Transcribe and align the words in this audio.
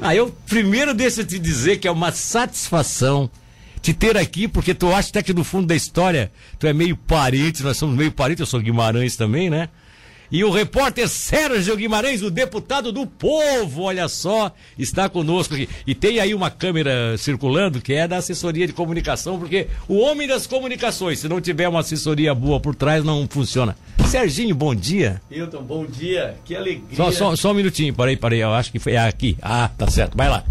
Ah, 0.00 0.14
eu 0.14 0.34
primeiro 0.46 0.94
deixa 0.94 1.20
eu 1.20 1.26
te 1.26 1.38
dizer 1.38 1.78
que 1.78 1.86
é 1.86 1.90
uma 1.90 2.12
satisfação 2.12 3.30
te 3.80 3.92
ter 3.92 4.16
aqui, 4.16 4.46
porque 4.46 4.72
tu 4.74 4.92
acha 4.92 5.10
até 5.10 5.22
que 5.22 5.34
no 5.34 5.42
fundo 5.42 5.66
da 5.66 5.74
história 5.74 6.30
tu 6.58 6.66
é 6.66 6.72
meio 6.72 6.96
parente, 6.96 7.62
nós 7.62 7.76
somos 7.76 7.96
meio 7.96 8.12
parentes, 8.12 8.40
eu 8.40 8.46
sou 8.46 8.60
Guimarães 8.60 9.16
também, 9.16 9.50
né? 9.50 9.68
E 10.32 10.42
o 10.42 10.50
repórter 10.50 11.06
Sérgio 11.08 11.76
Guimarães, 11.76 12.22
o 12.22 12.30
deputado 12.30 12.90
do 12.90 13.06
povo, 13.06 13.82
olha 13.82 14.08
só, 14.08 14.50
está 14.78 15.06
conosco 15.06 15.52
aqui. 15.52 15.68
E 15.86 15.94
tem 15.94 16.18
aí 16.20 16.34
uma 16.34 16.50
câmera 16.50 17.18
circulando 17.18 17.82
que 17.82 17.92
é 17.92 18.08
da 18.08 18.16
assessoria 18.16 18.66
de 18.66 18.72
comunicação, 18.72 19.38
porque 19.38 19.66
o 19.86 19.98
homem 19.98 20.26
das 20.26 20.46
comunicações, 20.46 21.18
se 21.18 21.28
não 21.28 21.38
tiver 21.38 21.68
uma 21.68 21.80
assessoria 21.80 22.34
boa 22.34 22.58
por 22.58 22.74
trás, 22.74 23.04
não 23.04 23.28
funciona. 23.28 23.76
Serginho, 24.06 24.54
bom 24.54 24.74
dia. 24.74 25.20
Hilton, 25.30 25.62
bom 25.62 25.84
dia. 25.84 26.34
Que 26.46 26.56
alegria. 26.56 26.96
Só, 26.96 27.12
só, 27.12 27.36
só 27.36 27.50
um 27.50 27.54
minutinho, 27.54 27.92
parei, 27.92 28.16
parei. 28.16 28.42
Eu 28.42 28.54
acho 28.54 28.72
que 28.72 28.78
foi 28.78 28.96
aqui. 28.96 29.36
Ah, 29.42 29.70
tá 29.76 29.86
certo. 29.86 30.16
Vai 30.16 30.30
lá. 30.30 30.42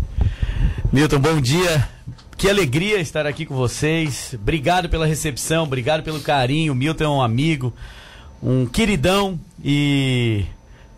Milton, 0.93 1.17
bom 1.17 1.41
dia. 1.41 1.89
Que 2.37 2.49
alegria 2.49 2.99
estar 2.99 3.25
aqui 3.25 3.47
com 3.47 3.55
vocês. 3.55 4.35
Obrigado 4.35 4.89
pela 4.89 5.05
recepção, 5.05 5.63
obrigado 5.63 6.03
pelo 6.03 6.19
carinho. 6.19 6.75
Milton 6.75 7.03
é 7.03 7.09
um 7.09 7.21
amigo, 7.21 7.73
um 8.41 8.65
queridão 8.65 9.39
e 9.63 10.45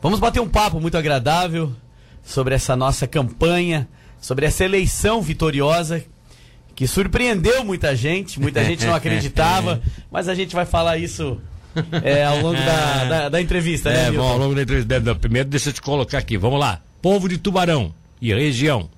vamos 0.01 0.19
bater 0.19 0.39
um 0.39 0.47
papo 0.47 0.79
muito 0.79 0.97
agradável 0.97 1.71
sobre 2.23 2.55
essa 2.55 2.75
nossa 2.75 3.05
campanha, 3.07 3.87
sobre 4.21 4.45
essa 4.45 4.63
eleição 4.63 5.21
vitoriosa 5.21 6.03
que 6.75 6.87
surpreendeu 6.87 7.63
muita 7.63 7.95
gente. 7.95 8.39
Muita 8.39 8.63
gente 8.65 8.85
não 8.85 8.95
acreditava, 8.95 9.81
mas 10.11 10.27
a 10.27 10.35
gente 10.35 10.55
vai 10.55 10.65
falar 10.65 10.97
isso 10.97 11.39
é, 12.03 12.23
ao 12.23 12.39
longo 12.39 12.55
da, 12.55 13.05
da, 13.05 13.29
da 13.29 13.41
entrevista, 13.41 13.89
né, 13.91 14.07
É, 14.07 14.11
Milton? 14.11 14.25
bom, 14.25 14.31
ao 14.31 14.37
longo 14.37 14.55
da 14.55 14.61
entrevista. 14.61 15.15
Primeiro, 15.15 15.49
deixa 15.49 15.69
eu 15.69 15.73
te 15.73 15.81
colocar 15.81 16.17
aqui. 16.19 16.37
Vamos 16.37 16.59
lá. 16.59 16.81
Povo 17.01 17.27
de 17.27 17.37
Tubarão 17.37 17.93
e 18.21 18.33
região. 18.33 18.89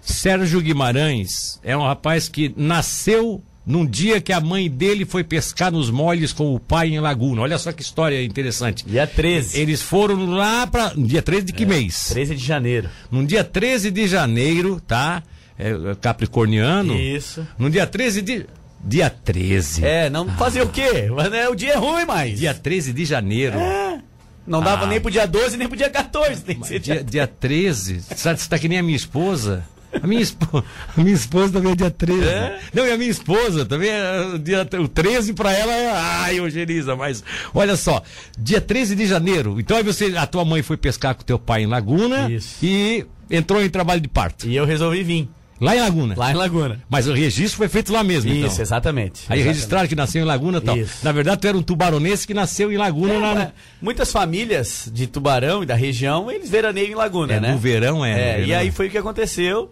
Sérgio 0.00 0.60
Guimarães 0.60 1.60
é 1.62 1.76
um 1.76 1.82
rapaz 1.82 2.28
que 2.28 2.52
nasceu 2.56 3.42
num 3.64 3.86
dia 3.86 4.20
que 4.20 4.32
a 4.32 4.40
mãe 4.40 4.68
dele 4.70 5.04
foi 5.04 5.22
pescar 5.22 5.70
nos 5.70 5.90
molhos 5.90 6.32
com 6.32 6.54
o 6.54 6.58
pai 6.60 6.88
em 6.88 7.00
Laguna. 7.00 7.42
Olha 7.42 7.58
só 7.58 7.70
que 7.72 7.82
história 7.82 8.22
interessante. 8.24 8.84
Dia 8.86 9.06
13. 9.06 9.58
Eles 9.58 9.80
foram 9.82 10.26
lá 10.26 10.66
para. 10.66 10.92
Dia 10.96 11.22
13 11.22 11.44
de 11.46 11.52
que 11.52 11.64
mês? 11.64 12.08
13 12.08 12.34
de 12.34 12.44
janeiro. 12.44 12.88
No 13.10 13.24
dia 13.24 13.44
13 13.44 13.90
de 13.90 14.06
janeiro, 14.08 14.80
tá? 14.86 15.22
É, 15.58 15.70
é 15.70 15.94
capricorniano. 16.00 16.94
Isso. 16.98 17.46
No 17.58 17.70
dia 17.70 17.86
13 17.86 18.22
de. 18.22 18.46
Dia 18.84 19.08
13. 19.08 19.84
É, 19.84 20.10
não 20.10 20.28
fazer 20.30 20.62
o 20.62 20.68
quê? 20.68 21.08
Mas, 21.14 21.30
né, 21.30 21.48
o 21.48 21.54
dia 21.54 21.74
é 21.74 21.76
ruim, 21.76 22.04
mas. 22.04 22.38
Dia 22.40 22.52
13 22.52 22.92
de 22.92 23.04
janeiro. 23.04 23.56
Não 24.44 24.60
dava 24.60 24.86
Ah. 24.86 24.88
nem 24.88 25.00
pro 25.00 25.08
dia 25.08 25.24
12, 25.24 25.56
nem 25.56 25.68
pro 25.68 25.76
dia 25.76 25.88
14. 25.88 26.42
Tem 26.42 26.58
que 26.58 26.66
ser 26.66 26.80
Dia, 26.80 27.04
dia 27.04 27.26
13. 27.28 28.00
Sabe, 28.16 28.40
você 28.40 28.48
tá 28.48 28.58
que 28.58 28.68
nem 28.68 28.78
a 28.78 28.82
minha 28.82 28.96
esposa. 28.96 29.64
A 30.00 30.06
minha, 30.06 30.22
espo... 30.22 30.64
a 30.96 31.00
minha 31.02 31.14
esposa 31.14 31.52
também 31.52 31.72
é 31.72 31.76
dia 31.76 31.90
13. 31.90 32.24
É? 32.24 32.60
Não, 32.72 32.86
e 32.86 32.92
a 32.92 32.96
minha 32.96 33.10
esposa 33.10 33.64
também 33.66 33.90
é 33.90 34.38
dia 34.38 34.66
o 34.80 34.88
13 34.88 35.32
pra 35.34 35.52
ela 35.52 35.72
é. 35.72 35.90
Ai, 35.92 36.38
Eugeniza, 36.38 36.94
mas 36.96 37.22
olha 37.54 37.76
só, 37.76 38.02
dia 38.38 38.60
13 38.60 38.94
de 38.96 39.06
janeiro. 39.06 39.58
Então 39.60 39.76
aí 39.76 39.82
você, 39.82 40.14
a 40.16 40.26
tua 40.26 40.44
mãe 40.44 40.62
foi 40.62 40.76
pescar 40.76 41.14
com 41.14 41.22
teu 41.22 41.38
pai 41.38 41.62
em 41.62 41.66
Laguna 41.66 42.30
Isso. 42.30 42.56
e 42.64 43.04
entrou 43.30 43.62
em 43.62 43.68
trabalho 43.68 44.00
de 44.00 44.08
parto. 44.08 44.46
E 44.48 44.56
eu 44.56 44.64
resolvi 44.64 45.02
vir. 45.02 45.28
Lá 45.60 45.76
em 45.76 45.80
Laguna. 45.80 46.14
Lá 46.16 46.32
em 46.32 46.34
Laguna. 46.34 46.82
Mas 46.90 47.06
o 47.06 47.12
registro 47.12 47.56
foi 47.58 47.68
feito 47.68 47.92
lá 47.92 48.02
mesmo, 48.02 48.32
então. 48.32 48.48
Isso, 48.50 48.60
exatamente. 48.60 49.20
Aí 49.28 49.38
Exatamente. 49.38 49.44
registraram 49.44 49.86
que 49.88 49.94
nasceu 49.94 50.20
em 50.20 50.24
Laguna 50.24 50.58
e 50.58 50.60
tal. 50.60 50.76
Isso. 50.76 51.04
Na 51.04 51.12
verdade, 51.12 51.40
tu 51.40 51.46
era 51.46 51.56
um 51.56 51.62
tubaronense 51.62 52.26
que 52.26 52.34
nasceu 52.34 52.72
em 52.72 52.76
Laguna 52.76 53.12
É, 53.14 53.18
no... 53.44 53.52
Muitas 53.80 54.10
famílias 54.10 54.90
de 54.92 55.06
Tubarão 55.06 55.62
e 55.62 55.66
da 55.66 55.76
região, 55.76 56.28
eles 56.32 56.50
veraneiam 56.50 56.88
em 56.90 56.94
Laguna, 56.96 57.34
É, 57.34 57.40
né? 57.40 57.52
no 57.52 57.58
verão, 57.58 58.04
é, 58.04 58.12
no 58.12 58.18
É, 58.18 58.40
e 58.40 58.46
verão. 58.46 58.60
aí 58.60 58.70
foi 58.72 58.88
o 58.88 58.90
que 58.90 58.98
aconteceu. 58.98 59.70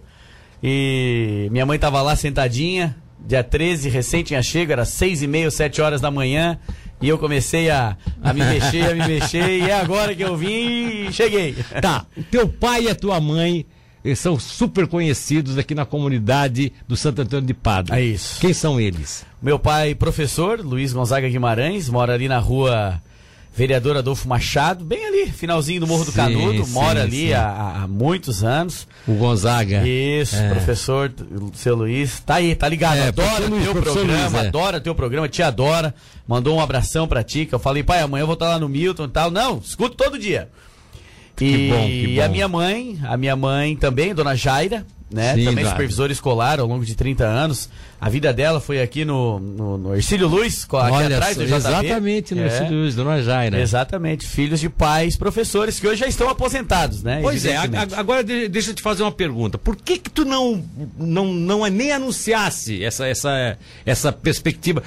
E 0.63 1.49
minha 1.51 1.65
mãe 1.65 1.79
tava 1.79 2.03
lá 2.03 2.15
sentadinha, 2.17 2.97
dia 3.27 3.43
13, 3.43 3.89
recém 3.89 4.23
tinha 4.23 4.43
chego, 4.43 4.73
era 4.73 4.85
seis 4.85 5.23
e 5.23 5.27
meia, 5.27 5.51
sete 5.51 5.81
horas 5.81 6.01
da 6.01 6.11
manhã. 6.11 6.59
E 7.01 7.09
eu 7.09 7.17
comecei 7.17 7.71
a, 7.71 7.97
a 8.23 8.33
me 8.35 8.45
mexer, 8.45 8.91
a 8.91 8.95
me 8.95 9.07
mexer, 9.07 9.59
e 9.59 9.63
é 9.63 9.73
agora 9.73 10.15
que 10.15 10.23
eu 10.23 10.37
vim 10.37 11.07
e 11.07 11.13
cheguei. 11.13 11.57
Tá, 11.81 12.05
teu 12.31 12.47
pai 12.47 12.85
e 12.85 12.91
a 12.91 12.95
tua 12.95 13.19
mãe 13.21 13.65
eles 14.05 14.19
são 14.19 14.39
super 14.39 14.87
conhecidos 14.87 15.59
aqui 15.59 15.75
na 15.75 15.85
comunidade 15.85 16.73
do 16.89 16.97
Santo 16.97 17.23
Antônio 17.23 17.47
de 17.47 17.55
Padre. 17.55 17.95
É 17.95 18.03
isso. 18.03 18.41
Quem 18.41 18.53
são 18.53 18.81
eles? 18.81 19.27
Meu 19.43 19.59
pai, 19.59 19.95
professor, 19.95 20.61
Luiz 20.61 20.93
Gonzaga 20.93 21.29
Guimarães, 21.29 21.89
mora 21.89 22.15
ali 22.15 22.27
na 22.27 22.39
rua 22.39 23.01
Vereador 23.53 23.97
Adolfo 23.97 24.29
Machado, 24.29 24.85
bem 24.85 25.05
ali, 25.05 25.27
finalzinho 25.31 25.81
do 25.81 25.87
Morro 25.87 26.05
do 26.05 26.13
Sim, 26.13 26.17
Canudo, 26.17 26.65
sim, 26.65 26.73
mora 26.73 27.03
ali 27.03 27.27
sim. 27.29 27.33
há, 27.33 27.83
há 27.83 27.89
muitos 27.89 28.45
anos. 28.45 28.87
O 29.09 29.15
Gonzaga. 29.15 29.83
Isso, 29.87 30.37
É. 30.37 30.51
professor, 30.51 31.13
seu 31.55 31.75
Luiz, 31.75 32.21
tá 32.21 32.37
aí, 32.37 32.55
tá 32.55 32.69
ligado, 32.69 32.99
É, 32.99 33.09
adora 33.09 33.47
Luiz, 33.49 33.65
teu 33.65 33.75
programa, 33.75 34.23
Luiz, 34.23 34.35
é. 34.35 34.47
adora 34.49 34.81
teu 34.81 34.95
programa, 34.95 35.29
te 35.29 35.43
adora, 35.43 35.95
mandou 36.29 36.57
um 36.57 36.61
abração 36.61 37.09
pra 37.09 37.25
ti, 37.25 37.45
que 37.45 37.55
eu 37.55 37.59
falei, 37.59 37.83
pai, 37.83 38.01
amanhã 38.01 38.23
eu 38.23 38.27
vou 38.27 38.35
estar 38.35 38.49
lá 38.49 38.59
no 38.59 38.69
Milton 38.69 39.05
e 39.07 39.09
tal, 39.09 39.31
não, 39.31 39.59
escuto 39.59 39.97
todo 39.97 40.19
dia. 40.19 40.49
E 41.45 41.69
bom, 41.71 41.87
que 41.87 42.21
a 42.21 42.27
bom. 42.27 42.33
minha 42.33 42.49
mãe, 42.49 42.99
a 43.05 43.17
minha 43.17 43.37
mãe 43.37 43.77
também, 43.77 44.15
dona 44.15 44.35
Jaira, 44.35 44.87
né, 45.13 45.35
Sim, 45.35 45.45
também 45.47 45.65
claro. 45.65 45.71
supervisora 45.71 46.13
escolar 46.13 46.61
ao 46.61 46.67
longo 46.69 46.85
de 46.85 46.95
30 46.95 47.25
anos, 47.25 47.69
a 48.01 48.09
vida 48.09 48.33
dela 48.33 48.61
foi 48.61 48.81
aqui 48.81 49.05
no, 49.05 49.41
no, 49.41 49.77
no 49.77 49.95
Ercílio 49.97 50.29
Luz, 50.29 50.63
aqui 50.65 50.77
Olha 50.77 51.17
atrás 51.17 51.37
do 51.37 51.45
JB. 51.45 51.57
exatamente 51.57 52.35
no 52.35 52.43
É. 52.43 52.59
é. 52.59 52.69
Luiz, 52.71 52.95
Dona 52.95 53.21
Jaira. 53.21 53.61
Exatamente, 53.61 54.25
filhos 54.25 54.61
de 54.61 54.69
pais 54.69 55.17
professores 55.17 55.81
que 55.81 55.87
hoje 55.89 55.99
já 56.01 56.07
estão 56.07 56.29
aposentados, 56.29 57.03
né? 57.03 57.19
Pois 57.23 57.45
é, 57.45 57.57
a- 57.57 57.63
a- 57.65 57.99
agora 58.01 58.23
de- 58.23 58.47
deixa 58.49 58.71
eu 58.71 58.75
te 58.75 58.83
fazer 58.83 59.03
uma 59.03 59.11
pergunta. 59.11 59.59
Por 59.59 59.75
que 59.75 59.99
que 59.99 60.11
tu 60.11 60.25
não 60.25 60.63
não, 60.97 61.27
não 61.35 61.67
nem 61.67 61.91
anunciasse 61.91 62.83
essa, 62.85 63.05
essa, 63.07 63.59
essa 63.85 64.13
perspectiva? 64.13 64.81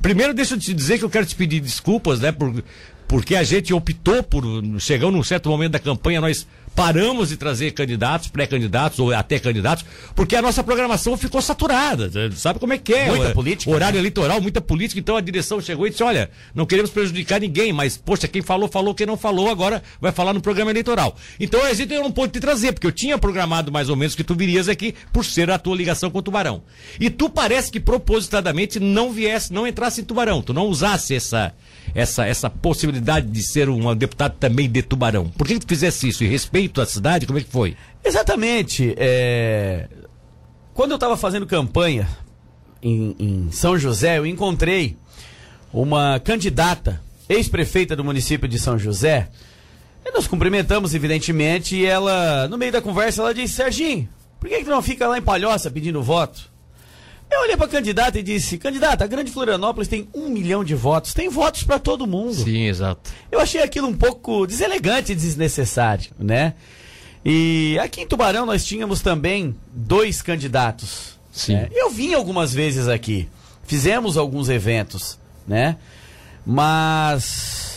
Primeiro 0.00 0.32
deixa 0.32 0.54
eu 0.54 0.58
te 0.58 0.72
dizer 0.72 0.98
que 0.98 1.04
eu 1.04 1.10
quero 1.10 1.26
te 1.26 1.34
pedir 1.34 1.58
desculpas, 1.60 2.20
né? 2.20 2.30
Por, 2.30 2.62
porque 3.10 3.34
a 3.34 3.42
gente 3.42 3.74
optou 3.74 4.22
por, 4.22 4.44
chegando 4.78 5.16
num 5.16 5.24
certo 5.24 5.48
momento 5.48 5.72
da 5.72 5.80
campanha, 5.80 6.20
nós 6.20 6.46
paramos 6.74 7.28
de 7.28 7.36
trazer 7.36 7.72
candidatos, 7.72 8.28
pré-candidatos 8.28 8.98
ou 8.98 9.12
até 9.12 9.38
candidatos, 9.38 9.84
porque 10.14 10.34
a 10.34 10.42
nossa 10.42 10.62
programação 10.64 11.16
ficou 11.16 11.42
saturada. 11.42 12.10
Sabe 12.32 12.58
como 12.58 12.72
é 12.72 12.78
que 12.78 12.94
é? 12.94 13.06
Muita 13.10 13.28
O- 13.30 13.32
política, 13.34 13.70
Horário 13.70 13.94
né? 13.96 14.00
eleitoral, 14.00 14.40
muita 14.40 14.60
política, 14.60 14.98
então 15.00 15.16
a 15.16 15.20
direção 15.20 15.60
chegou 15.60 15.86
e 15.86 15.90
disse: 15.90 16.02
olha, 16.02 16.30
não 16.54 16.64
queremos 16.64 16.90
prejudicar 16.90 17.40
ninguém, 17.40 17.72
mas, 17.72 17.96
poxa, 17.96 18.26
quem 18.26 18.40
falou, 18.42 18.68
falou, 18.68 18.94
quem 18.94 19.06
não 19.06 19.16
falou, 19.16 19.50
agora 19.50 19.82
vai 20.00 20.12
falar 20.12 20.32
no 20.32 20.40
programa 20.40 20.70
eleitoral. 20.70 21.16
Então 21.38 21.62
a 21.64 21.74
gente 21.74 21.92
não 21.94 22.10
pôde 22.10 22.32
te 22.32 22.40
trazer, 22.40 22.72
porque 22.72 22.86
eu 22.86 22.92
tinha 22.92 23.18
programado 23.18 23.70
mais 23.70 23.88
ou 23.88 23.96
menos 23.96 24.14
que 24.14 24.24
tu 24.24 24.34
virias 24.34 24.68
aqui 24.68 24.94
por 25.12 25.24
ser 25.24 25.50
a 25.50 25.58
tua 25.58 25.76
ligação 25.76 26.10
com 26.10 26.18
o 26.18 26.22
Tubarão. 26.22 26.62
E 26.98 27.10
tu 27.10 27.28
parece 27.28 27.70
que 27.70 27.80
propositadamente 27.80 28.80
não 28.80 29.10
viesse, 29.12 29.52
não 29.52 29.66
entrasse 29.66 30.00
em 30.00 30.04
Tubarão, 30.04 30.40
tu 30.42 30.52
não 30.54 30.66
usasse 30.66 31.14
essa, 31.14 31.52
essa, 31.94 32.26
essa 32.26 32.48
possibilidade 32.48 33.26
de 33.26 33.42
ser 33.42 33.68
um 33.68 33.94
deputado 33.94 34.34
também 34.38 34.68
de 34.70 34.82
Tubarão. 34.82 35.28
Por 35.28 35.46
que, 35.46 35.54
que 35.54 35.60
tu 35.66 35.68
fizesse 35.68 36.08
isso? 36.08 36.24
Em 36.24 36.28
respeito 36.28 36.59
à 36.80 36.86
cidade, 36.86 37.26
como 37.26 37.38
é 37.38 37.42
que 37.42 37.50
foi? 37.50 37.76
Exatamente. 38.04 38.94
é, 38.96 39.88
Quando 40.74 40.92
eu 40.92 40.96
estava 40.96 41.16
fazendo 41.16 41.46
campanha 41.46 42.08
em, 42.82 43.14
em 43.18 43.50
São 43.52 43.78
José, 43.78 44.18
eu 44.18 44.26
encontrei 44.26 44.96
uma 45.72 46.18
candidata, 46.20 47.00
ex-prefeita 47.28 47.94
do 47.94 48.04
município 48.04 48.48
de 48.48 48.58
São 48.58 48.78
José. 48.78 49.28
Nos 50.12 50.26
cumprimentamos, 50.26 50.92
evidentemente, 50.92 51.76
e 51.76 51.86
ela, 51.86 52.48
no 52.48 52.58
meio 52.58 52.72
da 52.72 52.82
conversa, 52.82 53.22
ela 53.22 53.32
disse: 53.32 53.54
Serginho, 53.54 54.08
por 54.40 54.48
que, 54.48 54.64
que 54.64 54.70
não 54.70 54.82
fica 54.82 55.06
lá 55.06 55.16
em 55.16 55.22
Palhoça 55.22 55.70
pedindo 55.70 56.02
voto? 56.02 56.49
Eu 57.30 57.42
olhei 57.42 57.56
para 57.56 57.66
a 57.66 57.68
candidata 57.68 58.18
e 58.18 58.22
disse: 58.22 58.58
Candidata, 58.58 59.04
a 59.04 59.06
Grande 59.06 59.30
Florianópolis 59.30 59.88
tem 59.88 60.08
um 60.12 60.28
milhão 60.28 60.64
de 60.64 60.74
votos, 60.74 61.14
tem 61.14 61.28
votos 61.28 61.62
para 61.62 61.78
todo 61.78 62.06
mundo. 62.06 62.34
Sim, 62.34 62.66
exato. 62.66 63.10
Eu 63.30 63.40
achei 63.40 63.62
aquilo 63.62 63.86
um 63.86 63.96
pouco 63.96 64.46
deselegante 64.46 65.12
e 65.12 65.14
desnecessário, 65.14 66.10
né? 66.18 66.54
E 67.24 67.78
aqui 67.80 68.00
em 68.00 68.06
Tubarão 68.06 68.46
nós 68.46 68.64
tínhamos 68.64 69.00
também 69.00 69.54
dois 69.72 70.20
candidatos. 70.22 71.18
Sim. 71.30 71.54
né? 71.54 71.68
Eu 71.72 71.90
vim 71.90 72.14
algumas 72.14 72.52
vezes 72.52 72.88
aqui, 72.88 73.28
fizemos 73.62 74.16
alguns 74.16 74.48
eventos, 74.48 75.18
né? 75.46 75.76
Mas 76.44 77.69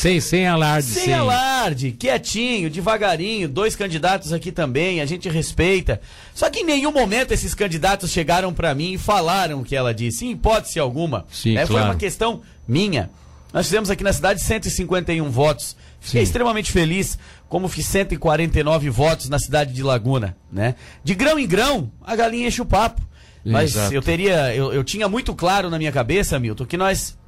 Sem, 0.00 0.18
sem 0.18 0.46
alarde, 0.46 0.88
sem 0.88 1.12
alarde, 1.12 1.92
quietinho, 1.92 2.70
devagarinho, 2.70 3.46
dois 3.46 3.76
candidatos 3.76 4.32
aqui 4.32 4.50
também, 4.50 4.98
a 5.02 5.04
gente 5.04 5.28
respeita. 5.28 6.00
Só 6.34 6.48
que 6.48 6.60
em 6.60 6.64
nenhum 6.64 6.90
momento 6.90 7.32
esses 7.32 7.52
candidatos 7.52 8.10
chegaram 8.10 8.50
pra 8.50 8.74
mim 8.74 8.94
e 8.94 8.98
falaram 8.98 9.60
o 9.60 9.62
que 9.62 9.76
ela 9.76 9.92
disse, 9.92 10.24
em 10.24 10.30
hipótese 10.30 10.78
alguma. 10.78 11.26
Sim, 11.30 11.52
né? 11.52 11.66
Foi 11.66 11.76
claro. 11.76 11.90
uma 11.90 11.96
questão 11.96 12.40
minha. 12.66 13.10
Nós 13.52 13.66
fizemos 13.66 13.90
aqui 13.90 14.02
na 14.02 14.14
cidade 14.14 14.40
151 14.40 15.28
votos. 15.28 15.76
Fiquei 16.00 16.22
Sim. 16.22 16.24
extremamente 16.24 16.72
feliz, 16.72 17.18
como 17.46 17.68
fiz 17.68 17.84
149 17.84 18.88
votos 18.88 19.28
na 19.28 19.38
cidade 19.38 19.74
de 19.74 19.82
Laguna, 19.82 20.34
né? 20.50 20.76
De 21.04 21.14
grão 21.14 21.38
em 21.38 21.46
grão, 21.46 21.92
a 22.02 22.16
galinha 22.16 22.48
enche 22.48 22.62
o 22.62 22.64
papo. 22.64 23.02
Mas 23.44 23.72
Exato. 23.72 23.92
eu 23.92 24.00
teria, 24.00 24.54
eu, 24.54 24.72
eu 24.72 24.82
tinha 24.82 25.10
muito 25.10 25.34
claro 25.34 25.68
na 25.68 25.76
minha 25.76 25.92
cabeça, 25.92 26.38
Milton, 26.38 26.64
que 26.64 26.78
nós 26.78 27.18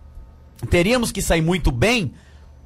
teríamos 0.71 1.13
que 1.13 1.21
sair 1.21 1.43
muito 1.43 1.71
bem 1.71 2.15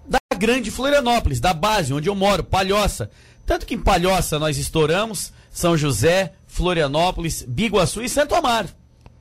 da 0.08 0.18
grande 0.36 0.70
Florianópolis, 0.70 1.40
da 1.40 1.52
base 1.52 1.92
onde 1.92 2.08
eu 2.08 2.14
moro, 2.14 2.44
Palhoça. 2.44 3.10
Tanto 3.44 3.64
que 3.64 3.74
em 3.74 3.78
Palhoça 3.78 4.38
nós 4.38 4.58
estouramos, 4.58 5.32
São 5.50 5.76
José, 5.76 6.32
Florianópolis, 6.46 7.44
Biguaçu 7.46 8.02
e 8.02 8.08
Santo 8.08 8.34
Amaro. 8.34 8.68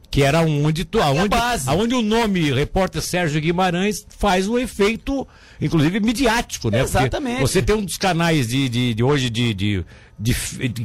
Que 0.10 0.24
era 0.24 0.42
onde, 0.42 0.86
tu, 0.86 0.98
é 0.98 1.04
aonde, 1.04 1.36
aonde 1.68 1.94
o 1.94 2.02
nome 2.02 2.52
repórter 2.52 3.02
Sérgio 3.02 3.42
Guimarães 3.42 4.06
faz 4.18 4.48
um 4.48 4.58
efeito, 4.58 5.28
inclusive, 5.60 6.00
midiático, 6.00 6.70
né? 6.70 6.84
Porque 6.84 6.98
Exatamente. 6.98 7.42
você 7.42 7.62
tem 7.62 7.76
um 7.76 7.84
dos 7.84 7.98
canais 7.98 8.48
de, 8.48 8.70
de, 8.70 8.94
de 8.94 9.04
hoje 9.04 9.30
de, 9.30 9.54
de, 9.54 9.86
de- 10.18 10.34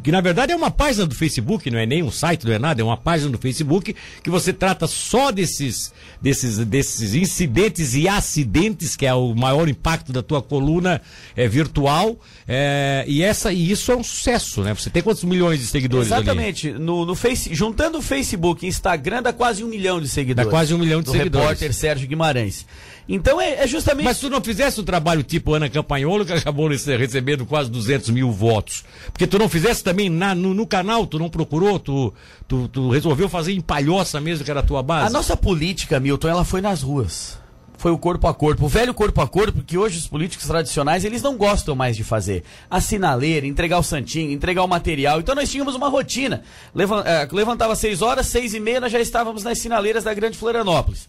que 0.03 0.11
na 0.11 0.21
verdade 0.21 0.53
é 0.53 0.57
uma 0.57 0.71
página 0.71 1.07
do 1.07 1.15
Facebook, 1.15 1.71
não 1.71 1.79
é 1.79 1.87
nem 1.87 2.03
um 2.03 2.11
site, 2.11 2.45
não 2.47 2.53
é 2.53 2.59
nada, 2.59 2.81
é 2.81 2.85
uma 2.85 2.97
página 2.97 3.31
do 3.31 3.39
Facebook 3.39 3.95
que 4.23 4.31
você 4.31 4.53
trata 4.53 4.87
só 4.87 5.31
desses, 5.31 5.93
desses, 6.21 6.59
desses 6.59 7.15
incidentes 7.15 7.95
e 7.95 8.09
acidentes, 8.09 8.97
que 8.97 9.07
é 9.07 9.15
o 9.15 9.35
maior 9.35 9.69
impacto 9.69 10.13
da 10.13 10.23
tua 10.23 10.43
coluna 10.43 11.01
é, 11.37 11.47
virtual. 11.49 12.19
é, 12.49 13.05
e, 13.07 13.23
essa, 13.23 13.53
e 13.53 13.71
isso 13.71 13.93
é 13.93 13.97
um 13.97 14.03
sucesso, 14.03 14.63
né? 14.63 14.75
Você 14.75 14.91
tem 14.91 15.03
quantos 15.03 15.23
milhões 15.25 15.61
de 15.61 15.67
seguidores 15.67 16.11
ali? 16.11 16.23
Exatamente. 16.23 16.73
No, 16.73 17.07
no 17.07 17.15
face, 17.15 17.55
juntando 17.55 17.99
o 17.99 18.03
Facebook 18.03 18.65
e 18.67 18.69
Instagram, 18.69 19.23
dá 19.23 19.33
quase 19.33 19.63
um 19.63 19.69
milhão 19.69 20.01
de 20.01 20.09
seguidores. 20.09 20.47
Dá 20.47 20.51
quase 20.51 20.75
um 20.75 20.79
milhão 20.79 21.01
de 21.01 21.07
do 21.07 21.13
seguidores. 21.13 21.47
repórter 21.49 21.73
Sérgio 21.75 22.09
Guimarães. 22.09 22.67
Então 23.13 23.41
é, 23.41 23.65
é 23.65 23.67
justamente. 23.67 24.05
Mas 24.05 24.17
se 24.19 24.23
tu 24.23 24.31
não 24.31 24.41
fizesse 24.41 24.81
um 24.81 24.85
trabalho 24.85 25.23
tipo 25.25 25.53
Ana 25.53 25.69
Campanholo, 25.69 26.25
que 26.25 26.33
acabou 26.33 26.69
rece- 26.69 26.97
recebendo 26.97 27.45
quase 27.45 27.69
200 27.71 28.11
mil 28.11 28.31
votos, 28.31 28.85
porque 29.13 29.27
tu 29.27 29.39
não 29.39 29.49
fizesse 29.49 29.83
também 29.83 30.09
na- 30.09 30.35
no, 30.35 30.55
no 30.55 30.67
canal, 30.67 31.07
tu 31.07 31.19
não 31.19 31.29
procurou, 31.29 31.79
tu, 31.79 32.15
tu, 32.47 32.69
tu 32.69 32.89
resolveu 32.91 33.29
fazer 33.29 33.53
em 33.53 33.61
palhoça 33.61 34.21
mesmo, 34.21 34.45
que 34.45 34.51
era 34.51 34.61
a 34.61 34.63
tua 34.63 34.83
base? 34.83 35.09
A 35.09 35.11
nossa 35.11 35.37
política, 35.37 35.99
Milton, 35.99 36.29
ela 36.29 36.45
foi 36.45 36.61
nas 36.61 36.83
ruas. 36.83 37.39
Foi 37.77 37.91
o 37.91 37.97
corpo 37.97 38.27
a 38.27 38.35
corpo. 38.35 38.67
O 38.67 38.69
velho 38.69 38.93
corpo 38.93 39.23
a 39.23 39.27
corpo, 39.27 39.63
que 39.63 39.79
hoje 39.79 39.97
os 39.97 40.07
políticos 40.07 40.47
tradicionais, 40.47 41.03
eles 41.03 41.23
não 41.23 41.35
gostam 41.35 41.75
mais 41.75 41.97
de 41.97 42.05
fazer. 42.05 42.45
A 42.71 42.79
sinaleira, 42.79 43.47
entregar 43.47 43.79
o 43.79 43.83
santinho, 43.83 44.31
entregar 44.31 44.63
o 44.63 44.69
material. 44.69 45.19
Então 45.19 45.35
nós 45.35 45.51
tínhamos 45.51 45.75
uma 45.75 45.89
rotina. 45.89 46.43
Eh, 46.77 47.29
levantava 47.33 47.75
seis 47.75 48.03
horas, 48.03 48.27
seis 48.27 48.53
e 48.53 48.61
meia, 48.61 48.81
nós 48.83 48.93
já 48.93 49.01
estávamos 49.01 49.43
nas 49.43 49.59
sinaleiras 49.61 50.05
da 50.05 50.13
Grande 50.13 50.37
Florianópolis. 50.37 51.09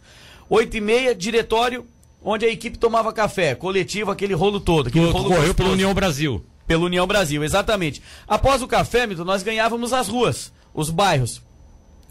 Oito 0.51 0.75
e 0.75 0.81
meia, 0.81 1.15
diretório, 1.15 1.87
onde 2.21 2.45
a 2.45 2.49
equipe 2.49 2.77
tomava 2.77 3.13
café. 3.13 3.55
Coletivo, 3.55 4.11
aquele 4.11 4.33
rolo 4.33 4.59
todo. 4.59 4.87
Aquele 4.87 5.05
tu, 5.05 5.11
rolo 5.13 5.23
correu 5.23 5.37
gostoso. 5.37 5.55
pela 5.55 5.69
União 5.69 5.93
Brasil. 5.93 6.45
Pela 6.67 6.83
União 6.83 7.07
Brasil, 7.07 7.41
exatamente. 7.41 8.01
Após 8.27 8.61
o 8.61 8.67
café, 8.67 9.07
Milton, 9.07 9.23
nós 9.23 9.43
ganhávamos 9.43 9.93
as 9.93 10.09
ruas, 10.09 10.51
os 10.73 10.89
bairros. 10.89 11.41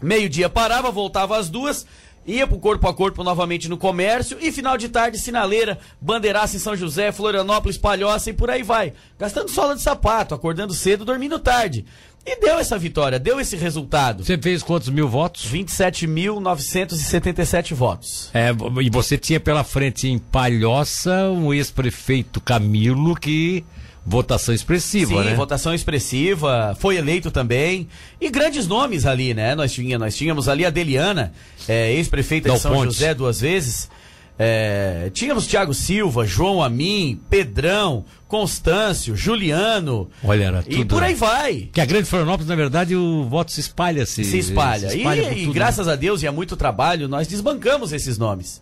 Meio-dia 0.01 0.49
parava, 0.49 0.89
voltava 0.89 1.37
às 1.37 1.51
duas, 1.51 1.85
ia 2.25 2.47
pro 2.47 2.57
corpo 2.57 2.87
a 2.87 2.93
corpo 2.95 3.23
novamente 3.23 3.69
no 3.69 3.77
comércio 3.77 4.35
e 4.41 4.51
final 4.51 4.75
de 4.75 4.89
tarde, 4.89 5.19
sinaleira, 5.19 5.77
bandeiraça 6.01 6.55
em 6.55 6.59
São 6.59 6.75
José, 6.75 7.11
Florianópolis, 7.11 7.77
Palhoça 7.77 8.31
e 8.31 8.33
por 8.33 8.49
aí 8.49 8.63
vai. 8.63 8.93
Gastando 9.19 9.49
sola 9.51 9.75
de 9.75 9.83
sapato, 9.83 10.33
acordando 10.33 10.73
cedo, 10.73 11.05
dormindo 11.05 11.37
tarde. 11.37 11.85
E 12.25 12.39
deu 12.39 12.57
essa 12.59 12.77
vitória, 12.77 13.17
deu 13.17 13.39
esse 13.39 13.55
resultado. 13.55 14.23
Você 14.23 14.37
fez 14.37 14.61
quantos 14.61 14.89
mil 14.89 15.07
votos? 15.07 15.51
27.977 15.51 17.73
votos. 17.73 18.29
É, 18.33 18.49
e 18.81 18.89
você 18.91 19.17
tinha 19.17 19.39
pela 19.39 19.63
frente 19.63 20.07
em 20.07 20.19
Palhoça 20.19 21.29
um 21.29 21.51
ex-prefeito 21.53 22.39
Camilo 22.39 23.15
que. 23.15 23.65
Votação 24.03 24.51
expressiva, 24.51 25.21
Sim, 25.21 25.29
né? 25.29 25.35
votação 25.35 25.75
expressiva, 25.75 26.75
foi 26.79 26.97
eleito 26.97 27.29
também. 27.29 27.87
E 28.19 28.31
grandes 28.31 28.67
nomes 28.67 29.05
ali, 29.05 29.31
né? 29.31 29.53
Nós 29.53 29.71
tínhamos, 29.71 30.03
nós 30.03 30.15
tínhamos 30.15 30.49
ali 30.49 30.65
a 30.65 30.71
Deliana, 30.71 31.31
é, 31.67 31.93
ex-prefeita 31.93 32.49
de 32.49 32.57
São. 32.57 32.83
José 32.83 33.13
duas 33.13 33.41
vezes. 33.41 33.91
É, 34.39 35.11
tínhamos 35.13 35.45
Thiago 35.45 35.73
Silva, 35.73 36.25
João 36.25 36.63
Amin, 36.63 37.19
Pedrão, 37.29 38.03
Constâncio, 38.27 39.15
Juliano. 39.15 40.09
Olha, 40.23 40.45
era 40.45 40.63
E 40.67 40.77
tudo- 40.77 40.95
por 40.95 41.03
aí 41.03 41.13
vai. 41.13 41.69
Que 41.71 41.79
a 41.81 41.85
Grande 41.85 42.05
Florianópolis, 42.09 42.47
na 42.49 42.55
verdade, 42.55 42.95
o 42.95 43.27
voto 43.29 43.51
se 43.51 43.59
espalha. 43.59 44.05
Se, 44.05 44.23
Se 44.23 44.39
espalha. 44.39 44.89
se 44.89 44.97
E, 44.99 45.03
por 45.03 45.17
e 45.17 45.41
tudo, 45.45 45.53
graças 45.53 45.87
a 45.87 45.95
Deus 45.95 46.23
e 46.23 46.27
a 46.27 46.31
muito 46.31 46.55
trabalho, 46.57 47.07
nós 47.07 47.27
desbancamos 47.27 47.93
esses 47.93 48.17
nomes. 48.17 48.61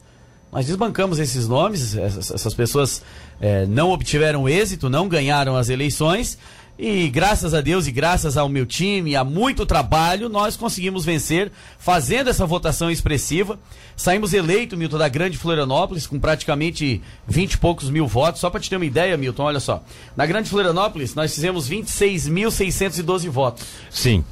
Nós 0.52 0.66
desbancamos 0.66 1.20
esses 1.20 1.48
nomes, 1.48 1.96
essas, 1.96 2.32
essas 2.32 2.54
pessoas 2.56 3.04
eh, 3.40 3.66
não 3.68 3.92
obtiveram 3.92 4.50
êxito, 4.50 4.90
não 4.90 5.08
ganharam 5.08 5.56
as 5.56 5.70
eleições. 5.70 6.38
E 6.82 7.10
graças 7.10 7.54
a 7.54 7.60
Deus 7.60 7.88
e 7.88 7.92
graças 7.92 8.38
ao 8.38 8.48
meu 8.48 8.66
time, 8.66 9.14
a 9.14 9.22
muito 9.22 9.66
trabalho, 9.66 10.30
nós 10.30 10.56
conseguimos 10.56 11.04
vencer, 11.04 11.52
fazendo 11.78 12.30
essa 12.30 12.46
votação 12.46 12.90
expressiva. 12.90 13.60
Saímos 13.98 14.34
eleito, 14.34 14.78
Milton, 14.78 14.98
da 14.98 15.10
Grande 15.10 15.38
Florianópolis, 15.38 16.08
com 16.08 16.18
praticamente 16.18 17.02
20 17.28 17.52
e 17.52 17.58
poucos 17.58 17.90
mil 17.90 18.08
votos. 18.08 18.40
Só 18.40 18.50
para 18.50 18.62
te 18.62 18.70
ter 18.70 18.78
uma 18.78 18.86
ideia, 18.86 19.18
Milton, 19.18 19.44
olha 19.44 19.60
só. 19.60 19.84
Na 20.16 20.26
Grande 20.26 20.50
Florianópolis, 20.50 21.14
nós 21.14 21.36
fizemos 21.36 21.70
26.612 21.70 23.30
votos. 23.30 23.66
Sim. 23.90 24.24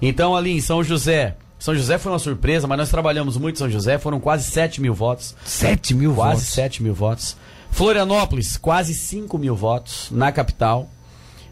Então, 0.00 0.36
ali 0.36 0.52
em 0.52 0.60
São 0.60 0.84
José, 0.84 1.34
São 1.58 1.74
José 1.74 1.98
foi 1.98 2.12
uma 2.12 2.20
surpresa, 2.20 2.68
mas 2.68 2.78
nós 2.78 2.88
trabalhamos 2.88 3.36
muito 3.36 3.56
em 3.56 3.58
São 3.58 3.70
José, 3.70 3.98
foram 3.98 4.20
quase 4.20 4.48
7 4.48 4.80
mil 4.80 4.94
votos. 4.94 5.34
7 5.44 5.92
mil 5.92 6.14
Quase 6.14 6.42
votos. 6.42 6.54
7 6.54 6.84
mil 6.84 6.94
votos. 6.94 7.36
Florianópolis, 7.72 8.56
quase 8.56 8.94
5 8.94 9.36
mil 9.36 9.56
votos 9.56 10.06
na 10.12 10.30
capital. 10.30 10.88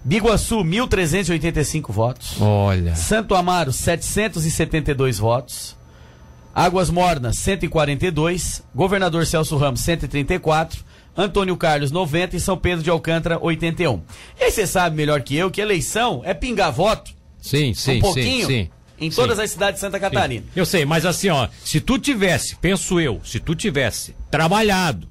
Biguaçu, 0.05 0.59
1.385 0.59 1.91
votos. 1.91 2.41
Olha. 2.41 2.95
Santo 2.95 3.35
Amaro, 3.35 3.73
772 3.73 5.19
votos. 5.19 5.77
Águas 6.55 6.91
Mornas, 6.91 7.39
142. 7.39 8.62
Governador 8.75 9.27
Celso 9.27 9.56
Ramos, 9.56 9.81
134. 9.81 10.85
Antônio 11.17 11.56
Carlos, 11.56 11.91
90. 11.91 12.37
E 12.37 12.41
São 12.41 12.56
Pedro 12.59 12.85
de 12.85 12.91
Alcântara, 12.91 13.39
81. 13.43 14.03
E 14.39 14.45
aí 14.45 14.51
você 14.51 14.67
sabe 14.67 14.95
melhor 14.95 15.23
que 15.23 15.35
eu 15.37 15.51
que 15.51 15.61
eleição 15.61 16.21
é 16.25 16.35
pingar 16.35 16.71
voto 16.71 17.12
Sim, 17.41 17.75
sim, 17.75 17.99
um 17.99 18.01
pouquinho 18.01 18.47
sim, 18.47 18.65
sim. 18.65 18.71
em 18.99 19.11
Sim. 19.11 19.17
todas 19.17 19.39
as 19.39 19.51
cidades 19.51 19.75
de 19.75 19.81
Santa 19.81 20.01
Catarina. 20.01 20.45
Eu 20.56 20.65
sei, 20.65 20.85
mas 20.87 21.05
assim, 21.05 21.29
ó, 21.29 21.49
se 21.62 21.79
tu 21.79 21.99
tivesse, 21.99 22.56
penso 22.56 22.99
eu, 22.99 23.21
se 23.23 23.39
tu 23.39 23.55
tivesse 23.55 24.15
trabalhado 24.31 25.06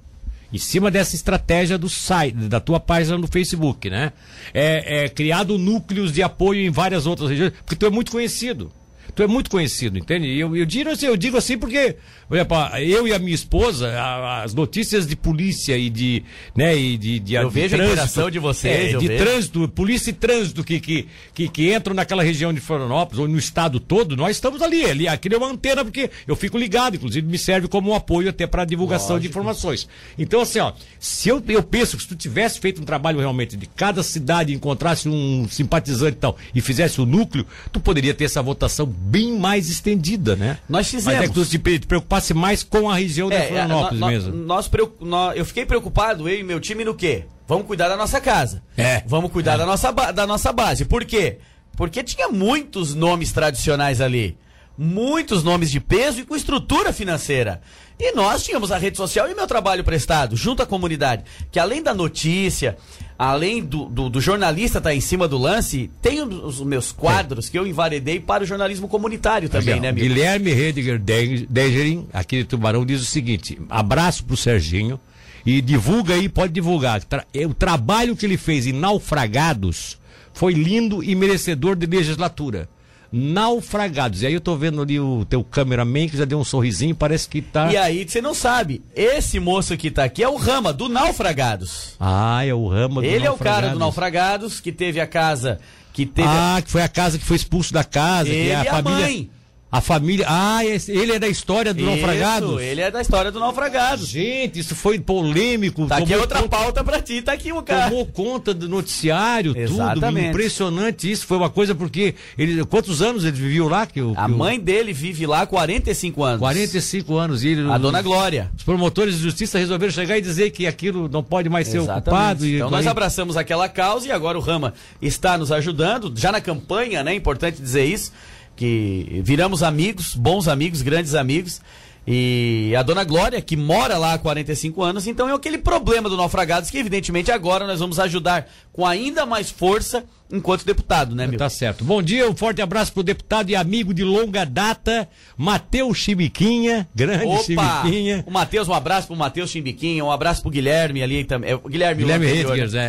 em 0.54 0.60
cima 0.60 0.92
dessa 0.92 1.16
estratégia 1.16 1.78
do 1.80 1.90
site, 1.90 2.36
da 2.36 2.60
tua 2.60 2.80
página 2.80 3.18
no 3.18 3.28
Facebook, 3.28 3.90
né? 3.90 4.14
É, 4.54 5.06
é 5.06 5.10
criado 5.10 5.58
núcleos 5.58 6.14
de 6.14 6.22
apoio 6.22 6.62
em 6.62 6.70
várias 6.70 7.08
outras 7.08 7.32
regiões, 7.32 7.54
porque 7.66 7.76
tu 7.76 7.88
é 7.88 7.90
muito 7.90 8.12
conhecido. 8.12 8.72
Tu 9.16 9.22
é 9.24 9.28
muito 9.28 9.50
conhecido, 9.50 9.98
entende? 9.98 10.26
E 10.28 10.40
Eu, 10.40 10.56
eu, 10.56 10.66
digo, 10.66 10.90
assim, 10.90 11.06
eu 11.06 11.16
digo 11.16 11.38
assim 11.38 11.56
porque, 11.58 11.98
por 12.28 12.36
exemplo, 12.36 12.58
eu 12.80 13.08
e 13.08 13.14
a 13.14 13.20
minha 13.20 13.36
esposa, 13.36 13.90
a- 13.92 14.42
as 14.44 14.54
notícias 14.56 15.06
de 15.06 15.16
polícia 15.16 15.78
e 15.78 15.90
de, 15.90 16.24
né, 16.56 16.76
e 16.76 16.98
de, 16.98 17.20
de, 17.20 17.36
Eu 17.36 17.48
de 17.48 17.54
vejo 17.54 17.76
a 17.76 17.86
interação 17.86 18.32
de 18.32 18.40
vocês, 18.40 18.96
é, 18.96 18.98
de 18.98 19.08
vejo. 19.08 19.24
trânsito, 19.24 19.68
polícia 19.70 20.10
e 20.10 20.14
trânsito 20.14 20.64
que, 20.64 20.80
que, 20.80 21.08
que, 21.34 21.48
que 21.48 21.74
entram 21.74 21.94
naquela 21.94 22.24
região 22.24 22.52
de 22.52 22.60
Florianópolis, 22.60 23.20
ou 23.20 23.28
no 23.28 23.38
estado 23.38 23.80
todo, 23.80 24.16
nós 24.18 24.36
estamos 24.36 24.62
ali. 24.62 24.84
ali 24.86 25.08
aquilo 25.08 25.36
é 25.36 25.38
uma 25.38 25.52
antena, 25.52 25.84
porque 25.86 26.10
eu 26.28 26.36
fico 26.36 26.58
ligado, 26.58 26.96
inclusive 26.96 27.28
me 27.28 27.38
serve 27.38 27.68
como 27.68 27.92
um 27.92 27.96
apoio 27.96 28.30
até 28.30 28.48
para 28.48 28.66
divulgação 28.66 29.20
de 29.20 29.28
informações. 29.28 29.88
Então, 30.18 30.42
assim, 30.42 30.58
ó, 30.60 30.74
se 31.00 31.30
eu, 31.30 31.44
eu 31.50 31.62
penso 31.62 31.98
que 31.98 32.04
se 32.04 32.10
tu 32.10 32.16
tivesse 32.16 32.60
feito 32.60 32.82
um 32.82 32.86
trabalho 32.86 33.20
realmente 33.20 33.56
de 33.56 33.68
cada 33.68 34.02
cidade 34.02 34.54
encontrasse 34.54 35.08
um 35.08 35.48
simpatizante 35.48 36.18
e 36.18 36.20
tal, 36.20 36.36
e 36.56 36.62
fizesse 36.62 37.00
o 37.00 37.06
núcleo, 37.06 37.46
tu 37.72 37.80
poderia 37.80 38.14
ter 38.14 38.24
essa 38.26 38.42
votação 38.42 38.92
bem 39.04 39.38
mais 39.38 39.70
estendida, 39.70 40.36
né? 40.36 40.58
Nós 40.70 40.92
Mas 40.94 41.08
é 41.08 41.22
que 41.22 41.28
tu 41.34 41.44
fizemos. 41.44 41.64
pre- 41.64 41.80
te 41.80 41.88
preocupasse 41.88 42.34
mais 42.34 42.64
com 42.64 42.90
a 42.90 42.96
região 42.96 43.30
da 43.30 43.36
É, 43.36 43.40
é, 43.40 43.48
Florianópolis 43.48 44.00
nó- 44.00 44.06
nó- 44.08 44.12
mesmo. 44.12 44.34
nós 44.34 44.68
preo- 44.68 44.94
nó- 45.02 45.32
eu 45.34 45.46
fiquei 45.46 45.66
preocupado, 45.66 46.28
eu 46.30 46.40
e 46.40 46.44
meu 46.44 46.60
time, 46.60 46.84
no 46.86 46.96
quê? 46.96 47.26
Vamos 47.48 47.68
cuidar 47.68 47.90
da 47.90 47.98
nossa 47.98 48.22
casa. 48.22 48.64
É. 48.78 49.04
Vamos 49.06 49.32
cuidar 49.32 49.54
É. 49.56 49.58
da, 49.58 49.66
nossa 49.66 49.92
da 49.92 50.26
nossa 50.26 50.52
base. 50.54 50.86
Por 50.86 51.04
quê? 51.04 51.40
Porque 51.76 52.02
tinha 52.04 52.30
muitos 52.30 52.96
nomes 52.96 53.32
tradicionais 53.32 54.00
ali. 54.00 54.38
Muitos 54.78 55.44
nomes 55.44 55.70
de 55.70 55.80
peso 55.80 56.22
e 56.22 56.26
com 56.26 56.36
estrutura 56.36 56.92
financeira. 56.94 57.62
E 58.00 58.12
nós 58.14 58.44
tínhamos 58.44 58.72
a 58.72 58.78
rede 58.78 58.98
social 58.98 59.30
e 59.30 59.36
meu 59.36 59.48
trabalho 59.48 59.84
prestado, 59.84 60.36
junto 60.36 60.64
à 60.64 60.66
comunidade. 60.66 61.24
Que 61.52 61.60
além 61.60 61.82
da 61.82 61.94
notícia, 61.94 62.78
além 63.18 63.64
do, 63.64 63.86
do, 63.86 64.10
do 64.10 64.20
jornalista 64.20 64.80
estar 64.80 64.94
em 64.94 65.02
cima 65.02 65.28
do 65.28 65.38
lance, 65.38 65.90
tem 66.02 66.22
os, 66.22 66.62
meus 66.62 66.92
quadros 66.92 67.50
que 67.50 67.58
eu 67.58 67.68
envaredei 67.68 68.20
para 68.20 68.44
o 68.44 68.48
jornalismo 68.48 68.88
comunitário 68.88 69.48
também, 69.48 69.76
Legal. 69.76 69.82
né, 69.82 69.92
Milton? 69.92 70.08
Guilherme 70.08 70.54
Rediger 70.54 71.00
Degerin, 71.00 72.08
aqui 72.12 72.38
de 72.38 72.46
Tubarão, 72.46 72.86
diz 72.86 73.02
o 73.02 73.06
seguinte: 73.06 73.60
abraço 73.70 74.26
pro 74.26 74.36
Serginho 74.36 75.00
e 75.46 75.62
divulga 75.62 76.16
aí, 76.16 76.28
pode 76.28 76.54
divulgar. 76.54 77.02
É, 77.34 77.46
o 77.46 77.54
trabalho 77.54 78.16
que 78.16 78.26
ele 78.26 78.38
fez 78.38 78.66
em 78.66 78.74
Naufragados 78.74 80.00
foi 80.34 80.54
lindo 80.54 81.04
e 81.04 81.14
merecedor 81.16 81.76
de 81.76 81.86
legislatura. 81.86 82.68
Naufragados. 83.16 84.24
E 84.24 84.26
aí 84.28 84.34
eu 84.34 84.42
tô 84.42 84.56
vendo 84.56 84.82
ali 84.82 85.00
o 85.00 85.24
teu 85.26 85.44
cameraman 85.44 86.10
que 86.10 86.18
já 86.18 86.26
deu 86.26 86.40
um 86.40 86.44
sorrisinho, 86.44 86.96
parece 86.96 87.30
que 87.30 87.42
tá. 87.44 87.72
E 87.72 87.78
aí, 87.78 88.04
você 88.10 88.20
não 88.20 88.34
sabe, 88.34 88.82
esse 88.96 89.40
moço 89.40 89.78
que 89.78 89.92
tá 89.92 90.04
aqui 90.04 90.24
é 90.24 90.28
o 90.28 90.36
Rama, 90.36 90.74
do 90.74 90.90
Naufragados. 90.90 91.96
Ah, 92.00 92.44
é 92.44 92.54
o 92.54 92.68
rama 92.68 93.02
do 93.02 93.06
Ele 93.08 93.26
é 93.26 93.30
o 93.32 93.38
cara 93.38 93.70
do 93.70 93.78
Naufragados. 93.80 94.60
Que 94.60 94.72
teve 94.72 95.00
a 95.00 95.06
casa, 95.06 95.60
que 95.94 96.06
teve 96.08 96.28
Ah, 96.28 96.60
que 96.64 96.72
foi 96.72 96.82
a 96.82 96.88
casa 96.90 97.20
que 97.20 97.24
foi 97.26 97.36
expulso 97.36 97.72
da 97.72 97.84
casa, 97.84 98.30
ele 98.30 98.46
que 98.46 98.50
é 98.50 98.56
a 98.56 98.62
a 98.62 98.66
família. 98.66 99.06
mãe. 99.06 99.30
A 99.74 99.82
família. 99.82 100.26
Ah, 100.30 100.64
esse- 100.64 100.92
ele 100.92 101.14
é 101.14 101.20
da 101.20 101.28
história 101.28 101.74
do 101.74 101.82
Isso, 101.82 101.90
naufragado. 101.90 102.60
ele 102.60 102.80
é 102.80 102.92
da 102.92 103.02
história 103.02 103.32
do 103.32 103.40
naufragado. 103.40 104.06
Gente, 104.06 104.60
isso 104.60 104.76
foi 104.76 105.00
polêmico. 105.00 105.88
Tá 105.88 105.98
aqui 105.98 106.14
outra 106.16 106.42
conta- 106.44 106.58
pauta 106.58 106.84
pra 106.84 107.02
ti, 107.02 107.22
tá 107.24 107.34
aqui 107.34 107.52
o 107.52 107.62
cara. 107.64 107.90
Tomou 107.90 108.06
conta 108.06 108.54
do 108.54 108.70
noticiário, 108.70 109.54
tudo. 109.56 109.64
Exatamente. 109.64 110.30
Impressionante 110.30 111.12
isso. 111.12 111.26
Foi 111.26 111.38
uma 111.38 111.50
coisa 111.50 111.74
porque. 111.74 112.14
Ele, 112.38 112.64
quantos 112.66 113.02
anos 113.02 113.24
ele 113.24 113.36
viveu 113.36 113.68
lá? 113.68 113.86
Que, 113.88 114.00
o- 114.00 114.14
A 114.16 114.26
que 114.26 114.32
o- 114.32 114.38
mãe 114.38 114.60
dele 114.60 114.94
vive 114.94 115.26
lá 115.26 115.42
há 115.42 115.46
45 115.48 116.24
anos. 116.24 116.40
45 116.40 117.16
anos. 117.18 117.44
E 117.44 117.48
ele, 117.50 117.72
A 117.72 117.78
dona 117.80 118.02
Glória. 118.04 118.52
Os 118.56 118.64
promotores 118.64 119.16
de 119.18 119.24
justiça 119.24 119.58
resolveram 119.58 119.92
chegar 119.92 120.18
e 120.18 120.22
dizer 120.22 120.52
que 120.52 120.68
aquilo 120.68 121.10
não 121.10 121.24
pode 121.24 121.50
mais 121.50 121.68
ser 121.68 121.78
Exatamente. 121.78 122.02
ocupado. 122.10 122.46
E 122.46 122.56
então 122.58 122.70
nós 122.70 122.86
abraçamos 122.86 123.36
aquela 123.36 123.68
causa 123.68 124.08
e 124.08 124.12
agora 124.12 124.38
o 124.38 124.42
Rama 124.42 124.74
está 125.02 125.36
nos 125.36 125.52
ajudando, 125.52 126.14
já 126.16 126.32
na 126.32 126.40
campanha, 126.40 127.04
né? 127.04 127.16
Importante 127.16 127.60
dizer 127.60 127.86
isso, 127.86 128.12
que 128.56 129.22
viramos 129.24 129.64
amigos, 129.64 130.16
bons 130.16 130.48
amigos, 130.48 130.82
grandes 130.82 131.16
amigos. 131.16 131.62
E 132.06 132.74
a 132.78 132.84
dona 132.84 133.06
Glória, 133.06 133.42
que 133.42 133.56
mora 133.56 133.98
lá 133.98 134.14
há 134.14 134.18
45 134.18 134.84
anos, 134.84 135.08
então 135.08 135.30
é 135.30 135.34
aquele 135.34 135.58
problema 135.58 136.10
do 136.10 136.18
naufragados 136.18 136.70
que, 136.70 136.78
evidentemente, 136.78 137.32
agora 137.32 137.66
nós 137.66 137.80
vamos 137.80 137.98
ajudar 137.98 138.50
com 138.74 138.86
ainda 138.86 139.26
mais 139.26 139.50
força 139.50 140.04
enquanto 140.34 140.66
deputado, 140.66 141.16
né, 141.16 141.28
meu? 141.28 141.38
Tá 141.38 141.50
certo. 141.50 141.86
Bom 141.86 142.02
dia, 142.02 142.30
um 142.30 142.36
forte 142.36 142.62
abraço 142.62 142.92
pro 142.92 143.04
deputado 143.04 143.52
e 143.52 143.56
amigo 143.56 143.94
de 143.94 144.04
longa 144.04 144.44
data, 144.46 145.08
Matheus 145.38 145.98
Chimiquinha, 145.98 146.88
grande 146.94 147.26
Opa! 147.26 147.44
Chimiquinha. 147.44 148.24
O 148.28 148.32
Matheus, 148.32 148.68
um 148.68 148.74
abraço 148.74 149.08
pro 149.08 149.16
Matheus 149.16 149.52
Chimbiquinha, 149.52 150.04
um 150.04 150.12
abraço 150.12 150.42
pro 150.42 150.50
Guilherme 150.50 151.04
ali 151.04 151.24
também. 151.24 151.52
É, 151.52 151.56
o 151.56 151.60
Guilherme, 151.60 152.02
Guilherme 152.04 152.26
né? 152.26 152.32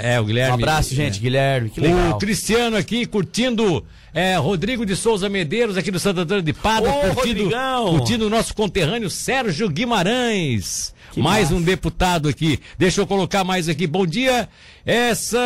é, 0.02 0.14
é, 0.14 0.20
o 0.20 0.24
Guilherme. 0.24 0.52
Um 0.52 0.54
abraço, 0.54 0.94
gente, 0.94 1.20
Guilherme, 1.20 1.68
que 1.68 1.80
legal. 1.80 2.12
O 2.12 2.18
Cristiano 2.18 2.76
aqui 2.76 3.04
curtindo 3.04 3.84
é, 4.14 4.36
Rodrigo 4.36 4.86
de 4.86 4.96
Souza 4.96 5.28
Medeiros, 5.28 5.76
aqui 5.76 5.90
do 5.90 5.98
Santo 5.98 6.20
Antônio 6.20 6.42
de 6.42 6.52
Pádua, 6.52 6.90
Ô, 6.90 7.14
curtindo, 7.14 7.42
Rodrigão! 7.42 7.98
curtindo 7.98 8.26
o 8.26 8.30
nosso 8.30 8.54
conterrâneo 8.54 9.10
Sérgio 9.10 9.68
Guimarães. 9.68 10.94
Que 11.12 11.20
mais 11.20 11.50
massa. 11.50 11.54
um 11.54 11.62
deputado 11.62 12.28
aqui. 12.28 12.58
Deixa 12.76 13.00
eu 13.00 13.06
colocar 13.06 13.44
mais 13.44 13.68
aqui. 13.68 13.86
Bom 13.86 14.04
dia. 14.04 14.48
Essa. 14.84 15.38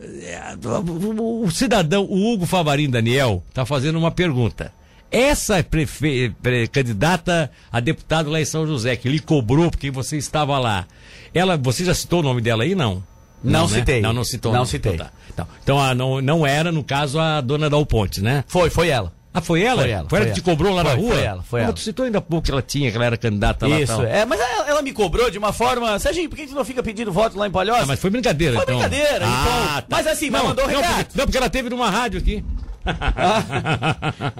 É, 0.00 0.56
O, 0.62 1.50
cidadão, 1.50 2.04
o 2.04 2.32
Hugo 2.32 2.46
Favarim 2.46 2.88
Daniel, 2.88 3.42
está 3.48 3.66
fazendo 3.66 3.98
uma 3.98 4.10
pergunta. 4.10 4.72
Essa 5.10 5.62
prefe... 5.64 6.34
pre- 6.42 6.68
candidata 6.68 7.50
a 7.72 7.80
deputado 7.80 8.30
lá 8.30 8.40
em 8.40 8.44
São 8.44 8.66
José, 8.66 8.94
que 8.94 9.08
lhe 9.08 9.18
cobrou 9.18 9.70
porque 9.70 9.90
você 9.90 10.16
estava 10.16 10.58
lá, 10.58 10.86
ela, 11.34 11.56
você 11.56 11.84
já 11.84 11.94
citou 11.94 12.20
o 12.20 12.22
nome 12.22 12.40
dela 12.40 12.62
aí, 12.62 12.74
não? 12.74 13.02
Não 13.42 13.68
né? 13.68 13.78
citei. 13.78 14.00
Não, 14.00 14.12
não 14.12 14.24
citou. 14.24 14.52
Não 14.52 14.64
citei. 14.64 14.94
Então, 14.94 15.06
tá. 15.06 15.12
Então, 15.32 15.48
então, 15.62 15.80
ah, 15.80 15.94
não, 15.94 16.20
não 16.20 16.46
era, 16.46 16.70
no 16.70 16.84
caso, 16.84 17.18
a 17.18 17.40
dona 17.40 17.70
Dal 17.70 17.84
Ponte, 17.86 18.20
né? 18.20 18.44
Foi, 18.48 18.68
foi 18.68 18.88
ela. 18.88 19.12
Ah, 19.32 19.40
foi 19.42 19.62
ela? 19.62 19.82
Foi 19.82 19.90
ela, 19.90 20.08
Foi 20.08 20.18
ela 20.18 20.26
foi 20.26 20.34
que 20.34 20.40
te 20.40 20.44
ela. 20.48 20.56
cobrou 20.56 20.74
lá 20.74 20.82
na 20.82 20.90
Foi, 20.90 21.00
rua? 21.00 21.12
foi 21.14 21.22
ela, 21.22 21.42
foi 21.42 21.60
Ah, 21.60 21.62
mas 21.62 21.68
ela. 21.68 21.72
Tu 21.74 21.80
citou 21.80 22.04
ainda 22.06 22.18
há 22.18 22.20
pouco 22.20 22.44
que 22.46 22.50
ela 22.50 22.62
tinha, 22.62 22.90
que 22.90 22.96
ela 22.96 23.06
era 23.06 23.16
candidata 23.16 23.66
lá 23.68 23.78
Isso, 23.80 23.92
tal. 23.92 24.04
é, 24.04 24.24
mas 24.24 24.40
ela, 24.40 24.68
ela 24.68 24.82
me 24.82 24.92
cobrou 24.92 25.30
de 25.30 25.38
uma 25.38 25.52
forma. 25.52 25.98
Serginho, 25.98 26.28
por 26.30 26.36
que 26.36 26.46
tu 26.46 26.54
não 26.54 26.64
fica 26.64 26.82
pedindo 26.82 27.12
voto 27.12 27.38
lá 27.38 27.46
em 27.46 27.50
Palhoça? 27.50 27.82
Ah, 27.82 27.86
mas 27.86 28.00
foi 28.00 28.10
brincadeira, 28.10 28.54
Foi 28.54 28.62
então. 28.64 28.78
brincadeira, 28.78 29.26
Ah, 29.26 29.74
então. 29.84 29.86
Mas 29.90 30.06
assim, 30.06 30.30
mas 30.30 30.40
não, 30.42 30.48
mandou 30.48 30.66
não, 30.66 30.74
recado. 30.74 30.94
porque, 31.04 31.18
não, 31.18 31.24
porque 31.26 31.36
ela 31.38 31.50
teve 31.50 31.68
numa 31.68 31.90
rádio 31.90 32.18
aqui. 32.18 32.42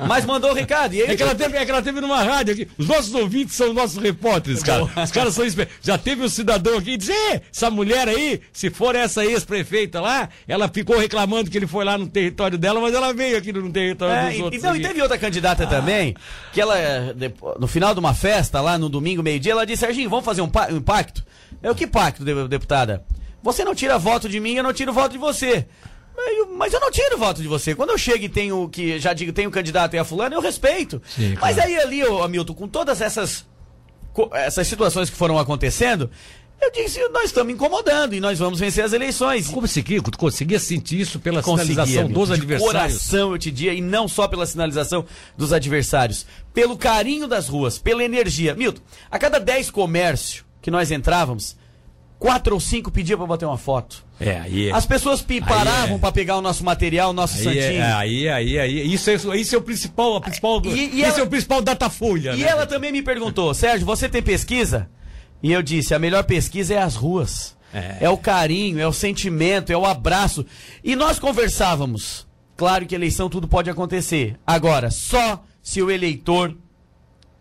Mas 0.08 0.24
mandou 0.24 0.50
o 0.50 0.54
recado. 0.54 0.94
E 0.94 1.02
aí, 1.02 1.10
É 1.10 1.16
que, 1.16 1.22
ela 1.22 1.34
teve, 1.34 1.56
é 1.56 1.64
que 1.64 1.70
ela 1.70 1.82
teve 1.82 2.00
numa 2.00 2.22
rádio 2.22 2.54
aqui. 2.54 2.68
Os 2.78 2.86
nossos 2.86 3.12
ouvintes 3.14 3.54
são 3.54 3.68
os 3.70 3.74
nossos 3.74 4.02
repórteres, 4.02 4.62
cara. 4.62 4.84
Os 4.84 5.10
caras 5.10 5.34
são 5.34 5.44
espe- 5.44 5.68
Já 5.82 5.98
teve 5.98 6.22
um 6.24 6.28
cidadão 6.28 6.78
aqui 6.78 6.92
e 6.92 6.96
disse: 6.96 7.12
"Ê, 7.12 7.40
essa 7.52 7.70
mulher 7.70 8.08
aí, 8.08 8.40
se 8.52 8.70
for 8.70 8.94
essa 8.94 9.24
ex-prefeita 9.24 10.00
lá, 10.00 10.28
ela 10.46 10.68
ficou 10.68 10.98
reclamando 10.98 11.50
que 11.50 11.56
ele 11.58 11.66
foi 11.66 11.84
lá 11.84 11.98
no 11.98 12.06
território 12.08 12.56
dela, 12.58 12.80
mas 12.80 12.94
ela 12.94 13.12
veio 13.12 13.36
aqui 13.36 13.52
no 13.52 13.70
território 13.70 14.14
É, 14.14 14.28
dos 14.30 14.38
e- 14.38 14.42
outros. 14.42 14.62
então, 14.62 14.76
e 14.76 14.80
teve 14.80 15.02
outra 15.02 15.18
candidata 15.18 15.66
também, 15.66 16.14
que 16.52 16.60
ela, 16.60 16.74
no 17.58 17.66
final 17.66 17.92
de 17.94 18.00
uma 18.00 18.14
festa, 18.14 18.60
lá 18.60 18.78
no 18.78 18.88
domingo, 18.88 19.22
meio-dia, 19.22 19.52
ela 19.52 19.66
disse, 19.66 19.80
Serginho, 19.80 20.08
vamos 20.10 20.24
fazer 20.24 20.40
um, 20.42 20.50
um 20.72 20.80
pacto? 20.80 21.24
É 21.62 21.70
o 21.70 21.74
que 21.74 21.86
pacto, 21.86 22.24
de- 22.24 22.48
deputada? 22.48 23.04
Você 23.42 23.64
não 23.64 23.74
tira 23.74 23.98
voto 23.98 24.28
de 24.28 24.40
mim, 24.40 24.54
eu 24.54 24.62
não 24.64 24.72
tiro 24.72 24.92
voto 24.92 25.12
de 25.12 25.18
você. 25.18 25.66
Mas 26.18 26.36
eu- 26.36 26.48
Mas 26.56 26.72
não 26.72 26.90
tiro 26.90 27.16
voto 27.16 27.40
de 27.40 27.46
você. 27.48 27.74
Quando 27.76 27.90
eu 27.90 27.98
chego 27.98 28.24
e 28.24 28.28
tenho 28.28 28.68
que, 28.68 28.98
já 28.98 29.12
digo, 29.12 29.32
tenho 29.32 29.50
candidato 29.52 29.94
e 29.94 29.98
a 29.98 30.04
fulano, 30.04 30.34
eu 30.34 30.40
respeito. 30.40 31.00
Sim, 31.14 31.36
Mas 31.40 31.54
claro. 31.54 31.70
aí 31.70 31.78
ali, 31.78 32.04
ô, 32.04 32.22
Hamilton, 32.24 32.54
com 32.54 32.66
todas 32.66 33.00
essas, 33.00 33.46
essas 34.32 34.66
situações 34.66 35.08
que 35.08 35.16
foram 35.16 35.38
acontecendo, 35.38 36.10
eu 36.60 36.72
disse, 36.72 36.98
nós 37.10 37.26
estamos 37.26 37.54
incomodando 37.54 38.14
e 38.14 38.20
nós 38.20 38.36
vamos 38.36 38.58
vencer 38.58 38.84
as 38.84 38.92
eleições. 38.92 39.46
Como 39.46 39.68
Kiko, 39.68 40.10
tu 40.10 40.18
conseguia 40.18 40.58
sentir 40.58 40.98
isso 41.00 41.20
pela 41.20 41.40
Conseguia, 41.40 41.72
sinalização 41.74 42.04
amigo, 42.06 42.18
dos 42.18 42.30
adversários? 42.32 42.72
coração, 42.72 43.30
eu 43.32 43.38
te 43.38 43.50
diria, 43.52 43.74
e 43.74 43.80
não 43.80 44.08
só 44.08 44.26
pela 44.26 44.44
sinalização 44.44 45.04
dos 45.36 45.52
adversários, 45.52 46.26
pelo 46.52 46.76
carinho 46.76 47.28
das 47.28 47.46
ruas, 47.46 47.78
pela 47.78 48.02
energia. 48.02 48.56
Milton, 48.56 48.82
a 49.08 49.18
cada 49.20 49.38
10 49.38 49.70
comércios 49.70 50.44
que 50.60 50.68
nós 50.68 50.90
entrávamos, 50.90 51.56
quatro 52.18 52.54
ou 52.54 52.60
cinco 52.60 52.90
pediam 52.90 53.16
para 53.18 53.26
bater 53.26 53.44
uma 53.44 53.56
foto. 53.58 54.04
É, 54.20 54.38
aí 54.40 54.68
é. 54.68 54.72
As 54.72 54.84
pessoas 54.84 55.24
paravam 55.46 55.96
é. 55.96 55.98
para 55.98 56.10
pegar 56.12 56.36
o 56.36 56.42
nosso 56.42 56.64
material, 56.64 57.10
o 57.10 57.12
nosso 57.12 57.36
Aí, 57.38 57.44
santinho. 57.44 57.82
é, 57.82 57.92
aí, 57.92 58.28
aí, 58.28 58.58
aí, 58.58 58.92
isso 58.92 59.08
é, 59.10 59.14
isso 59.36 59.54
é 59.54 59.58
o 59.58 59.62
principal, 59.62 60.16
a 60.16 60.20
principal, 60.20 60.60
E- 60.64 60.68
e 60.70 61.00
isso 61.00 61.04
ela- 61.12 61.20
é 61.20 61.22
o 61.22 61.26
principal 61.28 61.62
datafolha, 61.62 62.34
E 62.34 62.38
né? 62.38 62.48
ela 62.48 62.66
também 62.66 62.90
me 62.90 63.02
perguntou, 63.02 63.54
Sérgio, 63.54 63.86
você 63.86 64.08
tem 64.08 64.22
pesquisa? 64.22 64.88
E 65.42 65.52
eu 65.52 65.62
disse, 65.62 65.94
a 65.94 65.98
melhor 65.98 66.24
pesquisa 66.24 66.74
é 66.74 66.78
as 66.78 66.96
ruas. 66.96 67.56
É. 67.72 68.08
o 68.08 68.16
carinho, 68.16 68.80
é 68.80 68.86
o 68.88 68.92
sentimento, 68.94 69.70
é 69.70 69.76
o 69.76 69.84
abraço. 69.84 70.44
E 70.82 70.96
nós 70.96 71.18
conversávamos. 71.18 72.26
Claro 72.56 72.86
que 72.86 72.94
eleição 72.94 73.28
tudo 73.28 73.46
pode 73.46 73.68
acontecer. 73.68 74.36
Agora, 74.46 74.90
só 74.90 75.44
se 75.62 75.82
o 75.82 75.90
eleitor 75.90 76.56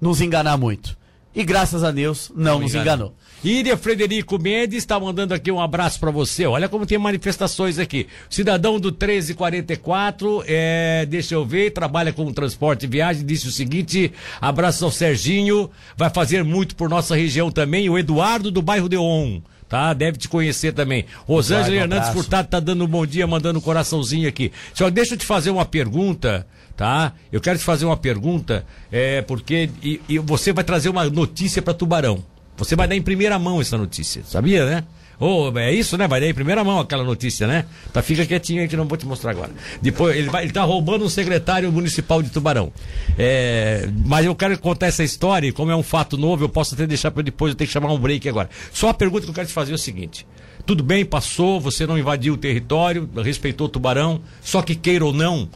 nos 0.01 0.19
enganar 0.19 0.57
muito. 0.57 0.96
E 1.38 1.44
graças 1.44 1.84
a 1.84 1.91
Deus, 1.91 2.32
não, 2.36 2.60
nos 2.60 2.72
engana. 2.72 2.84
enganou. 2.84 3.15
Íria 3.44 3.77
Frederico 3.77 4.39
Mendes 4.39 4.79
está 4.79 5.00
mandando 5.00 5.36
aqui 5.36 5.51
um 5.51 5.62
abraço 5.62 6.00
para 6.00 6.10
você. 6.10 6.48
Olha 6.48 6.67
como 6.67 6.84
tem 6.84 6.98
manifestações 6.98 7.77
aqui. 7.77 8.08
Cidadão 8.27 8.79
do 8.79 8.89
1344, 8.89 10.44
é, 10.48 11.06
deixa 11.06 11.36
eu 11.36 11.46
ver, 11.46 11.74
trabalha 11.74 12.12
com 12.12 12.34
transporte 12.34 12.88
e 12.88 12.89
viagem, 12.89 13.24
disse 13.24 13.48
o 13.48 13.51
seguinte: 13.51 14.12
abraço 14.41 14.84
ao 14.84 14.89
Serginho, 14.89 15.70
vai 15.96 16.10
fazer 16.10 16.44
muito 16.44 16.75
por 16.75 16.89
nossa 16.89 17.15
região 17.15 17.51
também. 17.51 17.88
O 17.88 18.00
Eduardo 18.00 18.50
do 18.50 18.63
bairro 18.63 18.89
Deon. 18.89 19.39
Tá, 19.69 19.93
deve 19.93 20.17
te 20.17 20.29
conhecer 20.29 20.71
também. 20.71 21.05
Rosângela 21.25 21.75
um 21.75 21.79
Hernandes. 21.79 22.09
Furtado 22.09 22.47
tá 22.47 22.59
dando 22.59 22.86
um 22.86 22.88
bom 22.88 23.05
dia, 23.05 23.27
mandando 23.27 23.59
um 23.59 23.62
coraçãozinho 23.62 24.27
aqui. 24.27 24.51
Só 24.74 24.89
deixa 24.89 25.15
eu 25.15 25.17
te 25.17 25.25
fazer 25.25 25.50
uma 25.50 25.65
pergunta, 25.65 26.47
tá? 26.75 27.12
Eu 27.31 27.41
quero 27.41 27.59
te 27.59 27.65
fazer 27.65 27.86
uma 27.86 27.97
pergunta, 27.97 28.65
é, 28.91 29.21
porque 29.21 29.69
e, 29.83 30.00
e 30.07 30.19
você 30.19 30.53
vai 30.53 30.63
trazer 30.63 30.88
uma 30.88 31.09
notícia 31.09 31.62
para 31.62 31.74
Tubarão. 31.74 32.24
Você 32.55 32.75
vai 32.75 32.88
dar 32.88 32.95
em 32.95 33.01
primeira 33.01 33.38
mão 33.38 33.59
essa 33.59 33.77
notícia, 33.77 34.24
sabia, 34.25 34.65
né? 34.65 34.83
Ô, 35.19 35.51
é 35.57 35.74
isso, 35.74 35.97
né? 35.97 36.07
Vai 36.07 36.21
dar 36.21 36.27
em 36.27 36.33
primeira 36.33 36.63
mão 36.63 36.79
aquela 36.79 37.03
notícia, 37.03 37.47
né? 37.47 37.65
Tá, 37.91 38.03
fica 38.03 38.25
quietinho 38.25 38.62
aí 38.62 38.67
que 38.67 38.77
não 38.77 38.86
vou 38.86 38.97
te 38.97 39.05
mostrar 39.05 39.31
agora. 39.31 39.51
Depois, 39.81 40.15
ele, 40.15 40.29
vai, 40.29 40.43
ele 40.43 40.51
tá 40.51 40.63
roubando 40.63 41.05
um 41.05 41.09
secretário 41.09 41.71
municipal 41.71 42.21
de 42.21 42.29
Tubarão. 42.29 42.71
É, 43.17 43.89
mas 44.05 44.25
eu 44.25 44.36
quero 44.36 44.57
contar 44.59 44.88
essa 44.88 45.03
história, 45.03 45.47
e 45.47 45.51
como 45.51 45.71
é 45.71 45.75
um 45.75 45.81
fato 45.81 46.17
novo, 46.17 46.43
eu 46.43 46.50
posso 46.50 46.75
até 46.75 46.86
deixar 46.86 47.09
para 47.09 47.24
depois, 47.24 47.51
eu 47.51 47.55
tenho 47.55 47.67
que 47.67 47.74
chamar 47.74 47.91
um 47.91 47.97
break 47.97 48.29
agora. 48.29 48.50
Só 48.71 48.89
a 48.89 48.93
pergunta 48.93 49.24
que 49.24 49.29
eu 49.31 49.33
quero 49.33 49.47
te 49.47 49.53
fazer 49.53 49.71
é 49.71 49.75
o 49.75 49.79
seguinte. 49.79 50.27
Tudo 50.67 50.83
bem, 50.83 51.03
passou, 51.03 51.59
você 51.59 51.88
não 51.88 51.97
invadiu 51.97 52.36
o 52.36 52.38
território, 52.38 53.09
respeitou 53.24 53.67
o 53.67 53.69
Tubarão, 53.69 54.21
só 54.41 54.62
que 54.62 54.75
queira 54.75 55.05
ou 55.05 55.13
não, 55.13 55.50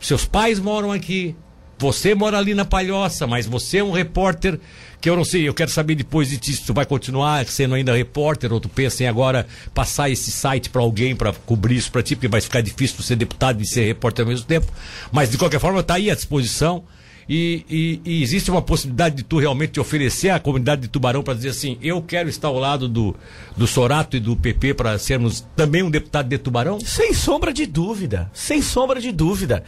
seus 0.00 0.24
pais 0.24 0.58
moram 0.58 0.90
aqui, 0.90 1.36
você 1.80 2.14
mora 2.14 2.36
ali 2.36 2.52
na 2.52 2.66
Palhoça, 2.66 3.26
mas 3.26 3.46
você 3.46 3.78
é 3.78 3.84
um 3.84 3.90
repórter 3.90 4.60
que 5.00 5.08
eu 5.08 5.16
não 5.16 5.24
sei, 5.24 5.48
eu 5.48 5.54
quero 5.54 5.70
saber 5.70 5.94
depois 5.94 6.28
de 6.28 6.36
ti 6.36 6.52
se 6.52 6.66
tu 6.66 6.74
vai 6.74 6.84
continuar 6.84 7.46
sendo 7.46 7.74
ainda 7.74 7.96
repórter 7.96 8.52
ou 8.52 8.60
tu 8.60 8.68
pensa 8.68 9.02
em 9.02 9.06
agora 9.06 9.46
passar 9.72 10.10
esse 10.10 10.30
site 10.30 10.68
para 10.68 10.82
alguém 10.82 11.16
para 11.16 11.32
cobrir 11.32 11.76
isso 11.76 11.90
para 11.90 12.02
ti, 12.02 12.14
porque 12.14 12.28
vai 12.28 12.42
ficar 12.42 12.60
difícil 12.60 12.98
tu 12.98 13.02
ser 13.02 13.16
deputado 13.16 13.62
e 13.62 13.66
ser 13.66 13.86
repórter 13.86 14.26
ao 14.26 14.28
mesmo 14.30 14.44
tempo. 14.44 14.70
Mas 15.10 15.30
de 15.30 15.38
qualquer 15.38 15.58
forma 15.58 15.82
tá 15.82 15.94
aí 15.94 16.10
à 16.10 16.14
disposição. 16.14 16.84
E, 17.32 17.64
e- 17.70 18.00
e 18.04 18.22
existe 18.24 18.50
uma 18.50 18.60
possibilidade 18.60 19.14
de 19.14 19.22
tu 19.22 19.38
realmente 19.38 19.74
te 19.74 19.80
oferecer 19.80 20.30
à 20.30 20.40
comunidade 20.40 20.82
de 20.82 20.88
Tubarão 20.88 21.22
para 21.22 21.34
dizer 21.34 21.50
assim: 21.50 21.78
eu 21.80 22.02
quero 22.02 22.28
estar 22.28 22.48
ao 22.48 22.58
lado 22.58 22.88
do, 22.88 23.14
do 23.56 23.68
Sorato 23.68 24.16
e 24.16 24.20
do 24.20 24.34
PP 24.34 24.74
para 24.74 24.98
sermos 24.98 25.46
também 25.54 25.80
um 25.84 25.90
deputado 25.90 26.28
de 26.28 26.36
Tubarão? 26.38 26.80
Sem 26.80 27.14
sombra 27.14 27.52
de 27.52 27.66
dúvida, 27.66 28.28
sem 28.34 28.60
sombra 28.60 29.00
de 29.00 29.12
dúvida. 29.12 29.62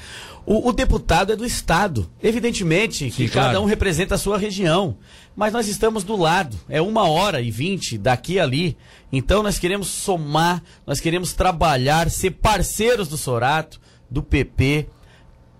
O, 0.44 0.70
o 0.70 0.72
deputado 0.72 1.32
é 1.32 1.36
do 1.36 1.46
Estado. 1.46 2.10
Evidentemente 2.20 3.04
que 3.10 3.28
Sim, 3.28 3.28
cada 3.28 3.50
claro. 3.50 3.60
um 3.62 3.64
representa 3.68 4.16
a 4.16 4.18
sua 4.18 4.36
região. 4.36 4.96
Mas 5.36 5.52
nós 5.52 5.68
estamos 5.68 6.02
do 6.02 6.16
lado. 6.16 6.58
É 6.68 6.82
uma 6.82 7.08
hora 7.08 7.40
e 7.40 7.48
vinte 7.52 7.96
daqui 7.96 8.40
a 8.40 8.42
ali. 8.42 8.76
Então 9.12 9.40
nós 9.40 9.60
queremos 9.60 9.86
somar, 9.86 10.60
nós 10.84 10.98
queremos 10.98 11.32
trabalhar, 11.32 12.10
ser 12.10 12.32
parceiros 12.32 13.06
do 13.06 13.16
Sorato, 13.16 13.80
do 14.10 14.20
PP, 14.20 14.88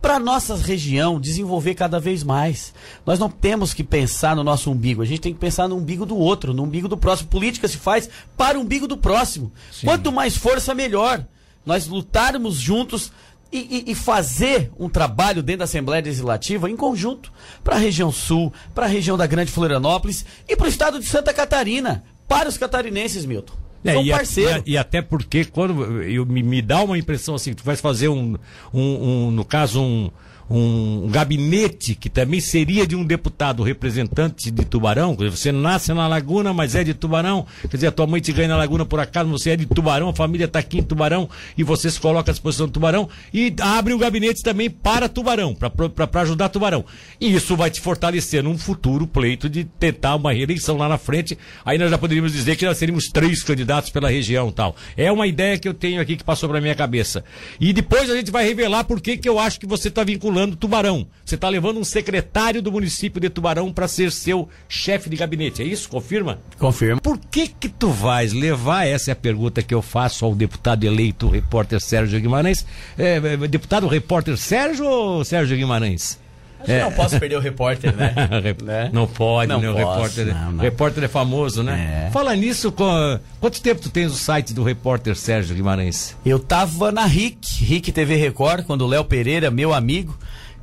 para 0.03 0.19
nossa 0.19 0.57
região 0.57 1.21
desenvolver 1.21 1.77
cada 1.77 2.01
vez 2.01 2.25
mais. 2.25 2.75
Nós 3.07 3.21
não 3.21 3.31
temos 3.31 3.73
que 3.73 3.85
pensar 3.85 4.35
no 4.35 4.43
nosso 4.43 4.69
umbigo, 4.71 5.01
a 5.01 5.05
gente 5.07 5.21
tem 5.21 5.33
que 5.33 5.39
pensar 5.39 5.69
no 5.69 5.77
umbigo 5.77 6.05
do 6.05 6.17
outro, 6.17 6.53
no 6.53 6.65
umbigo 6.65 6.89
do 6.89 6.97
próximo. 6.97 7.31
Política 7.31 7.69
se 7.69 7.77
faz 7.77 8.11
para 8.37 8.59
o 8.59 8.63
umbigo 8.63 8.89
do 8.89 8.97
próximo. 8.97 9.53
Quanto 9.85 10.11
mais 10.11 10.37
força, 10.37 10.75
melhor. 10.75 11.25
Nós 11.65 11.87
lutarmos 11.87 12.57
juntos 12.57 13.13
e, 13.53 13.85
e, 13.87 13.93
e 13.93 13.95
fazer 13.95 14.73
um 14.77 14.89
trabalho 14.89 15.43
dentro 15.43 15.61
da 15.61 15.65
Assembleia 15.65 16.03
Legislativa 16.03 16.69
em 16.69 16.77
conjunto 16.77 17.33
para 17.63 17.77
a 17.77 17.79
região 17.79 18.11
sul, 18.11 18.53
para 18.75 18.87
a 18.87 18.89
região 18.89 19.17
da 19.17 19.27
Grande 19.27 19.53
Florianópolis 19.53 20.27
e 20.49 20.57
para 20.57 20.67
o 20.67 20.69
estado 20.69 20.99
de 20.99 21.07
Santa 21.07 21.33
Catarina, 21.33 22.03
para 22.27 22.49
os 22.49 22.59
catarinenses, 22.59 23.25
Milton. 23.25 23.62
É, 23.85 23.95
São 23.95 24.03
e, 24.03 24.11
parceiro. 24.11 24.63
e, 24.65 24.73
e, 24.73 24.79
até 24.79 25.03
porque 25.03 25.45
quando 25.45 26.03
eu, 26.03 26.25
me, 26.25 26.43
me 26.43 26.63
dá 26.63 26.83
uma 26.83 26.97
impressão 26.97 27.35
assim, 27.35 27.53
tu 27.53 27.65
vais 27.65 27.81
fazer 27.81 28.09
um, 28.09 28.37
um, 28.73 29.27
um 29.27 29.31
no 29.31 29.45
caso 29.45 29.81
um 29.83 30.11
um 30.55 31.09
gabinete 31.09 31.95
que 31.95 32.11
também 32.11 32.39
seria 32.39 32.87
de 32.87 32.95
um 32.95 33.03
deputado 33.03 33.63
representante 33.63 34.51
de 34.51 34.67
Tubarão, 34.67 35.17
você 35.17 35.51
nasce 35.51 35.95
na 35.95 36.07
Laguna, 36.07 36.53
mas 36.53 36.75
é 36.75 36.85
de 36.85 36.93
Tubarão, 36.93 37.47
quer 37.63 37.79
dizer, 37.79 37.87
a 37.87 37.93
tua 37.93 38.07
mãe 38.07 38.21
te 38.21 38.33
ganha 38.33 38.49
na 38.49 38.59
Laguna 38.59 38.85
por 38.85 39.01
acaso, 39.01 39.31
você 39.31 39.51
é 39.51 39.57
de 39.57 39.65
Tubarão, 39.65 40.11
a 40.11 40.15
família 40.15 40.45
está 40.45 40.59
aqui 40.59 40.81
em 40.81 40.83
Tubarão 40.83 41.27
e 41.57 41.65
você 41.65 41.91
se 41.91 41.99
coloca 41.99 42.31
à 42.31 42.35
disposição 42.35 42.67
de 42.67 42.73
Tubarão 42.75 43.09
e 43.33 43.55
abre 43.61 43.95
um 43.95 43.99
gabinete 43.99 44.43
também 44.43 44.69
para 44.69 45.09
Tubarão, 45.09 45.55
para 45.55 46.21
ajudar 46.21 46.51
Tubarão. 46.51 46.85
E 47.19 47.35
isso 47.35 47.57
vai 47.57 47.71
te 47.71 47.81
fortalecer 47.81 48.43
num 48.43 48.59
futuro 48.59 49.07
pleito 49.07 49.49
de 49.49 49.65
tentar 49.65 50.17
uma 50.17 50.35
reeleição 50.35 50.77
lá 50.77 50.87
na 50.87 50.99
frente. 50.99 51.39
Aí 51.65 51.79
nós 51.79 51.91
já 51.91 51.97
poderíamos 51.97 52.33
dizer 52.33 52.57
que 52.57 52.67
nós 52.67 52.77
seríamos 52.77 53.09
três 53.09 53.43
candidatos 53.43 53.89
pela 53.89 54.11
região 54.11 54.53
tal. 54.53 54.77
É 54.99 55.11
uma 55.11 55.27
ideia 55.27 55.57
que 55.59 55.67
eu 55.67 55.73
tenho 55.73 56.01
aqui 56.01 56.15
que 56.15 56.25
passou 56.25 56.47
para 56.47 56.61
minha 56.61 56.75
cabeça. 56.75 57.25
E 57.59 57.73
depois 57.73 58.11
a 58.11 58.17
gente 58.17 58.31
vai 58.31 58.45
revelar 58.45 58.85
por 58.85 59.01
que, 59.01 59.17
que 59.17 59.29
eu 59.29 59.39
acho 59.39 59.59
que 59.59 59.67
você 59.67 59.89
está 59.89 60.05
vinculando 60.05 60.42
Tubarão. 60.51 61.07
Você 61.25 61.37
está 61.37 61.49
levando 61.49 61.79
um 61.79 61.85
secretário 61.85 62.61
do 62.61 62.73
município 62.73 63.21
de 63.21 63.31
Tubarão 63.31 63.73
para 63.73 63.87
ser 63.87 64.11
seu 64.11 64.49
chefe 64.69 65.09
de 65.09 65.17
gabinete, 65.17 65.63
é 65.63 65.65
isso? 65.65 65.89
Confirma? 65.89 66.41
Confirma. 66.59 67.01
Por 67.01 67.19
que 67.19 67.47
que 67.47 67.69
tu 67.69 67.91
vais 67.91 68.33
levar, 68.33 68.87
essa 68.87 69.11
é 69.11 69.13
a 69.13 69.17
pergunta 69.17 69.63
que 69.63 69.75
eu 69.75 69.81
faço 69.81 70.25
ao 70.25 70.35
deputado 70.35 70.85
eleito, 70.85 71.29
repórter 71.29 71.81
Sérgio 71.81 72.21
Guimarães. 72.21 72.67
É, 72.99 73.17
é, 73.17 73.37
deputado 73.49 73.87
repórter 73.87 74.37
Sérgio 74.37 74.87
ou 74.87 75.25
Sérgio 75.25 75.57
Guimarães? 75.57 76.22
É. 76.67 76.81
não 76.81 76.93
posso 76.93 77.19
perder 77.19 77.37
o 77.37 77.41
repórter, 77.41 77.95
né? 77.95 78.15
né? 78.63 78.91
Não 78.93 79.07
pode, 79.07 79.49
não 79.49 79.61
né? 79.61 79.71
O 79.71 79.75
repórter, 79.75 80.29
é- 80.29 80.33
não, 80.33 80.53
não. 80.53 80.63
repórter 80.63 81.05
é 81.05 81.09
famoso, 81.09 81.63
né? 81.63 82.07
É. 82.09 82.11
Fala 82.11 82.35
nisso, 82.37 82.71
com... 82.73 83.19
quanto 83.41 83.61
tempo 83.61 83.81
tu 83.81 83.91
tens 83.91 84.13
o 84.13 84.17
site 84.17 84.53
do 84.53 84.63
repórter 84.63 85.17
Sérgio 85.17 85.55
Guimarães? 85.55 86.17
Eu 86.25 86.39
tava 86.39 86.93
na 86.93 87.05
RIC, 87.05 87.65
RIC 87.65 87.93
TV 87.93 88.17
Record, 88.17 88.65
quando 88.65 88.83
o 88.83 88.87
Léo 88.87 89.05
Pereira, 89.05 89.51
meu 89.51 89.73
amigo, 89.73 90.17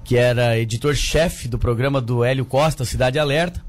que 0.03 0.18
era 0.18 0.58
editor-chefe 0.58 1.48
do 1.48 1.60
programa 1.60 2.01
do 2.01 2.24
Hélio 2.24 2.46
Costa, 2.46 2.86
Cidade 2.86 3.20
Alerta, 3.20 3.62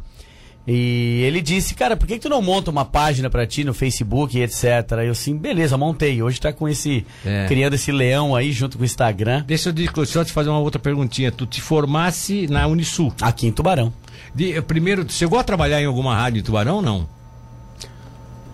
e 0.66 1.22
ele 1.24 1.40
disse, 1.40 1.74
cara, 1.74 1.96
por 1.96 2.06
que, 2.06 2.14
que 2.14 2.20
tu 2.20 2.28
não 2.28 2.42
monta 2.42 2.70
uma 2.70 2.84
página 2.84 3.30
para 3.30 3.46
ti 3.46 3.64
no 3.64 3.72
Facebook 3.72 4.36
e 4.36 4.42
etc? 4.42 4.64
Eu 5.04 5.12
assim, 5.12 5.36
beleza, 5.36 5.76
montei. 5.76 6.22
Hoje 6.22 6.40
tá 6.40 6.52
com 6.52 6.68
esse. 6.68 7.04
É. 7.24 7.46
criando 7.46 7.74
esse 7.74 7.90
leão 7.90 8.36
aí 8.36 8.52
junto 8.52 8.76
com 8.76 8.82
o 8.82 8.86
Instagram. 8.86 9.42
Deixa 9.46 9.74
eu 9.96 10.06
só 10.06 10.24
te 10.24 10.32
fazer 10.32 10.50
uma 10.50 10.58
outra 10.58 10.78
perguntinha. 10.78 11.32
Tu 11.32 11.46
te 11.46 11.60
formasse 11.60 12.46
na 12.46 12.66
Unisul? 12.66 13.12
Aqui 13.20 13.46
em 13.46 13.52
Tubarão. 13.52 13.92
De, 14.34 14.60
primeiro, 14.62 15.04
tu 15.04 15.12
chegou 15.12 15.38
a 15.38 15.44
trabalhar 15.44 15.80
em 15.80 15.86
alguma 15.86 16.14
rádio 16.14 16.40
em 16.40 16.42
Tubarão 16.42 16.76
ou 16.76 16.82
não? 16.82 17.08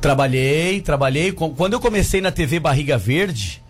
Trabalhei, 0.00 0.80
trabalhei. 0.80 1.32
Quando 1.32 1.72
eu 1.72 1.80
comecei 1.80 2.20
na 2.20 2.30
TV 2.30 2.60
Barriga 2.60 2.96
Verde, 2.96 3.60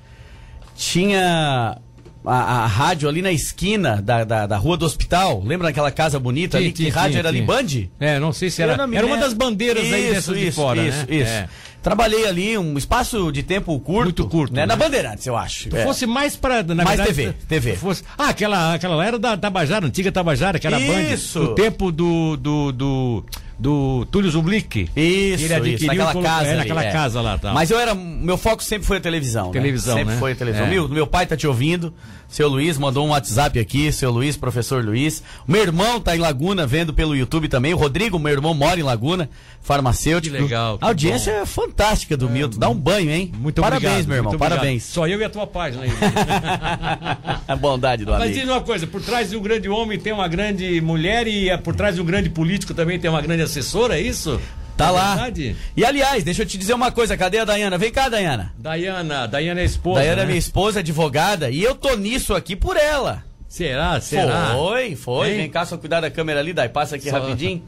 tinha 0.77 1.79
a, 2.27 2.65
a, 2.65 2.67
rádio 2.67 3.09
ali 3.09 3.23
na 3.23 3.31
esquina 3.31 4.03
da, 4.03 4.25
da, 4.25 4.47
da, 4.47 4.57
rua 4.57 4.77
do 4.77 4.85
hospital. 4.85 5.43
Lembra 5.45 5.69
daquela 5.69 5.91
casa 5.91 6.19
bonita 6.19 6.59
ali? 6.59 6.73
que 6.73 6.89
rádio 6.89 7.19
era 7.19 7.29
ali 7.29 7.41
Band? 7.41 7.89
É, 8.01 8.19
não 8.19 8.33
sei 8.33 8.51
se 8.51 8.61
era. 8.61 8.73
Era 8.73 9.07
uma 9.07 9.17
das 9.17 9.33
bandeiras 9.33 9.85
isso, 9.85 9.95
aí 9.95 10.11
dessas 10.11 10.39
de 10.39 10.51
fora. 10.51 10.83
Isso, 10.83 10.99
né? 10.99 11.07
isso. 11.09 11.31
É. 11.31 11.49
Trabalhei 11.87 12.27
ali 12.27 12.59
um 12.59 12.77
espaço 12.77 13.31
de 13.31 13.45
tempo 13.45 13.79
curto. 13.79 14.05
Muito 14.05 14.27
curto. 14.27 14.53
Né? 14.53 14.63
né? 14.63 14.67
Na 14.67 14.75
Bandeirantes, 14.75 15.25
eu 15.25 15.37
acho. 15.37 15.75
É. 15.75 15.85
fosse 15.85 16.05
mais 16.05 16.35
para 16.35 16.65
Mais 16.65 16.89
verdade, 16.89 17.15
TV. 17.15 17.35
TV. 17.47 17.77
Fosse, 17.77 18.03
ah, 18.19 18.31
aquela, 18.31 18.75
aquela 18.75 19.07
era 19.07 19.17
da 19.17 19.37
Tabajara, 19.37 19.87
antiga 19.87 20.11
Tabajara, 20.11 20.59
que 20.59 20.67
era 20.67 20.81
Isso. 20.81 21.39
Band. 21.39 21.45
O 21.45 21.55
tempo 21.55 21.93
do. 21.93 22.37
do, 22.37 22.73
do 22.73 23.25
do 23.59 24.07
Túlio 24.07 24.31
Zublick. 24.31 24.89
Isso, 24.95 25.45
ele 25.45 25.55
adquiriu 25.55 25.77
isso, 25.77 25.87
naquela 25.87 26.23
casa. 26.23 26.49
É, 26.49 26.57
naquela 26.57 26.85
é. 26.85 26.93
casa 26.93 27.21
lá. 27.21 27.39
Tá. 27.39 27.53
Mas 27.53 27.71
eu 27.71 27.79
era. 27.79 27.95
Meu 27.95 28.37
foco 28.37 28.63
sempre 28.63 28.87
foi 28.87 28.99
a 28.99 29.01
televisão. 29.01 29.47
Né? 29.47 29.53
Televisão. 29.53 29.95
Né? 29.95 30.01
Sempre 30.01 30.15
né? 30.15 30.21
foi 30.21 30.33
a 30.33 30.35
televisão. 30.35 30.67
É. 30.67 30.71
Meu, 30.71 30.89
meu 30.89 31.07
pai 31.07 31.27
tá 31.27 31.37
te 31.37 31.47
ouvindo. 31.47 31.93
Seu 32.29 32.49
Luiz 32.49 32.77
mandou 32.77 33.07
um 33.07 33.11
WhatsApp 33.11 33.59
aqui, 33.59 33.91
seu 33.93 34.11
Luiz, 34.11 34.37
professor 34.37 34.85
Luiz. 34.85 35.23
Meu 35.47 35.63
irmão 35.63 36.01
tá 36.01 36.17
em 36.17 36.19
Laguna 36.19 36.67
vendo 36.67 36.93
pelo 36.93 37.15
YouTube 37.15 37.49
também. 37.49 37.73
O 37.73 37.77
Rodrigo, 37.77 38.19
meu 38.19 38.33
irmão, 38.33 38.53
mora 38.53 38.79
em 38.79 38.83
Laguna, 38.83 39.31
farmacêutico. 39.63 40.35
Que 40.35 40.43
legal. 40.43 40.79
Que 40.79 40.85
a 40.85 40.89
audiência 40.89 41.33
bom. 41.33 41.41
é 41.41 41.47
fantástica 41.47 42.17
do 42.17 42.27
é, 42.27 42.31
Milton. 42.31 42.59
Dá 42.59 42.69
um 42.69 42.75
banho, 42.75 43.11
hein? 43.11 43.33
Muito 43.39 43.63
Parabéns, 43.63 43.85
obrigado, 43.85 44.09
meu 44.09 44.17
irmão. 44.17 44.39
Parabéns. 44.39 44.83
Só 44.83 45.07
eu 45.07 45.21
e 45.21 45.25
a 45.25 45.31
tua 45.31 45.47
página 45.47 45.85
aí. 45.85 45.91
a 47.47 47.57
bondade 47.57 48.05
do 48.05 48.11
Mas 48.11 48.23
amigo. 48.23 48.37
Mas 48.37 48.45
diz 48.45 48.55
uma 48.55 48.61
coisa, 48.61 48.87
por 48.87 49.01
trás 49.01 49.31
de 49.31 49.37
um 49.37 49.43
grande 49.43 49.69
homem 49.69 49.99
tem 49.99 50.13
uma 50.13 50.29
grande 50.29 50.81
mulher 50.81 51.27
e 51.27 51.49
é 51.49 51.57
por 51.57 51.75
trás 51.75 51.95
de 51.95 52.01
um 52.01 52.05
grande 52.05 52.29
político 52.29 52.75
também 52.75 52.99
tem 52.99 53.11
uma 53.11 53.23
grande 53.23 53.43
assessora, 53.43 53.99
é 53.99 54.01
isso? 54.01 54.41
Tá 54.77 54.89
é 54.89 54.91
lá. 54.91 55.15
Verdade? 55.15 55.57
E 55.77 55.85
aliás, 55.85 56.23
deixa 56.23 56.43
eu 56.43 56.47
te 56.47 56.59
dizer 56.59 56.75
uma 56.75 56.93
coisa, 56.93 57.17
cadê 57.17 57.39
a 57.39 57.45
Dayana? 57.45 57.79
Vem 57.79 57.91
cá, 57.91 58.09
Dayana. 58.09 58.53
Dayana, 58.59 59.27
Dayana 59.27 59.61
é 59.61 59.65
esposa. 59.65 60.01
Dayana 60.01 60.17
né? 60.17 60.23
é 60.23 60.27
minha 60.27 60.39
esposa, 60.39 60.81
advogada, 60.81 61.51
e 61.51 61.63
eu 61.63 61.75
tô 61.75 61.95
nisso 61.97 62.35
aqui 62.35 62.55
por 62.55 62.77
ela. 62.77 63.25
Será? 63.49 64.01
Será? 64.01 64.53
Foi, 64.55 64.95
foi. 64.95 65.31
Hein? 65.31 65.37
Vem 65.39 65.51
cá, 65.51 65.65
só 65.65 65.79
cuidar 65.79 66.01
da 66.01 66.11
câmera 66.11 66.41
ali, 66.41 66.53
Dai, 66.53 66.69
passa 66.69 66.97
aqui 66.97 67.09
só... 67.09 67.19
rapidinho. 67.19 67.63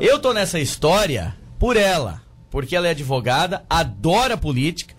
Eu 0.00 0.18
tô 0.18 0.32
nessa 0.32 0.58
história 0.58 1.36
por 1.58 1.76
ela. 1.76 2.22
Porque 2.50 2.74
ela 2.74 2.88
é 2.88 2.92
advogada, 2.92 3.62
adora 3.68 4.36
política. 4.36 4.94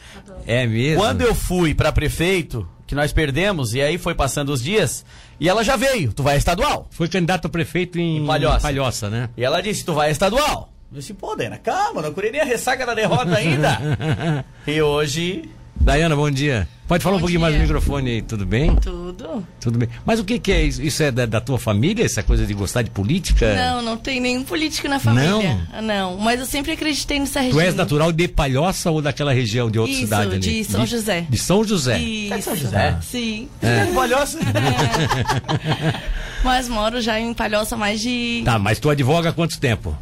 É 0.45 0.67
mesmo? 0.67 1.01
Quando 1.01 1.21
eu 1.21 1.33
fui 1.33 1.73
para 1.73 1.91
prefeito, 1.91 2.67
que 2.85 2.93
nós 2.93 3.11
perdemos, 3.11 3.73
e 3.73 3.81
aí 3.81 3.97
foi 3.97 4.13
passando 4.13 4.49
os 4.49 4.63
dias, 4.63 5.03
e 5.39 5.49
ela 5.49 5.63
já 5.63 5.75
veio, 5.75 6.13
tu 6.13 6.21
vai 6.21 6.37
estadual. 6.37 6.87
Foi 6.91 7.07
candidato 7.07 7.47
a 7.47 7.49
prefeito 7.49 7.99
em, 7.99 8.17
em 8.17 8.25
Palhoça. 8.25 8.59
Palhoça, 8.59 9.09
né? 9.09 9.29
E 9.35 9.43
ela 9.43 9.61
disse, 9.61 9.83
tu 9.83 9.93
vai 9.93 10.11
estadual. 10.11 10.71
Eu 10.91 10.97
disse, 10.97 11.13
pô, 11.13 11.35
Dana, 11.35 11.55
calma, 11.59 12.01
não 12.01 12.11
curei 12.11 12.31
nem 12.31 12.41
a 12.41 12.43
ressaca 12.43 12.83
da 12.83 12.95
derrota 12.95 13.35
ainda. 13.35 13.77
e 14.65 14.81
hoje. 14.81 15.47
Dayana, 15.75 16.15
bom 16.15 16.31
dia. 16.31 16.67
Pode 16.87 17.03
falar 17.03 17.13
bom 17.13 17.17
um 17.17 17.21
pouquinho 17.21 17.39
dia. 17.39 17.45
mais 17.47 17.53
no 17.53 17.61
microfone 17.61 18.09
aí, 18.09 18.21
tudo 18.23 18.43
bem? 18.43 18.75
Tudo. 18.77 19.45
Tudo 19.61 19.77
bem. 19.77 19.87
Mas 20.03 20.19
o 20.19 20.25
que, 20.25 20.39
que 20.39 20.51
é 20.51 20.63
isso? 20.63 20.81
Isso 20.81 21.03
é 21.03 21.11
da, 21.11 21.27
da, 21.27 21.39
tua 21.39 21.59
família, 21.59 22.03
essa 22.03 22.23
coisa 22.23 22.43
de 22.43 22.55
gostar 22.55 22.81
de 22.81 22.89
política? 22.89 23.53
Não, 23.53 23.83
não 23.83 23.97
tem 23.97 24.19
nenhum 24.19 24.43
político 24.43 24.87
na 24.87 24.99
família. 24.99 25.67
Não? 25.71 25.81
Não, 25.83 26.17
mas 26.17 26.39
eu 26.39 26.47
sempre 26.47 26.71
acreditei 26.71 27.19
nessa 27.19 27.39
região. 27.39 27.59
Tu 27.59 27.61
és 27.61 27.75
natural 27.75 28.11
de 28.11 28.27
Palhoça 28.27 28.89
ou 28.89 28.99
daquela 28.99 29.31
região, 29.31 29.69
de 29.69 29.77
outra 29.77 29.93
isso, 29.93 30.05
cidade 30.05 30.31
ali? 30.31 30.39
de 30.39 30.63
São 30.63 30.87
José. 30.87 31.21
De, 31.21 31.27
de 31.27 31.37
São 31.37 31.63
José. 31.63 31.99
Isso. 31.99 32.33
É 32.33 32.41
São 32.41 32.55
José? 32.55 32.97
Sim. 33.03 33.47
É. 33.61 33.85
Palhoça? 33.93 34.39
É. 34.49 36.43
mas 36.43 36.67
moro 36.67 36.99
já 36.99 37.19
em 37.19 37.33
Palhoça 37.33 37.75
há 37.75 37.77
mais 37.77 38.01
de... 38.01 38.41
Tá, 38.43 38.57
mas 38.57 38.79
tu 38.79 38.89
advoga 38.89 39.29
há 39.29 39.33
quanto 39.33 39.59
tempo? 39.59 39.95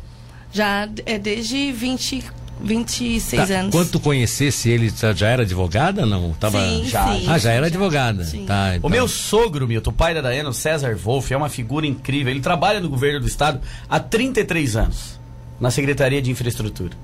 Já 0.58 0.90
é 1.06 1.20
desde 1.20 1.72
20 1.72 2.24
26 2.60 3.48
tá. 3.48 3.54
anos. 3.54 3.72
Quando 3.72 3.92
tu 3.92 4.00
conhecesse 4.00 4.72
ele, 4.72 4.92
já 5.16 5.28
era 5.28 5.44
advogada? 5.44 6.04
Não? 6.04 6.34
Tava... 6.34 6.60
Sim, 6.60 6.86
já. 6.86 7.14
sim. 7.14 7.26
Ah, 7.28 7.38
já 7.38 7.52
era 7.52 7.68
advogada. 7.68 8.24
Sim. 8.24 8.48
Tá, 8.48 8.76
então. 8.76 8.90
O 8.90 8.92
meu 8.92 9.08
sogro, 9.08 9.68
Milton, 9.68 9.92
pai 9.92 10.16
da 10.16 10.22
Dayana, 10.22 10.50
o 10.50 10.54
César 10.54 10.96
Wolff, 10.96 11.32
é 11.32 11.38
uma 11.38 11.50
figura 11.50 11.86
incrível. 11.86 12.32
Ele 12.32 12.42
trabalha 12.42 12.80
no 12.80 12.90
governo 12.90 13.20
do 13.20 13.28
estado 13.28 13.62
há 13.88 14.00
33 14.00 14.76
anos, 14.76 15.20
na 15.60 15.70
Secretaria 15.70 16.20
de 16.20 16.32
Infraestrutura. 16.32 16.98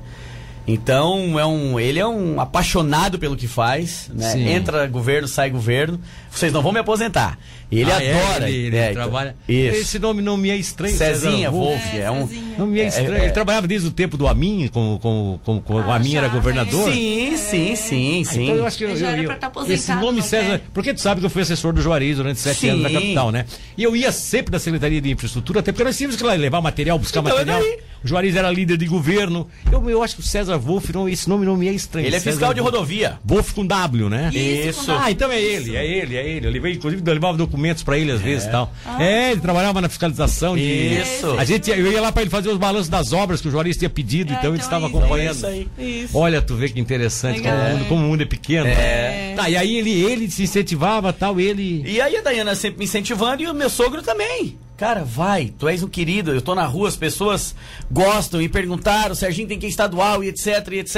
Então, 0.65 1.37
é 1.37 1.45
um, 1.45 1.79
ele 1.79 1.99
é 1.99 2.07
um 2.07 2.39
apaixonado 2.39 3.19
pelo 3.19 3.35
que 3.35 3.47
faz, 3.47 4.09
né? 4.13 4.53
Entra 4.53 4.87
governo, 4.87 5.27
sai 5.27 5.49
governo. 5.49 5.99
Vocês 6.31 6.53
não 6.53 6.61
vão 6.61 6.71
me 6.71 6.79
aposentar. 6.79 7.37
Ele 7.81 7.91
ah, 7.91 8.03
é? 8.03 8.13
adora. 8.13 8.45
É, 8.45 8.51
ele, 8.51 8.67
ele, 8.67 8.77
é, 8.77 8.79
ele 8.79 8.91
então, 8.91 9.03
trabalha. 9.03 9.35
Isso. 9.47 9.77
Esse 9.77 9.99
nome 9.99 10.21
não 10.21 10.37
me 10.37 10.49
é 10.49 10.55
estranho. 10.55 10.95
Cezinha 10.95 11.51
Wolf. 11.51 11.93
É, 11.93 12.01
é 12.01 12.11
um, 12.11 12.27
não 12.57 12.67
me 12.67 12.79
é 12.79 12.87
estranho. 12.87 13.13
É, 13.13 13.23
ele 13.23 13.31
trabalhava 13.31 13.67
desde 13.67 13.87
o 13.87 13.91
tempo 13.91 14.17
do 14.17 14.27
Amin, 14.27 14.67
com, 14.67 14.99
com, 15.01 15.39
com, 15.43 15.61
com 15.61 15.77
ah, 15.79 15.87
o 15.87 15.91
Amin 15.91 16.15
era 16.15 16.27
governador. 16.27 16.91
Sim, 16.91 17.35
sim, 17.37 17.75
sim, 17.75 18.23
sim. 18.23 18.43
então 18.43 18.55
eu 18.55 18.65
acho 18.65 18.77
que 18.77 18.83
eu, 18.83 18.89
eu, 18.89 19.23
eu, 19.23 19.37
tá 19.37 19.51
esse 19.67 19.93
nome 19.95 20.21
César. 20.21 20.61
Porque 20.73 20.93
tu 20.93 21.01
sabe 21.01 21.19
que 21.19 21.25
eu 21.25 21.29
fui 21.29 21.41
assessor 21.41 21.73
do 21.73 21.81
Juarez 21.81 22.17
durante 22.17 22.39
sete 22.39 22.59
sim. 22.59 22.69
anos 22.69 22.83
na 22.83 22.91
capital, 22.91 23.31
né? 23.31 23.45
E 23.77 23.83
eu 23.83 23.95
ia 23.95 24.11
sempre 24.11 24.51
da 24.51 24.59
Secretaria 24.59 25.01
de 25.01 25.11
Infraestrutura, 25.11 25.59
até 25.59 25.71
porque 25.71 25.83
nós 25.83 25.97
tínhamos 25.97 26.15
que 26.15 26.23
levar 26.23 26.61
material, 26.61 26.97
buscar 26.99 27.21
então, 27.21 27.35
material. 27.35 27.61
O 28.03 28.07
Juarez 28.07 28.35
era 28.35 28.51
líder 28.51 28.77
de 28.77 28.85
governo. 28.85 29.47
Eu, 29.71 29.89
eu 29.89 30.03
acho 30.03 30.15
que 30.15 30.21
o 30.21 30.23
César 30.23 30.57
Wolf, 30.57 30.89
não, 30.89 31.07
esse 31.07 31.29
nome 31.29 31.45
não 31.45 31.55
me 31.55 31.69
é 31.69 31.71
estranho. 31.71 32.05
Ele 32.05 32.15
é 32.15 32.19
César 32.19 32.31
fiscal 32.31 32.53
de 32.53 32.59
rodovia. 32.59 33.17
Wolf 33.23 33.53
com 33.53 33.65
W, 33.65 34.09
né? 34.09 34.29
Isso. 34.33 34.91
Ah, 34.91 35.09
então 35.09 35.31
é 35.31 35.41
ele, 35.41 35.75
é 35.75 35.85
ele, 35.85 36.17
é 36.17 36.29
ele. 36.29 36.47
Eu 36.47 36.51
levei, 36.51 36.73
inclusive, 36.73 37.01
eu 37.05 37.13
levava 37.13 37.37
documentos 37.63 37.83
pra 37.83 37.97
ele 37.97 38.11
às 38.11 38.19
é. 38.19 38.23
vezes 38.23 38.47
e 38.47 38.51
tal. 38.51 38.71
Ah. 38.85 39.01
É, 39.01 39.31
ele 39.31 39.41
trabalhava 39.41 39.79
na 39.79 39.87
fiscalização 39.87 40.55
de. 40.55 40.61
Isso. 40.61 41.31
A 41.37 41.45
gente, 41.45 41.71
eu 41.71 41.91
ia 41.91 42.01
lá 42.01 42.11
pra 42.11 42.21
ele 42.21 42.29
fazer 42.29 42.49
os 42.49 42.57
balanços 42.57 42.89
das 42.89 43.13
obras 43.13 43.41
que 43.41 43.47
o 43.47 43.51
Juarez 43.51 43.77
tinha 43.77 43.89
pedido, 43.89 44.33
é, 44.33 44.35
então, 44.35 44.49
ele 44.49 44.57
então 44.57 44.65
estava 44.65 44.85
é 44.85 44.89
acompanhando. 44.89 45.35
Isso 45.35 45.45
aí. 45.45 45.67
Isso. 45.77 46.17
Olha, 46.17 46.41
tu 46.41 46.55
vê 46.55 46.69
que 46.69 46.79
interessante 46.79 47.41
como 47.41 47.55
o, 47.55 47.69
mundo, 47.69 47.85
como 47.85 48.05
o 48.05 48.09
mundo 48.09 48.21
é 48.23 48.25
pequeno. 48.25 48.67
É. 48.67 49.33
Tá, 49.35 49.49
e 49.49 49.55
aí 49.55 49.77
ele, 49.77 49.91
ele 49.91 50.29
se 50.29 50.43
incentivava 50.43 51.13
tal, 51.13 51.39
ele. 51.39 51.83
E 51.85 52.01
aí 52.01 52.17
a 52.17 52.21
Dayana 52.21 52.55
sempre 52.55 52.79
me 52.79 52.85
incentivando 52.85 53.41
e 53.41 53.47
o 53.47 53.53
meu 53.53 53.69
sogro 53.69 54.01
também. 54.01 54.57
Cara, 54.75 55.03
vai, 55.03 55.53
tu 55.57 55.67
és 55.67 55.83
um 55.83 55.87
querido, 55.87 56.31
eu 56.31 56.41
tô 56.41 56.55
na 56.55 56.65
rua, 56.65 56.89
as 56.89 56.97
pessoas 56.97 57.55
gostam 57.89 58.41
e 58.41 58.49
perguntaram, 58.49 59.13
o 59.13 59.15
Serginho 59.15 59.47
tem 59.47 59.57
que 59.57 59.67
ir 59.67 59.69
estadual 59.69 60.23
e 60.23 60.29
etc, 60.29 60.67
e 60.71 60.79
etc, 60.79 60.97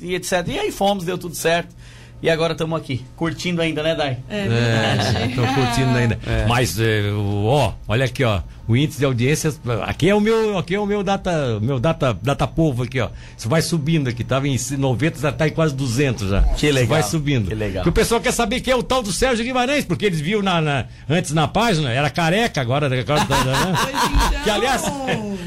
e 0.00 0.14
etc. 0.14 0.32
E 0.46 0.58
aí 0.58 0.70
fomos, 0.70 1.04
deu 1.04 1.18
tudo 1.18 1.34
certo. 1.34 1.74
E 2.20 2.28
agora 2.28 2.52
estamos 2.52 2.76
aqui, 2.78 3.04
curtindo 3.16 3.62
ainda, 3.62 3.80
né, 3.82 3.94
Dai? 3.94 4.18
É. 4.28 5.26
Estão 5.28 5.46
curtindo 5.54 5.96
ainda. 5.96 6.18
É. 6.28 6.46
Mas, 6.46 6.78
é, 6.78 7.02
ó, 7.44 7.72
olha 7.86 8.04
aqui, 8.04 8.22
ó. 8.24 8.40
O 8.66 8.76
índice 8.76 8.98
de 8.98 9.04
audiência. 9.04 9.52
Aqui 9.86 10.10
é 10.10 10.14
o 10.14 10.20
meu, 10.20 10.58
aqui 10.58 10.74
é 10.74 10.80
o 10.80 10.84
meu 10.84 11.02
data, 11.02 11.58
meu 11.60 11.78
data, 11.78 12.12
data 12.20 12.46
povo 12.46 12.82
aqui, 12.82 13.00
ó. 13.00 13.08
Isso 13.36 13.48
vai 13.48 13.62
subindo 13.62 14.08
aqui. 14.08 14.22
Tava 14.24 14.46
em 14.48 14.58
90, 14.76 15.20
já 15.20 15.32
tá 15.32 15.48
em 15.48 15.52
quase 15.52 15.74
200 15.74 16.28
já. 16.28 16.42
Que 16.42 16.66
legal, 16.66 16.82
Isso 16.82 16.88
vai 16.88 17.02
subindo. 17.02 17.48
que 17.48 17.54
legal. 17.54 17.82
Porque 17.84 17.88
o 17.88 17.92
pessoal 17.92 18.20
quer 18.20 18.32
saber 18.32 18.60
quem 18.60 18.72
é 18.72 18.76
o 18.76 18.82
tal 18.82 19.02
do 19.02 19.10
Sérgio 19.12 19.44
Guimarães, 19.44 19.84
porque 19.86 20.04
eles 20.04 20.20
viam 20.20 20.42
na, 20.42 20.60
na- 20.60 20.84
antes 21.08 21.32
na 21.32 21.48
página, 21.48 21.90
era 21.90 22.10
careca, 22.10 22.60
agora. 22.60 22.86
agora 22.86 23.24
tá- 23.24 23.44
né? 23.44 23.74
Então. 24.28 24.42
que 24.44 24.50
aliás, 24.50 24.82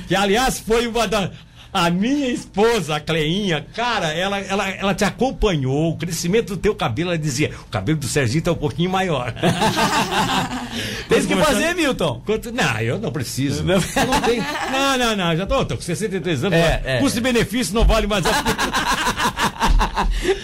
que 0.07 0.15
aliás 0.15 0.59
foi 0.59 0.87
uma 0.87 1.07
da 1.07 1.29
a 1.73 1.89
minha 1.89 2.27
esposa, 2.29 2.95
a 2.97 2.99
Cleinha, 2.99 3.65
cara, 3.73 4.11
ela, 4.13 4.39
ela, 4.39 4.69
ela 4.69 4.93
te 4.93 5.03
acompanhou, 5.05 5.91
o 5.91 5.97
crescimento 5.97 6.49
do 6.55 6.57
teu 6.57 6.75
cabelo, 6.75 7.09
ela 7.11 7.17
dizia, 7.17 7.51
o 7.65 7.69
cabelo 7.69 7.97
do 7.99 8.07
Serginho 8.07 8.43
tá 8.43 8.51
um 8.51 8.55
pouquinho 8.55 8.89
maior. 8.89 9.33
Tem 11.07 11.25
que 11.25 11.35
fazer, 11.35 11.73
Milton. 11.75 12.21
Quanto- 12.25 12.51
Não, 12.51 12.79
eu 12.79 12.97
não 12.99 13.11
preciso. 13.11 13.63
Não. 13.63 13.75
Eu 13.75 14.07
não, 14.07 14.21
tenho- 14.21 14.43
não, 14.71 14.97
não, 14.97 15.15
não, 15.15 15.35
já 15.35 15.45
tô, 15.45 15.65
tô 15.65 15.75
com 15.75 15.81
63 15.81 16.43
anos. 16.43 16.57
É, 16.57 16.81
é. 16.85 16.99
custo 16.99 17.17
e 17.19 17.21
benefício 17.21 17.73
não 17.73 17.85
vale 17.85 18.07
mais 18.07 18.25
a 18.25 18.31
pena. 18.31 18.57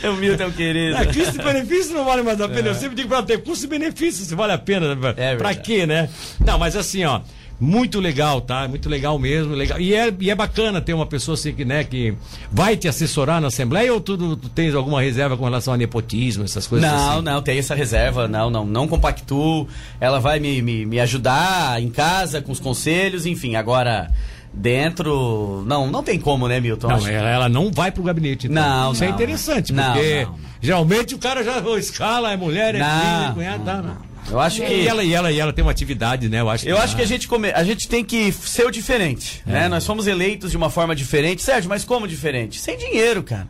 O 0.10 0.14
Milton, 0.14 0.52
querido. 0.52 0.98
É, 0.98 1.06
custo 1.06 1.40
e 1.40 1.44
benefício 1.44 1.94
não 1.94 2.04
vale 2.06 2.24
mais 2.24 2.40
a 2.42 2.48
pena. 2.48 2.70
Eu 2.70 2.76
sempre 2.76 2.96
digo 2.96 3.10
pra 3.10 3.22
ter 3.22 3.44
custo 3.44 3.66
e 3.66 3.68
benefício, 3.68 4.26
se 4.26 4.34
vale 4.34 4.54
a 4.54 4.58
pena. 4.58 4.92
É 4.92 4.96
pra 4.96 5.12
verdade. 5.14 5.60
quê, 5.62 5.86
né? 5.86 6.10
Não, 6.44 6.58
mas 6.58 6.76
assim, 6.76 7.04
ó. 7.04 7.22
Muito 7.60 8.00
legal, 8.00 8.40
tá? 8.40 8.68
Muito 8.68 8.88
legal 8.88 9.18
mesmo. 9.18 9.54
Legal. 9.56 9.80
E, 9.80 9.94
é, 9.94 10.14
e 10.20 10.30
é 10.30 10.36
bacana 10.36 10.80
ter 10.80 10.94
uma 10.94 11.06
pessoa 11.08 11.34
assim 11.34 11.54
que, 11.54 11.66
né, 11.66 11.84
que 11.84 12.14
vai 12.52 12.78
te 12.78 12.88
assessorar 12.88 13.42
na 13.42 13.48
Assembleia 13.48 13.92
ou 13.92 14.00
tu, 14.00 14.38
tu 14.38 14.50
tens 14.50 14.76
alguma 14.76 15.02
reserva 15.02 15.36
com 15.36 15.44
relação 15.44 15.74
a 15.74 15.78
nepotismo, 15.78 16.44
essas 16.44 16.68
coisas 16.68 16.88
Não, 16.90 17.14
assim? 17.14 17.22
não, 17.24 17.42
tem 17.42 17.58
essa 17.58 17.74
reserva, 17.74 18.28
não, 18.28 18.50
não, 18.52 18.64
não 18.66 18.88
compactuo. 18.88 19.68
Ela 20.00 20.20
vai 20.20 20.40
me, 20.40 20.62
me, 20.62 20.86
me 20.86 21.00
ajudar 21.00 21.82
em 21.82 21.90
casa 21.90 22.42
com 22.42 22.52
os 22.52 22.60
conselhos, 22.60 23.26
enfim. 23.26 23.56
Agora, 23.56 24.12
dentro. 24.54 25.64
Não, 25.66 25.88
não 25.90 26.04
tem 26.04 26.20
como, 26.20 26.48
né, 26.48 26.60
Milton? 26.60 26.88
Não, 26.88 27.08
ela, 27.08 27.30
ela 27.30 27.50
não 27.50 27.72
vai 27.72 27.92
pro 27.92 28.04
gabinete. 28.04 28.48
então. 28.48 28.62
Não, 28.62 28.92
Isso 28.94 29.04
é 29.04 29.08
não, 29.08 29.16
interessante, 29.16 29.74
não. 29.74 29.94
porque 29.94 30.16
Não, 30.16 30.32
não, 30.32 30.32
não. 30.32 30.40
geralmente 30.62 31.16
o 31.16 31.18
cara 31.18 31.44
já 31.44 31.60
escala, 31.78 32.34
é 32.34 32.38
mulher, 32.38 32.76
é 32.76 32.80
Não, 32.80 32.88
filha, 32.88 33.30
é 33.30 33.34
cunhado, 33.34 33.64
tá, 33.64 33.82
não. 33.82 34.07
Eu 34.30 34.40
acho 34.40 34.62
que. 34.62 34.74
E 34.74 34.88
ela, 34.88 35.04
e, 35.04 35.14
ela, 35.14 35.32
e 35.32 35.40
ela 35.40 35.54
tem 35.54 35.64
uma 35.64 35.72
atividade, 35.72 36.28
né? 36.30 36.42
Eu 36.42 36.50
acho 36.50 36.68
Eu 36.68 36.78
acho 36.78 36.96
que 36.96 37.02
a 37.02 37.06
gente, 37.06 37.28
come... 37.28 37.52
a 37.52 37.64
gente 37.64 37.88
tem 37.88 38.04
que 38.04 38.32
ser 38.32 38.66
o 38.66 38.72
diferente, 38.72 39.42
É. 39.48 39.52
né? 39.52 39.70
Nós 39.70 39.86
fomos 39.86 40.06
eleitos 40.08 40.52
de 40.52 40.58
uma 40.58 40.70
forma 40.70 40.96
diferente. 40.96 41.42
Sérgio, 41.42 41.70
mas 41.70 41.84
como 41.84 42.08
diferente? 42.08 42.60
Sem 42.60 42.78
dinheiro, 42.78 43.24
cara. 43.24 43.48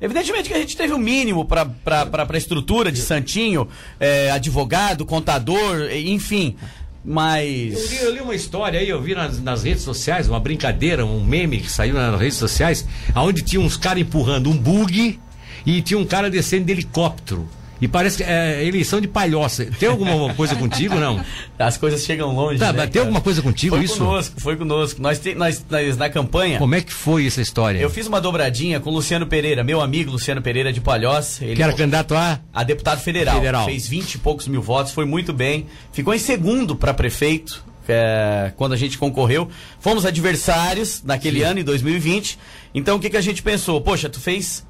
Evidentemente 0.00 0.48
que 0.48 0.54
a 0.54 0.58
gente 0.58 0.76
teve 0.76 0.92
o 0.92 0.98
mínimo 0.98 1.44
para 1.44 1.66
a 1.84 2.36
estrutura 2.36 2.92
de 2.92 3.00
Santinho, 3.00 3.66
é, 3.98 4.30
advogado, 4.30 5.06
contador, 5.06 5.88
enfim. 5.92 6.54
Eu 6.60 7.12
Mas. 7.14 7.90
li, 7.90 7.96
eu 7.98 8.12
li 8.12 8.20
uma 8.20 8.34
história 8.34 8.80
aí, 8.80 8.88
eu 8.88 9.00
vi 9.00 9.14
nas, 9.14 9.40
nas 9.40 9.62
redes 9.62 9.84
sociais, 9.84 10.28
uma 10.28 10.40
brincadeira, 10.40 11.06
um 11.06 11.24
meme 11.24 11.58
que 11.60 11.70
saiu 11.70 11.94
nas 11.94 12.20
redes 12.20 12.36
sociais, 12.36 12.86
onde 13.14 13.42
tinha 13.42 13.60
uns 13.60 13.76
caras 13.76 14.02
empurrando 14.02 14.50
um 14.50 14.56
bug 14.56 15.18
e 15.64 15.80
tinha 15.80 15.98
um 15.98 16.04
cara 16.04 16.28
descendo 16.28 16.64
de 16.66 16.72
helicóptero. 16.72 17.48
E 17.80 17.86
parece 17.86 18.16
que 18.16 18.22
é 18.22 18.64
eleição 18.64 19.00
de 19.00 19.06
palhoça. 19.08 19.66
Tem 19.78 19.88
alguma 19.88 20.32
coisa 20.34 20.54
contigo, 20.56 20.94
não? 20.94 21.22
As 21.58 21.76
coisas 21.76 22.02
chegam 22.04 22.34
longe. 22.34 22.58
Tá, 22.58 22.72
né, 22.72 22.82
tem 22.84 22.92
cara? 22.92 23.00
alguma 23.04 23.20
coisa 23.20 23.42
contigo 23.42 23.76
Foi 23.76 23.84
isso? 23.84 23.98
conosco, 23.98 24.40
foi 24.40 24.56
conosco. 24.56 25.02
Nós, 25.02 25.18
te- 25.18 25.34
nós, 25.34 25.62
nós 25.68 25.96
na 25.96 26.08
campanha. 26.08 26.58
Como 26.58 26.74
é 26.74 26.80
que 26.80 26.92
foi 26.92 27.26
essa 27.26 27.40
história? 27.42 27.78
Eu 27.78 27.90
fiz 27.90 28.06
uma 28.06 28.20
dobradinha 28.20 28.80
com 28.80 28.88
o 28.90 28.94
Luciano 28.94 29.26
Pereira, 29.26 29.62
meu 29.62 29.80
amigo 29.82 30.10
Luciano 30.10 30.40
Pereira 30.40 30.72
de 30.72 30.80
Palhoça. 30.80 31.44
Ele 31.44 31.54
Que 31.56 31.62
era 31.62 31.72
candidato 31.74 32.14
a. 32.14 32.40
a 32.52 32.64
deputado 32.64 33.00
federal. 33.00 33.36
Federal. 33.36 33.64
Fez 33.66 33.86
20 33.86 34.14
e 34.14 34.18
poucos 34.18 34.48
mil 34.48 34.62
votos, 34.62 34.92
foi 34.92 35.04
muito 35.04 35.32
bem. 35.34 35.66
Ficou 35.92 36.14
em 36.14 36.18
segundo 36.18 36.74
para 36.76 36.94
prefeito 36.94 37.62
é, 37.88 38.52
quando 38.56 38.72
a 38.72 38.76
gente 38.76 38.96
concorreu. 38.96 39.48
Fomos 39.80 40.06
adversários 40.06 41.02
naquele 41.04 41.42
ano, 41.42 41.60
em 41.60 41.64
2020. 41.64 42.38
Então 42.74 42.96
o 42.96 43.00
que, 43.00 43.10
que 43.10 43.16
a 43.16 43.20
gente 43.20 43.42
pensou? 43.42 43.80
Poxa, 43.82 44.08
tu 44.08 44.18
fez 44.18 44.66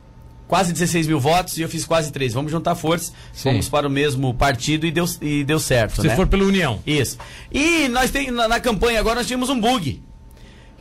quase 0.49 0.73
16 0.73 1.07
mil 1.07 1.19
votos 1.21 1.59
e 1.59 1.63
eu 1.63 1.69
fiz 1.69 1.85
quase 1.85 2.11
3. 2.13 2.33
Vamos 2.35 2.51
juntar 2.53 2.75
forças, 2.75 3.13
Sim. 3.33 3.51
fomos 3.51 3.69
para 3.69 3.87
o 3.87 3.91
mesmo 3.91 4.33
partido 4.35 4.87
e 4.87 4.91
deu, 4.91 5.05
e 5.21 5.45
deu 5.45 5.59
certo. 5.59 6.03
Se 6.03 6.09
né? 6.09 6.17
for 6.17 6.27
pela 6.27 6.45
União. 6.45 6.81
Isso. 6.87 7.19
E 7.53 7.89
nós 7.89 8.11
tem, 8.11 8.31
na, 8.31 8.47
na 8.49 8.61
campanha 8.61 9.01
agora 9.01 9.17
nós 9.17 9.27
tínhamos 9.27 9.49
um 9.51 9.61
bug. 9.61 10.03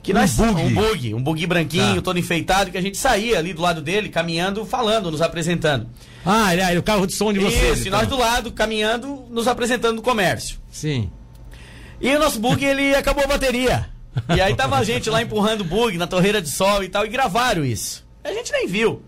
Que 0.03 0.11
Um 0.11 0.15
nós, 0.15 0.35
bug? 0.35 0.61
Um 0.61 0.73
bug, 0.73 1.13
um 1.15 1.23
bug 1.23 1.47
branquinho, 1.47 1.95
Tá. 1.95 2.01
todo 2.03 2.19
enfeitado, 2.19 2.69
que 2.69 2.77
a 2.77 2.81
gente 2.81 2.95
saía 2.95 3.39
ali 3.39 3.53
do 3.53 3.61
lado 3.63 3.81
dele, 3.81 4.07
caminhando, 4.09 4.63
falando, 4.63 5.09
nos 5.09 5.19
apresententando. 5.19 5.87
Ah, 6.23 6.53
ele 6.53 6.61
é 6.61 6.77
o 6.77 6.83
carro 6.83 7.07
de 7.07 7.13
som 7.13 7.33
de 7.33 7.39
vocês. 7.39 7.79
Isso, 7.79 7.85
e 7.85 7.87
então. 7.87 7.99
nós 7.99 8.07
do 8.07 8.15
lado, 8.15 8.51
caminhando, 8.51 9.25
nos 9.31 9.47
apresentando 9.47 9.95
no 9.95 10.01
comércio. 10.03 10.59
Sim. 10.71 11.09
E 11.99 12.13
o 12.15 12.19
nosso 12.19 12.39
bug, 12.39 12.63
ele 12.63 12.93
acabou 12.93 13.23
a 13.23 13.27
bateria. 13.27 13.89
E 14.35 14.39
aí 14.39 14.53
tava 14.55 14.77
a 14.77 14.83
gente 14.83 15.09
lá 15.09 15.23
empurrando 15.23 15.61
o 15.61 15.65
bug 15.65 15.97
na 15.97 16.05
torreira 16.05 16.39
de 16.39 16.49
sol 16.49 16.83
e 16.83 16.87
tal, 16.89 17.03
e 17.03 17.09
gravaram 17.09 17.65
isso. 17.65 18.05
A 18.23 18.31
gente 18.31 18.51
nem 18.51 18.67
viu. 18.67 19.01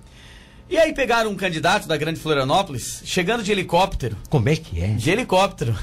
E 0.69 0.77
aí 0.77 0.93
pegaram 0.93 1.32
um 1.32 1.36
candidato 1.36 1.88
da 1.88 1.95
Grande 1.95 2.19
Florianópolis, 2.19 3.01
chegando 3.06 3.41
de 3.41 3.51
helicóptero, 3.51 4.17
Como 4.30 4.49
é 4.49 4.56
que 4.56 4.82
é? 4.82 4.88
de 4.88 5.10
helicóptero, 5.10 5.73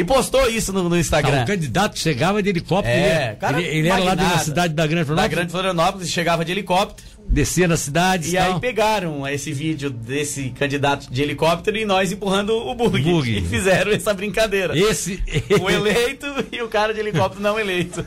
e 0.00 0.04
postou 0.04 0.48
isso 0.48 0.72
no, 0.72 0.88
no 0.88 0.98
Instagram. 0.98 1.42
o 1.42 1.46
candidato 1.46 1.98
chegava 1.98 2.42
de 2.42 2.48
helicóptero. 2.48 2.94
É, 2.96 3.28
ele, 3.28 3.36
cara 3.36 3.60
ele, 3.60 3.78
ele 3.78 3.88
era 3.88 4.02
lá 4.02 4.14
da 4.14 4.38
cidade 4.38 4.74
da 4.74 4.86
Grande 4.86 5.00
Da 5.00 5.06
Florianópolis, 5.06 5.36
Grande 5.36 5.52
Florianópolis, 5.52 6.10
chegava 6.10 6.44
de 6.44 6.52
helicóptero. 6.52 7.08
descia 7.28 7.68
na 7.68 7.76
cidade 7.76 8.30
E 8.30 8.38
aí 8.38 8.58
pegaram 8.58 9.26
esse 9.28 9.52
vídeo 9.52 9.90
desse 9.90 10.50
candidato 10.50 11.08
de 11.10 11.22
helicóptero 11.22 11.76
e 11.76 11.84
nós 11.84 12.10
empurrando 12.12 12.56
o 12.56 12.74
bug. 12.74 13.00
Bug. 13.02 13.30
E 13.40 13.42
fizeram 13.42 13.92
essa 13.92 14.12
brincadeira. 14.14 14.76
Esse. 14.76 15.22
O 15.60 15.70
eleito 15.70 16.26
e 16.50 16.60
o 16.62 16.68
cara 16.68 16.92
de 16.92 17.00
helicóptero 17.00 17.42
não 17.42 17.58
eleito. 17.58 18.04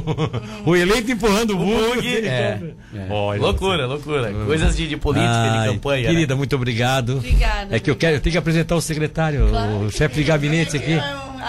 o 0.64 0.74
eleito 0.74 1.12
empurrando 1.12 1.50
o 1.50 1.56
bug. 1.58 1.96
Bug. 1.96 2.26
É, 2.26 2.60
é. 2.94 3.06
Olha. 3.10 3.40
loucura, 3.40 3.86
loucura. 3.86 4.32
Coisas 4.46 4.76
de, 4.76 4.88
de 4.88 4.96
política, 4.96 5.30
Ai, 5.30 5.68
de 5.68 5.74
campanha. 5.74 6.08
Querida, 6.08 6.34
né? 6.34 6.38
muito 6.38 6.56
obrigado. 6.56 7.18
Obrigada. 7.18 7.76
É 7.76 7.78
que 7.78 7.90
eu 7.90 7.96
quero, 7.96 8.16
eu 8.16 8.20
tenho 8.20 8.32
que 8.32 8.38
apresentar 8.38 8.74
o 8.74 8.80
secretário, 8.80 9.46
o 9.84 9.90
chefe 9.90 10.16
de 10.16 10.24
gabinete 10.24 10.76
aqui. 10.76 10.98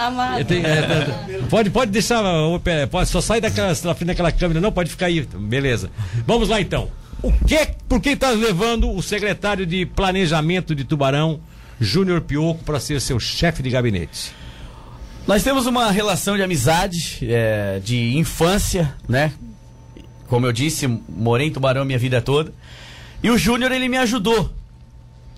Amado. 0.06 0.44
Tenho- 0.44 0.66
é, 0.66 0.78
é, 0.78 1.42
pode, 1.50 1.70
pode 1.70 1.90
deixar, 1.90 2.22
pode 2.90 3.08
só 3.10 3.20
sair 3.20 3.40
daquela, 3.40 3.68
da 3.68 3.94
frente 3.94 4.04
daquela 4.08 4.30
câmera, 4.32 4.60
não, 4.60 4.70
pode 4.70 4.90
ficar 4.90 5.06
aí, 5.06 5.22
beleza. 5.22 5.90
Vamos 6.26 6.48
lá 6.48 6.60
então. 6.60 6.88
O 7.22 7.32
que, 7.32 7.66
por 7.88 8.00
que 8.00 8.10
está 8.10 8.30
levando 8.30 8.90
o 8.94 9.02
secretário 9.02 9.66
de 9.66 9.84
Planejamento 9.84 10.72
de 10.74 10.84
Tubarão, 10.84 11.40
Júnior 11.80 12.20
Pioco, 12.20 12.62
para 12.62 12.78
ser 12.78 13.00
seu 13.00 13.18
chefe 13.18 13.60
de 13.62 13.70
gabinete? 13.70 14.32
Nós 15.26 15.42
temos 15.42 15.66
uma 15.66 15.90
relação 15.90 16.36
de 16.36 16.42
amizade, 16.42 17.18
é, 17.22 17.80
de 17.84 18.16
infância, 18.16 18.94
né? 19.08 19.32
Como 20.28 20.46
eu 20.46 20.52
disse, 20.52 20.86
morei 21.08 21.48
em 21.48 21.50
Tubarão 21.50 21.84
minha 21.84 21.98
vida 21.98 22.22
toda. 22.22 22.52
E 23.22 23.30
o 23.30 23.36
Júnior, 23.36 23.72
ele 23.72 23.88
me 23.88 23.96
ajudou. 23.96 24.52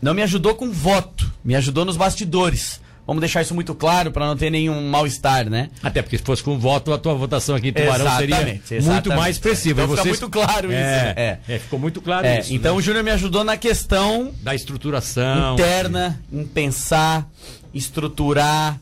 Não 0.02 0.12
me 0.14 0.22
ajudou 0.22 0.54
com 0.54 0.70
voto, 0.70 1.32
me 1.44 1.54
ajudou 1.56 1.84
nos 1.84 1.96
bastidores. 1.96 2.80
Vamos 3.06 3.20
deixar 3.20 3.42
isso 3.42 3.54
muito 3.54 3.74
claro 3.74 4.12
para 4.12 4.24
não 4.26 4.36
ter 4.36 4.50
nenhum 4.50 4.88
mal-estar, 4.88 5.50
né? 5.50 5.70
Até 5.82 6.00
porque 6.00 6.16
se 6.16 6.22
fosse 6.22 6.42
com 6.44 6.56
voto, 6.58 6.92
a 6.92 6.98
tua 6.98 7.14
votação 7.14 7.56
aqui 7.56 7.68
em 7.68 7.72
Tubarão 7.72 8.08
seria 8.18 8.36
Exatamente, 8.36 8.60
muito 8.60 8.74
exatamente. 8.74 9.18
mais 9.18 9.36
expressiva. 9.36 9.82
Então 9.82 9.96
vocês- 9.96 10.20
muito 10.20 10.30
claro 10.30 10.66
isso, 10.68 10.76
É, 10.76 11.02
né? 11.02 11.14
É. 11.16 11.38
é, 11.54 11.58
ficou 11.58 11.78
muito 11.78 12.00
claro 12.00 12.24
É, 12.26 12.38
isso. 12.40 12.54
então 12.54 12.74
né? 12.74 12.78
o 12.78 12.82
Júnior 12.82 13.02
me 13.02 13.10
ajudou 13.10 13.42
na 13.42 13.56
questão 13.56 14.32
Da 14.42 14.54
estruturação. 14.54 15.54
interna, 15.54 16.20
em 16.32 16.44
pensar, 16.44 17.26
estruturar. 17.74 18.80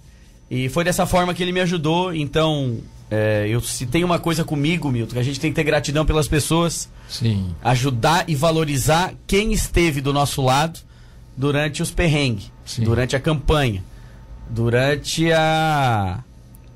E 0.50 0.68
foi 0.68 0.85
dessa 0.85 1.07
forma 1.07 1.33
que 1.35 1.42
ele 1.42 1.52
me 1.52 1.61
ajudou. 1.61 2.14
Então, 2.14 2.78
é, 3.11 3.46
eu 3.48 3.61
se 3.61 3.87
tem 3.87 4.04
uma 4.04 4.18
coisa 4.18 4.44
comigo, 4.44 4.90
Milton, 4.90 5.14
que 5.14 5.18
a 5.18 5.22
gente 5.22 5.40
tem 5.40 5.50
que 5.50 5.57
ter 5.57 5.64
gratidão 5.64 6.04
pelas 6.04 6.28
pessoas, 6.28 6.88
Sim. 7.09 7.54
ajudar 7.62 8.24
e 8.28 8.35
valorizar 8.35 9.14
quem 9.26 9.52
esteve 9.52 10.00
do 10.00 10.12
nosso 10.12 10.42
lado 10.42 10.81
durante 11.37 11.83
os 11.83 11.90
perrengues, 11.90 12.50
durante 12.78 13.14
a 13.16 13.20
campanha, 13.20 13.83
durante 14.50 15.32
a 15.32 16.22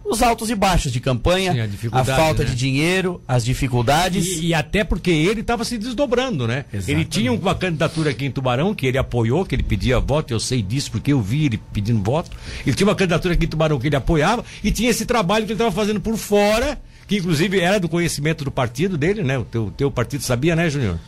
os 0.05 0.23
altos 0.23 0.51
e 0.51 0.55
baixos 0.55 0.93
de 0.93 1.01
campanha, 1.01 1.53
Sim, 1.53 1.89
a 1.93 2.01
a, 2.01 2.05
falta 2.05 2.43
né? 2.43 2.51
de 2.51 2.57
dinheiro, 2.57 3.23
as 3.27 3.45
dificuldades. 3.45 4.27
E, 4.39 4.47
e 4.47 4.55
até 4.55 4.85
porque 4.85 5.11
ele 5.11 5.41
estava 5.41 5.65
se 5.65 5.79
desdobrando, 5.79 6.47
né? 6.47 6.65
Ele 6.73 6.79
Exatamente. 6.79 7.09
tinha 7.09 7.33
uma 7.33 7.55
candidatura 7.55 8.11
aqui 8.11 8.27
em 8.27 8.31
Tubarão, 8.31 8.75
que 8.75 8.87
ele 8.87 8.99
apoiou, 8.99 9.45
que 9.45 9.55
ele 9.55 9.63
pedia 9.63 9.99
voto, 10.01 10.33
eu 10.33 10.41
sei 10.41 10.61
disso 10.61 10.91
porque 10.91 11.13
eu 11.13 11.21
vi 11.21 11.47
ele 11.47 11.61
pedindo 11.73 12.03
voto. 12.03 12.37
Ele 12.67 12.75
tinha 12.75 12.87
uma 12.87 12.95
candidatura 12.97 13.35
aqui 13.35 13.47
em 13.47 13.49
Tubarão 13.49 13.79
que 13.79 13.87
ele 13.87 13.97
apoiava, 13.97 14.45
e 14.63 14.71
tinha 14.71 14.91
esse 14.91 15.07
trabalho 15.07 15.47
que 15.47 15.53
ele 15.53 15.59
estava 15.59 15.73
fazendo 15.73 16.01
por 16.01 16.17
fora, 16.17 16.79
que 17.07 17.17
inclusive 17.17 17.61
era 17.61 17.79
do 17.81 17.89
conhecimento 17.89 18.45
do 18.45 18.51
partido 18.51 18.99
dele, 18.99 19.23
né? 19.23 19.39
O 19.39 19.45
teu, 19.45 19.73
teu 19.77 19.91
partido 19.91 20.23
sabia, 20.23 20.55
né, 20.57 20.69
Júnior? 20.69 20.99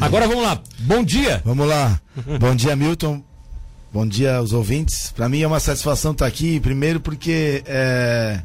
Agora 0.00 0.26
vamos 0.26 0.42
lá. 0.42 0.60
Bom 0.80 1.02
dia. 1.02 1.40
Vamos 1.44 1.66
lá. 1.66 2.00
Bom 2.38 2.54
dia, 2.54 2.74
Milton. 2.76 3.22
Bom 3.92 4.06
dia 4.06 4.36
aos 4.36 4.52
ouvintes. 4.52 5.12
Para 5.14 5.28
mim 5.28 5.42
é 5.42 5.46
uma 5.46 5.60
satisfação 5.60 6.12
estar 6.12 6.26
aqui, 6.26 6.58
primeiro 6.60 6.98
porque 6.98 7.62
é, 7.66 8.40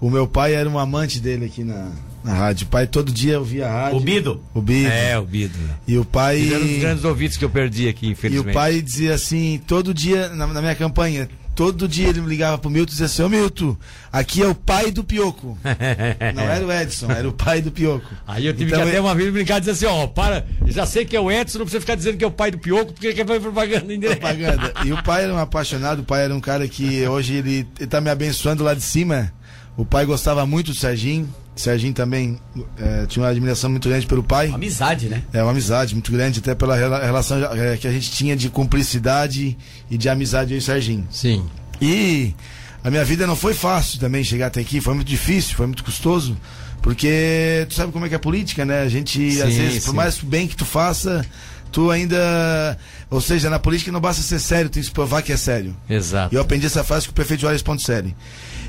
O 0.00 0.08
meu 0.08 0.26
pai 0.28 0.54
era 0.54 0.68
um 0.68 0.78
amante 0.78 1.18
dele 1.18 1.46
aqui 1.46 1.64
na, 1.64 1.90
na 2.22 2.32
rádio. 2.32 2.66
O 2.66 2.70
pai 2.70 2.86
todo 2.86 3.10
dia 3.10 3.38
ouvia 3.38 3.66
a 3.66 3.72
rádio. 3.72 3.96
O 3.98 4.00
Bido? 4.00 4.40
O 4.54 4.60
Bido. 4.62 4.88
É, 4.88 5.18
o 5.18 5.24
Bido. 5.24 5.58
E 5.88 5.98
o 5.98 6.04
pai. 6.04 6.46
Era 6.48 6.62
um 6.62 6.66
dos 6.66 6.78
grandes 6.78 7.04
ouvidos 7.04 7.36
que 7.36 7.44
eu 7.44 7.50
perdi 7.50 7.88
aqui, 7.88 8.06
E 8.06 8.10
infelizmente. 8.10 8.50
o 8.50 8.54
pai 8.54 8.80
dizia 8.80 9.14
assim, 9.14 9.60
todo 9.66 9.92
dia, 9.92 10.28
na, 10.28 10.46
na 10.46 10.60
minha 10.60 10.74
campanha, 10.76 11.28
todo 11.54 11.86
dia 11.88 12.08
ele 12.08 12.20
me 12.20 12.28
ligava 12.28 12.58
pro 12.58 12.68
Milton 12.70 12.88
e 12.88 12.92
dizia 12.92 13.06
assim, 13.06 13.22
ô 13.22 13.28
Milton, 13.28 13.76
aqui 14.12 14.42
é 14.42 14.46
o 14.46 14.54
pai 14.54 14.90
do 14.90 15.04
Pioco. 15.04 15.56
Não 16.34 16.42
era 16.42 16.66
o 16.66 16.72
Edson, 16.72 17.10
era 17.10 17.28
o 17.28 17.32
pai 17.32 17.60
do 17.62 17.70
Pioco. 17.70 18.06
Aí 18.26 18.46
eu 18.46 18.52
tive 18.52 18.66
Então, 18.70 18.78
que 18.78 18.82
até 18.88 18.92
ele- 18.98 19.00
uma 19.00 19.14
vez 19.14 19.32
brincar 19.32 19.58
e 19.58 19.60
dizer 19.60 19.72
assim, 19.72 19.86
ó, 19.86 20.06
para, 20.06 20.44
já 20.66 20.84
sei 20.86 21.04
que 21.04 21.16
é 21.16 21.20
o 21.20 21.30
Edson, 21.30 21.58
não 21.58 21.64
precisa 21.66 21.80
ficar 21.80 21.94
dizendo 21.94 22.16
que 22.18 22.24
é 22.24 22.26
o 22.26 22.30
pai 22.30 22.50
do 22.50 22.58
Pioco, 22.58 22.92
porque 22.92 23.12
quer 23.14 23.26
fazer 23.26 23.40
propaganda 23.40 23.92
indireta. 23.94 24.16
propaganda. 24.20 24.72
E 24.84 24.92
o 24.92 25.02
pai 25.02 25.24
era 25.24 25.34
um 25.34 25.38
apaixonado, 25.38 26.00
o 26.00 26.04
pai 26.04 26.24
era 26.24 26.34
um 26.34 26.40
cara 26.40 26.66
que 26.68 27.06
hoje 27.06 27.34
ele, 27.34 27.66
ele 27.78 27.86
tá 27.88 28.00
me 28.00 28.10
abençoando 28.10 28.64
lá 28.64 28.74
de 28.74 28.82
cima. 28.82 29.32
O 29.76 29.84
pai 29.84 30.04
gostava 30.06 30.44
muito 30.46 30.72
do 30.72 30.76
Serginho. 30.76 31.28
Serginho 31.56 31.92
também 31.94 32.38
eh, 32.78 33.06
tinha 33.08 33.22
uma 33.22 33.30
admiração 33.30 33.70
muito 33.70 33.88
grande 33.88 34.06
pelo 34.06 34.22
pai. 34.22 34.50
Amizade, 34.52 35.08
né? 35.08 35.22
É 35.32 35.42
uma 35.42 35.52
amizade 35.52 35.94
muito 35.94 36.10
grande, 36.10 36.40
até 36.40 36.54
pela 36.54 36.76
rela- 36.76 37.04
relação 37.04 37.38
eh, 37.54 37.76
que 37.80 37.86
a 37.86 37.92
gente 37.92 38.10
tinha 38.10 38.36
de 38.36 38.48
cumplicidade 38.50 39.56
e 39.90 39.96
de 39.96 40.08
amizade 40.08 40.52
eu 40.52 40.56
e 40.56 40.58
o 40.58 40.62
Serginho. 40.62 41.06
Sim. 41.10 41.44
E 41.80 42.34
a 42.82 42.90
minha 42.90 43.04
vida 43.04 43.26
não 43.26 43.36
foi 43.36 43.54
fácil 43.54 44.00
também 44.00 44.24
chegar 44.24 44.48
até 44.48 44.60
aqui, 44.60 44.80
foi 44.80 44.94
muito 44.94 45.06
difícil, 45.08 45.54
foi 45.54 45.66
muito 45.66 45.84
custoso, 45.84 46.36
porque 46.82 47.66
tu 47.68 47.74
sabe 47.74 47.92
como 47.92 48.04
é 48.04 48.08
que 48.08 48.14
é 48.14 48.16
a 48.16 48.20
política, 48.20 48.64
né? 48.64 48.82
A 48.82 48.88
gente, 48.88 49.32
Sim, 49.32 49.42
às 49.42 49.54
vezes, 49.54 49.84
por 49.84 49.90
sim. 49.90 49.96
mais 49.96 50.18
bem 50.18 50.46
que 50.48 50.56
tu 50.56 50.64
faça, 50.64 51.24
tu 51.72 51.90
ainda. 51.90 52.76
Ou 53.10 53.20
seja, 53.20 53.48
na 53.48 53.58
política 53.58 53.92
não 53.92 54.00
basta 54.00 54.22
ser 54.22 54.38
sério, 54.40 54.68
tem 54.68 54.82
que 54.82 54.88
se 54.88 54.92
provar 54.92 55.22
que 55.22 55.32
é 55.32 55.36
sério. 55.36 55.74
Exato. 55.88 56.34
E 56.34 56.36
eu 56.36 56.42
aprendi 56.42 56.66
essa 56.66 56.82
frase 56.82 57.06
com 57.06 57.12
o 57.12 57.14
prefeito 57.14 57.40
Juarez 57.42 57.62
Ponticelli. 57.62 58.14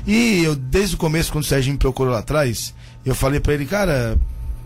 E 0.06 0.44
eu, 0.44 0.54
desde 0.54 0.94
o 0.94 0.98
começo, 0.98 1.32
quando 1.32 1.44
o 1.44 1.46
Serginho 1.46 1.74
me 1.74 1.78
procurou 1.78 2.12
lá 2.12 2.20
atrás, 2.20 2.72
eu 3.04 3.14
falei 3.14 3.40
pra 3.40 3.54
ele, 3.54 3.66
cara, 3.66 4.16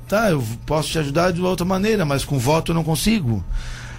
tá, 0.06 0.30
eu 0.30 0.44
posso 0.66 0.90
te 0.90 0.98
ajudar 0.98 1.32
de 1.32 1.40
outra 1.40 1.64
maneira, 1.64 2.04
mas 2.04 2.24
com 2.24 2.38
voto 2.38 2.72
eu 2.72 2.74
não 2.74 2.84
consigo. 2.84 3.44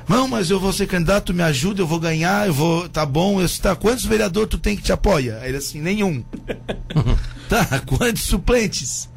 Não, 0.08 0.28
mas 0.28 0.50
eu 0.50 0.60
vou 0.60 0.74
ser 0.74 0.88
candidato, 0.88 1.34
me 1.34 1.42
ajuda, 1.42 1.82
eu 1.82 1.88
vou 1.88 2.00
ganhar, 2.00 2.46
eu 2.48 2.54
vou. 2.54 2.90
Tá 2.90 3.06
bom, 3.06 3.42
eu 3.42 3.48
tá, 3.62 3.76
quantos 3.76 4.06
vereadores 4.06 4.50
tu 4.50 4.58
tem 4.58 4.76
que 4.76 4.82
te 4.82 4.92
apoia? 4.92 5.40
Aí 5.42 5.50
ele 5.50 5.58
assim, 5.58 5.80
nenhum. 5.80 6.24
tá, 7.48 7.80
quantos 7.86 8.24
suplentes? 8.24 9.10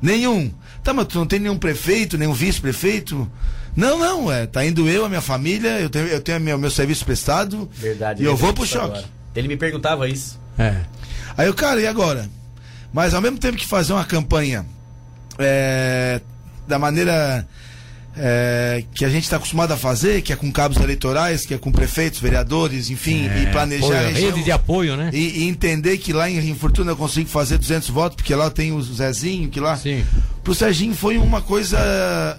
Nenhum. 0.00 0.52
Tá, 0.84 0.94
mas 0.94 1.06
tu 1.08 1.18
não 1.18 1.26
tem 1.26 1.40
nenhum 1.40 1.58
prefeito, 1.58 2.16
nenhum 2.16 2.32
vice-prefeito? 2.32 3.28
Não, 3.74 3.98
não, 3.98 4.30
é. 4.30 4.46
Tá 4.46 4.64
indo 4.64 4.88
eu, 4.88 5.04
a 5.04 5.08
minha 5.08 5.20
família, 5.20 5.80
eu 5.80 5.90
tenho, 5.90 6.06
eu 6.06 6.20
tenho 6.20 6.40
meu, 6.40 6.56
meu 6.56 6.70
serviço 6.70 7.04
prestado. 7.04 7.68
Verdade. 7.74 8.22
E 8.22 8.26
eu 8.26 8.36
vou 8.36 8.52
pro 8.52 8.64
choque. 8.64 8.84
agora. 8.84 9.04
Ele 9.34 9.48
me 9.48 9.56
perguntava 9.56 10.08
isso. 10.08 10.38
É. 10.56 10.80
Aí 11.36 11.46
eu, 11.46 11.54
cara, 11.54 11.80
e 11.80 11.86
agora? 11.86 12.28
Mas 12.92 13.14
ao 13.14 13.20
mesmo 13.20 13.38
tempo 13.38 13.58
que 13.58 13.66
fazer 13.66 13.92
uma 13.92 14.04
campanha 14.04 14.64
é, 15.38 16.20
da 16.66 16.78
maneira 16.78 17.46
é, 18.16 18.82
que 18.94 19.04
a 19.04 19.08
gente 19.08 19.24
está 19.24 19.36
acostumado 19.36 19.72
a 19.72 19.76
fazer, 19.76 20.22
que 20.22 20.32
é 20.32 20.36
com 20.36 20.50
cabos 20.50 20.78
eleitorais, 20.78 21.44
que 21.44 21.52
é 21.52 21.58
com 21.58 21.70
prefeitos, 21.70 22.18
vereadores, 22.18 22.88
enfim, 22.88 23.26
e 23.26 23.46
planejar 23.52 23.86
Apoio, 23.86 23.98
a 23.98 24.08
região, 24.08 24.30
rede 24.30 24.44
de 24.44 24.52
apoio, 24.52 24.96
né? 24.96 25.10
e, 25.12 25.40
e 25.40 25.48
entender 25.48 25.98
que 25.98 26.12
lá 26.12 26.30
em, 26.30 26.38
em 26.38 26.54
Fortuna 26.54 26.92
eu 26.92 26.96
consigo 26.96 27.28
fazer 27.28 27.58
200 27.58 27.90
votos, 27.90 28.16
porque 28.16 28.34
lá 28.34 28.50
tem 28.50 28.72
o 28.72 28.80
Zezinho, 28.82 29.48
que 29.48 29.60
lá... 29.60 29.76
Sim. 29.76 30.04
Pro 30.46 30.54
Serginho 30.54 30.94
foi 30.94 31.18
uma 31.18 31.42
coisa 31.42 31.76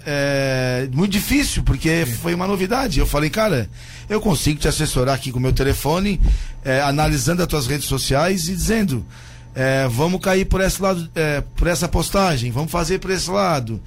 é, 0.05 0.87
muito 0.93 1.11
difícil, 1.11 1.61
porque 1.61 2.05
foi 2.21 2.33
uma 2.33 2.47
novidade. 2.47 2.99
Eu 2.99 3.05
falei, 3.05 3.29
cara, 3.29 3.69
eu 4.09 4.21
consigo 4.21 4.57
te 4.61 4.65
assessorar 4.65 5.13
aqui 5.15 5.29
com 5.29 5.39
o 5.39 5.41
meu 5.41 5.51
telefone, 5.51 6.17
é, 6.63 6.79
analisando 6.79 7.41
as 7.41 7.47
tuas 7.49 7.67
redes 7.67 7.85
sociais 7.85 8.47
e 8.47 8.55
dizendo, 8.55 9.05
é, 9.53 9.89
vamos 9.89 10.21
cair 10.21 10.45
por 10.45 10.61
esse 10.61 10.81
lado, 10.81 11.09
é, 11.13 11.43
por 11.57 11.67
essa 11.67 11.85
postagem, 11.89 12.49
vamos 12.49 12.71
fazer 12.71 12.97
por 12.99 13.11
esse 13.11 13.29
lado. 13.29 13.81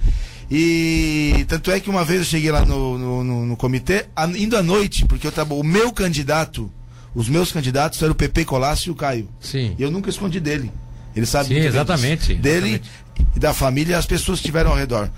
E 0.51 1.43
tanto 1.47 1.71
é 1.71 1.79
que 1.79 1.89
uma 1.89 2.05
vez 2.05 2.19
eu 2.19 2.25
cheguei 2.25 2.51
lá 2.51 2.63
no, 2.63 2.99
no, 2.99 3.23
no- 3.23 3.45
no 3.47 3.57
comitê, 3.57 4.05
indo 4.37 4.55
à 4.55 4.61
noite, 4.61 5.03
porque 5.05 5.25
eu 5.25 5.31
tava, 5.31 5.55
o 5.55 5.63
meu 5.63 5.91
candidato, 5.91 6.69
os 7.15 7.27
meus 7.27 7.51
candidatos 7.51 7.99
eram 8.03 8.11
o 8.11 8.15
PP 8.15 8.45
Colácio 8.45 8.89
e 8.89 8.91
o 8.91 8.95
Caio. 8.95 9.27
Sim. 9.39 9.75
E 9.79 9.81
eu 9.81 9.89
nunca 9.89 10.11
escondi 10.11 10.39
dele. 10.39 10.71
Ele 11.15 11.25
sabe 11.25 11.49
Sim, 11.49 11.59
exatamente. 11.59 12.33
Dele 12.35 12.69
exatamente. 12.69 12.91
e 13.35 13.39
da 13.39 13.53
família 13.53 13.93
e 13.93 13.95
as 13.95 14.05
pessoas 14.05 14.39
que 14.39 14.45
estiveram 14.45 14.71
ao 14.71 14.77
redor. 14.77 15.09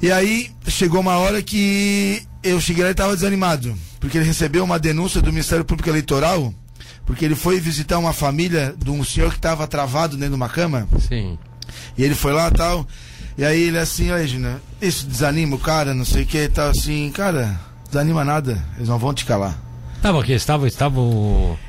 E 0.00 0.12
aí 0.12 0.50
chegou 0.68 1.00
uma 1.00 1.16
hora 1.16 1.42
que 1.42 2.22
eu 2.42 2.60
cheguei 2.60 2.82
lá 2.82 2.90
e 2.90 2.92
estava 2.92 3.14
desanimado, 3.14 3.74
porque 3.98 4.18
ele 4.18 4.26
recebeu 4.26 4.62
uma 4.62 4.78
denúncia 4.78 5.22
do 5.22 5.32
Ministério 5.32 5.64
Público 5.64 5.88
Eleitoral, 5.88 6.52
porque 7.04 7.24
ele 7.24 7.34
foi 7.34 7.58
visitar 7.58 7.98
uma 7.98 8.12
família 8.12 8.74
de 8.76 8.90
um 8.90 9.02
senhor 9.02 9.30
que 9.30 9.38
estava 9.38 9.66
travado 9.66 10.16
dentro 10.16 10.30
de 10.30 10.36
uma 10.36 10.48
cama, 10.48 10.86
Sim. 11.08 11.38
e 11.96 12.04
ele 12.04 12.14
foi 12.14 12.32
lá 12.32 12.50
tal, 12.50 12.86
e 13.38 13.44
aí 13.44 13.62
ele 13.62 13.78
assim, 13.78 14.10
olha, 14.10 14.26
Gina, 14.26 14.60
isso 14.80 15.06
desanima 15.06 15.56
o 15.56 15.58
cara, 15.58 15.94
não 15.94 16.04
sei 16.04 16.24
o 16.24 16.26
que, 16.26 16.48
tal 16.48 16.70
assim, 16.70 17.10
cara, 17.10 17.58
desanima 17.88 18.24
nada, 18.24 18.62
eles 18.76 18.88
não 18.88 18.98
vão 18.98 19.14
te 19.14 19.24
calar. 19.24 19.65
Tava 20.02 20.20
aqui, 20.20 20.32
estava, 20.32 20.68
estava. 20.68 21.00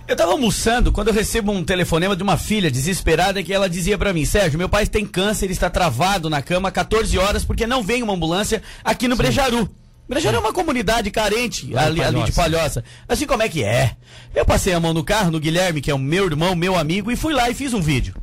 Eu 0.07 0.15
tava 0.15 0.31
almoçando 0.31 0.91
quando 0.91 1.07
eu 1.07 1.13
recebo 1.13 1.51
um 1.51 1.63
telefonema 1.63 2.15
de 2.15 2.21
uma 2.21 2.37
filha 2.37 2.69
desesperada 2.69 3.41
que 3.41 3.53
ela 3.53 3.69
dizia 3.69 3.97
pra 3.97 4.13
mim: 4.13 4.25
Sérgio, 4.25 4.59
meu 4.59 4.69
pai 4.69 4.85
tem 4.85 5.05
câncer, 5.05 5.45
ele 5.45 5.53
está 5.53 5.69
travado 5.69 6.29
na 6.29 6.41
cama 6.41 6.69
há 6.69 6.71
14 6.71 7.17
horas 7.17 7.43
porque 7.43 7.65
não 7.65 7.81
vem 7.81 8.03
uma 8.03 8.13
ambulância 8.13 8.61
aqui 8.83 9.07
no 9.07 9.15
Brejaru. 9.15 9.69
Brejaru 10.07 10.37
é 10.37 10.39
uma 10.39 10.53
comunidade 10.53 11.11
carente 11.11 11.71
Lá 11.71 11.85
ali, 11.85 12.01
ali 12.01 12.23
de 12.23 12.31
Palhoça. 12.31 12.81
Palhoça. 12.81 12.83
Assim 13.09 13.25
como 13.27 13.43
é 13.43 13.49
que 13.49 13.63
é? 13.63 13.95
Eu 14.33 14.45
passei 14.45 14.73
a 14.73 14.79
mão 14.79 14.93
no 14.93 15.03
carro, 15.03 15.31
no 15.31 15.39
Guilherme, 15.39 15.81
que 15.81 15.91
é 15.91 15.93
o 15.93 15.99
meu 15.99 16.25
irmão, 16.27 16.55
meu 16.55 16.77
amigo, 16.77 17.11
e 17.11 17.15
fui 17.15 17.33
lá 17.33 17.49
e 17.49 17.53
fiz 17.53 17.73
um 17.73 17.81
vídeo. 17.81 18.15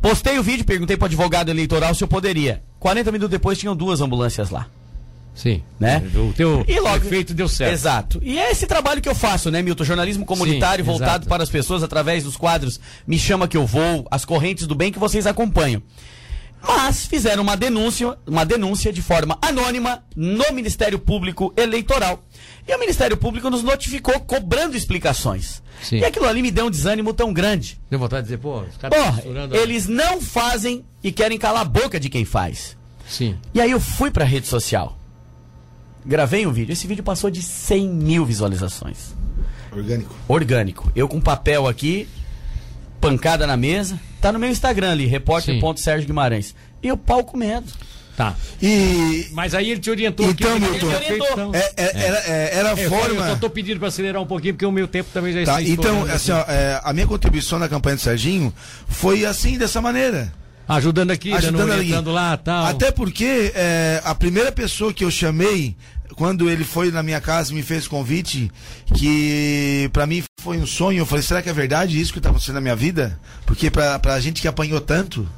Postei 0.00 0.38
o 0.38 0.42
vídeo, 0.42 0.64
perguntei 0.64 0.96
pro 0.96 1.06
advogado 1.06 1.50
eleitoral 1.50 1.94
se 1.94 2.04
eu 2.04 2.08
poderia. 2.08 2.62
40 2.78 3.10
minutos 3.10 3.30
depois 3.30 3.58
tinham 3.58 3.74
duas 3.74 4.00
ambulâncias 4.00 4.50
lá. 4.50 4.66
Sim. 5.34 5.62
Né? 5.78 6.02
O 6.14 6.32
teu 6.34 6.64
E 6.68 6.78
logo- 6.80 6.96
efeito 7.04 7.32
deu 7.32 7.48
certo. 7.48 7.72
Exato. 7.72 8.20
E 8.22 8.38
é 8.38 8.50
esse 8.50 8.66
trabalho 8.66 9.00
que 9.00 9.08
eu 9.08 9.14
faço, 9.14 9.50
né, 9.50 9.62
Milton? 9.62 9.84
Jornalismo 9.84 10.26
comunitário 10.26 10.84
Sim, 10.84 10.90
voltado 10.90 11.10
exato. 11.22 11.28
para 11.28 11.42
as 11.42 11.48
pessoas 11.48 11.82
através 11.82 12.24
dos 12.24 12.36
quadros 12.36 12.78
Me 13.06 13.18
Chama 13.18 13.48
Que 13.48 13.56
Eu 13.56 13.66
Vou, 13.66 14.06
as 14.10 14.24
correntes 14.24 14.66
do 14.66 14.74
bem 14.74 14.92
que 14.92 14.98
vocês 14.98 15.26
acompanham. 15.26 15.82
Mas 16.62 17.06
fizeram 17.06 17.42
uma 17.42 17.56
denúncia, 17.56 18.18
uma 18.26 18.44
denúncia 18.44 18.92
de 18.92 19.00
forma 19.00 19.38
anônima 19.40 20.02
no 20.14 20.52
Ministério 20.52 20.98
Público 20.98 21.54
Eleitoral. 21.56 22.22
E 22.68 22.74
o 22.74 22.78
Ministério 22.78 23.16
Público 23.16 23.48
nos 23.48 23.62
notificou 23.62 24.20
cobrando 24.20 24.76
explicações. 24.76 25.62
Sim. 25.82 26.00
E 26.00 26.04
aquilo 26.04 26.26
ali 26.28 26.42
me 26.42 26.50
deu 26.50 26.66
um 26.66 26.70
desânimo 26.70 27.14
tão 27.14 27.32
grande. 27.32 27.80
Deu 27.88 27.98
vontade 27.98 28.24
de 28.24 28.34
dizer, 28.34 28.38
pô, 28.42 28.60
os 28.60 28.76
caras 28.76 28.98
Porra, 28.98 29.12
misturando- 29.16 29.56
eles 29.56 29.86
não 29.88 30.20
fazem 30.20 30.84
e 31.02 31.10
querem 31.10 31.38
calar 31.38 31.62
a 31.62 31.64
boca 31.64 31.98
de 31.98 32.10
quem 32.10 32.26
faz. 32.26 32.76
Sim. 33.08 33.38
E 33.54 33.60
aí 33.60 33.70
eu 33.70 33.80
fui 33.80 34.10
pra 34.10 34.26
rede 34.26 34.46
social. 34.46 34.98
Gravei 36.04 36.46
um 36.46 36.52
vídeo. 36.52 36.72
Esse 36.72 36.86
vídeo 36.86 37.04
passou 37.04 37.30
de 37.30 37.42
100 37.42 37.88
mil 37.88 38.24
visualizações. 38.24 39.14
Orgânico. 39.72 40.14
Orgânico. 40.26 40.92
Eu 40.96 41.06
com 41.08 41.20
papel 41.20 41.66
aqui, 41.68 42.08
pancada 43.00 43.46
na 43.46 43.56
mesa. 43.56 43.98
Tá 44.20 44.32
no 44.32 44.38
meu 44.38 44.50
Instagram 44.50 44.90
ali, 44.92 45.06
repórter.sérgio 45.06 46.06
Guimarães. 46.06 46.54
E 46.82 46.90
o 46.90 46.96
pau 46.96 47.22
comendo. 47.24 47.66
Tá. 48.16 48.34
E 48.60 49.28
Mas 49.32 49.54
aí 49.54 49.70
ele 49.70 49.80
te 49.80 49.88
orientou 49.90 50.28
Então, 50.28 50.50
aqui. 50.50 50.60
Milton, 50.60 50.86
Ele 50.88 50.94
orientou. 50.96 51.26
então. 51.32 51.54
é- 51.54 51.72
é- 51.76 52.04
era, 52.06 52.18
é- 52.18 52.50
era 52.58 52.74
a 52.74 52.78
É, 52.78 52.84
eu 52.84 52.90
forma. 52.90 53.26
só 53.28 53.36
tô 53.36 53.48
pedindo 53.48 53.78
pra 53.78 53.88
acelerar 53.88 54.20
um 54.20 54.26
pouquinho, 54.26 54.52
porque 54.54 54.66
o 54.66 54.72
meu 54.72 54.86
tempo 54.86 55.08
também 55.12 55.32
já 55.32 55.44
Tá, 55.44 55.62
está 55.62 55.72
então, 55.72 55.84
estourando 56.06 56.12
assim, 56.12 56.32
ó, 56.32 56.40
é, 56.50 56.80
a 56.84 56.92
minha 56.92 57.06
contribuição 57.06 57.58
na 57.58 57.68
campanha 57.68 57.96
do 57.96 58.02
Serginho 58.02 58.52
foi 58.88 59.24
assim, 59.24 59.56
dessa 59.56 59.80
maneira. 59.80 60.30
Ajudando 60.76 61.10
aqui, 61.10 61.32
Ajudando 61.32 61.68
dando, 61.88 62.12
lá 62.12 62.36
tal. 62.36 62.66
Até 62.66 62.92
porque 62.92 63.52
é, 63.54 64.00
a 64.04 64.14
primeira 64.14 64.52
pessoa 64.52 64.92
que 64.92 65.04
eu 65.04 65.10
chamei, 65.10 65.76
quando 66.14 66.48
ele 66.48 66.62
foi 66.62 66.92
na 66.92 67.02
minha 67.02 67.20
casa 67.20 67.50
e 67.50 67.56
me 67.56 67.62
fez 67.62 67.88
convite, 67.88 68.50
que 68.94 69.90
pra 69.92 70.06
mim 70.06 70.22
foi 70.40 70.58
um 70.58 70.66
sonho, 70.66 70.98
eu 70.98 71.06
falei, 71.06 71.22
será 71.22 71.42
que 71.42 71.48
é 71.48 71.52
verdade 71.52 72.00
isso 72.00 72.12
que 72.12 72.20
tá 72.20 72.28
acontecendo 72.28 72.54
na 72.54 72.60
minha 72.60 72.76
vida? 72.76 73.18
Porque 73.44 73.68
pra, 73.68 73.98
pra 73.98 74.20
gente 74.20 74.40
que 74.40 74.46
apanhou 74.46 74.80
tanto, 74.80 75.28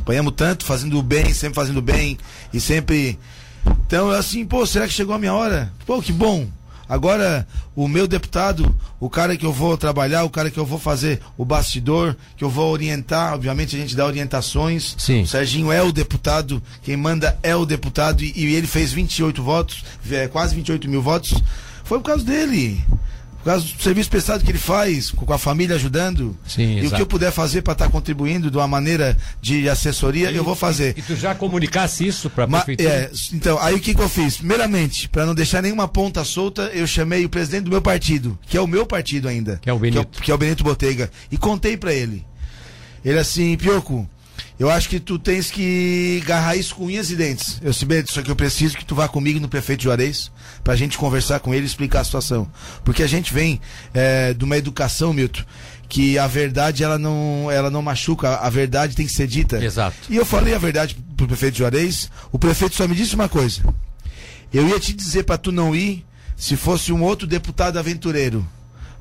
apanhamos 0.00 0.34
tanto, 0.36 0.64
fazendo 0.64 0.98
o 0.98 1.02
bem, 1.02 1.32
sempre 1.32 1.54
fazendo 1.54 1.78
o 1.78 1.82
bem, 1.82 2.18
e 2.52 2.58
sempre. 2.58 3.18
Então, 3.86 4.10
assim, 4.10 4.44
pô, 4.44 4.66
será 4.66 4.88
que 4.88 4.92
chegou 4.92 5.14
a 5.14 5.18
minha 5.18 5.32
hora? 5.32 5.72
Pô, 5.86 6.02
que 6.02 6.12
bom. 6.12 6.48
Agora, 6.92 7.48
o 7.74 7.88
meu 7.88 8.06
deputado, 8.06 8.76
o 9.00 9.08
cara 9.08 9.34
que 9.34 9.46
eu 9.46 9.52
vou 9.52 9.78
trabalhar, 9.78 10.24
o 10.24 10.28
cara 10.28 10.50
que 10.50 10.58
eu 10.58 10.66
vou 10.66 10.78
fazer 10.78 11.22
o 11.38 11.44
bastidor, 11.44 12.14
que 12.36 12.44
eu 12.44 12.50
vou 12.50 12.70
orientar, 12.70 13.32
obviamente 13.32 13.74
a 13.74 13.78
gente 13.78 13.96
dá 13.96 14.04
orientações. 14.04 14.94
Sim. 14.98 15.22
O 15.22 15.26
Serginho 15.26 15.72
é 15.72 15.82
o 15.82 15.90
deputado, 15.90 16.62
quem 16.82 16.94
manda 16.94 17.38
é 17.42 17.56
o 17.56 17.64
deputado, 17.64 18.22
e, 18.22 18.34
e 18.36 18.54
ele 18.54 18.66
fez 18.66 18.92
28 18.92 19.42
votos, 19.42 19.82
é, 20.10 20.28
quase 20.28 20.54
28 20.54 20.86
mil 20.86 21.00
votos. 21.00 21.32
Foi 21.82 21.98
por 21.98 22.04
causa 22.04 22.26
dele. 22.26 22.84
Por 23.42 23.46
causa 23.50 23.66
do 23.66 23.82
serviço 23.82 24.08
prestado 24.08 24.44
que 24.44 24.50
ele 24.52 24.58
faz, 24.58 25.10
com 25.10 25.32
a 25.32 25.36
família 25.38 25.74
ajudando. 25.74 26.38
Sim, 26.46 26.76
e 26.76 26.76
o 26.76 26.78
exato. 26.84 26.94
que 26.94 27.02
eu 27.02 27.06
puder 27.06 27.32
fazer 27.32 27.62
para 27.62 27.72
estar 27.72 27.88
contribuindo 27.88 28.48
de 28.48 28.56
uma 28.56 28.68
maneira 28.68 29.16
de 29.40 29.68
assessoria, 29.68 30.30
eu 30.30 30.44
vou 30.44 30.54
fazer. 30.54 30.94
E 30.96 31.02
tu 31.02 31.16
já 31.16 31.34
comunicasse 31.34 32.06
isso 32.06 32.30
pra 32.30 32.46
Ma- 32.46 32.60
prefeitura? 32.60 32.88
é, 32.94 33.10
então, 33.32 33.58
aí 33.60 33.74
o 33.74 33.80
que, 33.80 33.94
que 33.96 34.00
eu 34.00 34.08
fiz? 34.08 34.36
Primeiramente, 34.36 35.08
para 35.08 35.26
não 35.26 35.34
deixar 35.34 35.60
nenhuma 35.60 35.88
ponta 35.88 36.22
solta, 36.22 36.70
eu 36.72 36.86
chamei 36.86 37.24
o 37.24 37.28
presidente 37.28 37.64
do 37.64 37.70
meu 37.72 37.82
partido, 37.82 38.38
que 38.46 38.56
é 38.56 38.60
o 38.60 38.66
meu 38.68 38.86
partido 38.86 39.26
ainda. 39.26 39.58
Que 39.60 39.68
é 39.68 39.72
o 39.72 39.78
Benito. 39.78 40.06
Que 40.06 40.18
é 40.18 40.20
o, 40.20 40.24
que 40.26 40.30
é 40.30 40.34
o 40.34 40.38
Benito 40.38 40.62
Botega. 40.62 41.10
E 41.28 41.36
contei 41.36 41.76
para 41.76 41.92
ele. 41.92 42.24
Ele 43.04 43.18
assim, 43.18 43.56
Pioco, 43.56 44.08
eu 44.62 44.70
acho 44.70 44.88
que 44.88 45.00
tu 45.00 45.18
tens 45.18 45.50
que 45.50 46.20
agarrar 46.22 46.54
isso 46.54 46.76
com 46.76 46.84
unhas 46.84 47.10
e 47.10 47.16
dentes. 47.16 47.58
Eu 47.60 47.72
sei, 47.72 48.04
só 48.06 48.22
que 48.22 48.30
eu 48.30 48.36
preciso 48.36 48.76
que 48.76 48.84
tu 48.84 48.94
vá 48.94 49.08
comigo 49.08 49.40
no 49.40 49.48
prefeito 49.48 49.82
Juarez 49.82 50.30
pra 50.62 50.76
gente 50.76 50.96
conversar 50.96 51.40
com 51.40 51.52
ele 51.52 51.64
e 51.64 51.66
explicar 51.66 51.98
a 51.98 52.04
situação. 52.04 52.48
Porque 52.84 53.02
a 53.02 53.08
gente 53.08 53.34
vem 53.34 53.60
é, 53.92 54.32
de 54.32 54.44
uma 54.44 54.56
educação, 54.56 55.12
Milton, 55.12 55.42
que 55.88 56.16
a 56.16 56.28
verdade 56.28 56.84
ela 56.84 56.96
não, 56.96 57.50
ela 57.50 57.70
não 57.70 57.82
machuca, 57.82 58.36
a 58.36 58.48
verdade 58.48 58.94
tem 58.94 59.04
que 59.04 59.12
ser 59.12 59.26
dita. 59.26 59.62
Exato. 59.62 59.96
E 60.08 60.14
eu 60.14 60.24
falei 60.24 60.54
a 60.54 60.58
verdade 60.58 60.96
pro 61.16 61.26
prefeito 61.26 61.58
Juarez, 61.58 62.08
o 62.30 62.38
prefeito 62.38 62.76
só 62.76 62.86
me 62.86 62.94
disse 62.94 63.16
uma 63.16 63.28
coisa. 63.28 63.62
Eu 64.54 64.68
ia 64.68 64.78
te 64.78 64.92
dizer 64.92 65.24
para 65.24 65.38
tu 65.38 65.50
não 65.50 65.74
ir 65.74 66.06
se 66.36 66.56
fosse 66.56 66.92
um 66.92 67.02
outro 67.02 67.26
deputado 67.26 67.80
aventureiro. 67.80 68.46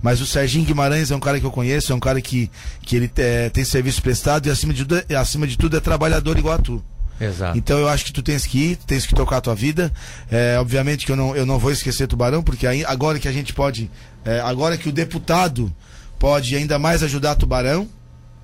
Mas 0.01 0.19
o 0.21 0.25
Serginho 0.25 0.65
Guimarães 0.65 1.11
é 1.11 1.15
um 1.15 1.19
cara 1.19 1.39
que 1.39 1.45
eu 1.45 1.51
conheço, 1.51 1.91
é 1.91 1.95
um 1.95 1.99
cara 1.99 2.19
que, 2.21 2.49
que 2.81 2.95
ele 2.95 3.11
é, 3.17 3.49
tem 3.49 3.63
serviço 3.63 4.01
prestado 4.01 4.47
e 4.47 4.49
acima 4.51 4.73
de, 4.73 4.83
tudo, 4.85 5.03
acima 5.15 5.45
de 5.45 5.57
tudo 5.57 5.77
é 5.77 5.79
trabalhador 5.79 6.37
igual 6.37 6.55
a 6.55 6.57
tu. 6.57 6.83
Exato. 7.19 7.55
Então 7.55 7.77
eu 7.77 7.87
acho 7.87 8.05
que 8.05 8.11
tu 8.13 8.23
tens 8.23 8.47
que 8.47 8.57
ir, 8.71 8.75
tens 8.77 9.05
que 9.05 9.13
tocar 9.13 9.37
a 9.37 9.41
tua 9.41 9.53
vida. 9.53 9.93
É, 10.31 10.57
obviamente 10.59 11.05
que 11.05 11.11
eu 11.11 11.15
não, 11.15 11.35
eu 11.35 11.45
não 11.45 11.59
vou 11.59 11.71
esquecer 11.71 12.07
Tubarão, 12.07 12.41
porque 12.41 12.65
aí, 12.65 12.83
agora 12.83 13.19
que 13.19 13.27
a 13.27 13.31
gente 13.31 13.53
pode, 13.53 13.91
é, 14.25 14.39
agora 14.39 14.75
que 14.75 14.89
o 14.89 14.91
deputado 14.91 15.71
pode 16.17 16.55
ainda 16.55 16.79
mais 16.79 17.03
ajudar 17.03 17.35
Tubarão, 17.35 17.87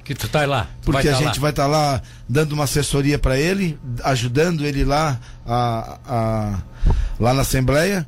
Que 0.03 0.13
tu 0.13 0.27
tá 0.29 0.45
lá. 0.45 0.67
tu 0.81 0.91
porque 0.91 1.07
vai 1.07 1.11
a 1.11 1.17
tá 1.17 1.23
gente 1.23 1.35
lá. 1.37 1.41
vai 1.41 1.49
estar 1.49 1.65
lá 1.65 2.01
dando 2.29 2.51
uma 2.53 2.65
assessoria 2.65 3.17
para 3.17 3.35
ele, 3.39 3.79
ajudando 4.03 4.63
ele 4.63 4.85
lá, 4.85 5.19
a, 5.43 5.97
a- 6.05 6.59
lá 7.19 7.33
na 7.33 7.41
Assembleia. 7.41 8.07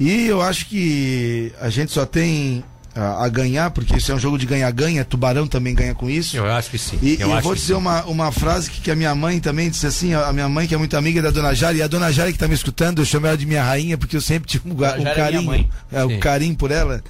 E 0.00 0.26
eu 0.26 0.42
acho 0.42 0.66
que 0.66 1.52
a 1.60 1.70
gente 1.70 1.92
só 1.92 2.04
tem 2.04 2.64
a, 2.98 3.24
a 3.24 3.28
ganhar, 3.28 3.70
porque 3.70 3.96
isso 3.96 4.10
é 4.10 4.14
um 4.14 4.18
jogo 4.18 4.36
de 4.36 4.44
ganha-ganha, 4.44 5.04
Tubarão 5.04 5.46
também 5.46 5.72
ganha 5.72 5.94
com 5.94 6.10
isso. 6.10 6.36
Eu 6.36 6.50
acho 6.50 6.70
que 6.70 6.78
sim. 6.78 6.98
E, 7.00 7.16
eu 7.20 7.30
e 7.36 7.40
vou 7.40 7.54
dizer 7.54 7.74
uma, 7.74 8.04
uma 8.04 8.32
frase 8.32 8.68
que, 8.68 8.80
que 8.80 8.90
a 8.90 8.96
minha 8.96 9.14
mãe 9.14 9.38
também 9.38 9.70
disse 9.70 9.86
assim, 9.86 10.14
a 10.14 10.32
minha 10.32 10.48
mãe 10.48 10.66
que 10.66 10.74
é 10.74 10.78
muito 10.78 10.96
amiga 10.96 11.22
da 11.22 11.30
Dona 11.30 11.54
Jari, 11.54 11.78
e 11.78 11.82
a 11.82 11.86
Dona 11.86 12.10
Jari 12.12 12.32
que 12.32 12.38
tá 12.38 12.48
me 12.48 12.54
escutando, 12.54 13.00
eu 13.00 13.04
chamo 13.04 13.28
ela 13.28 13.38
de 13.38 13.46
minha 13.46 13.62
rainha, 13.62 13.96
porque 13.96 14.16
eu 14.16 14.20
sempre 14.20 14.48
tive 14.48 14.68
um, 14.68 14.74
um 14.74 14.84
é 14.84 15.14
carinho, 15.14 15.68
é, 15.92 16.04
um 16.04 16.18
carinho 16.18 16.56
por 16.56 16.72
ela. 16.72 17.02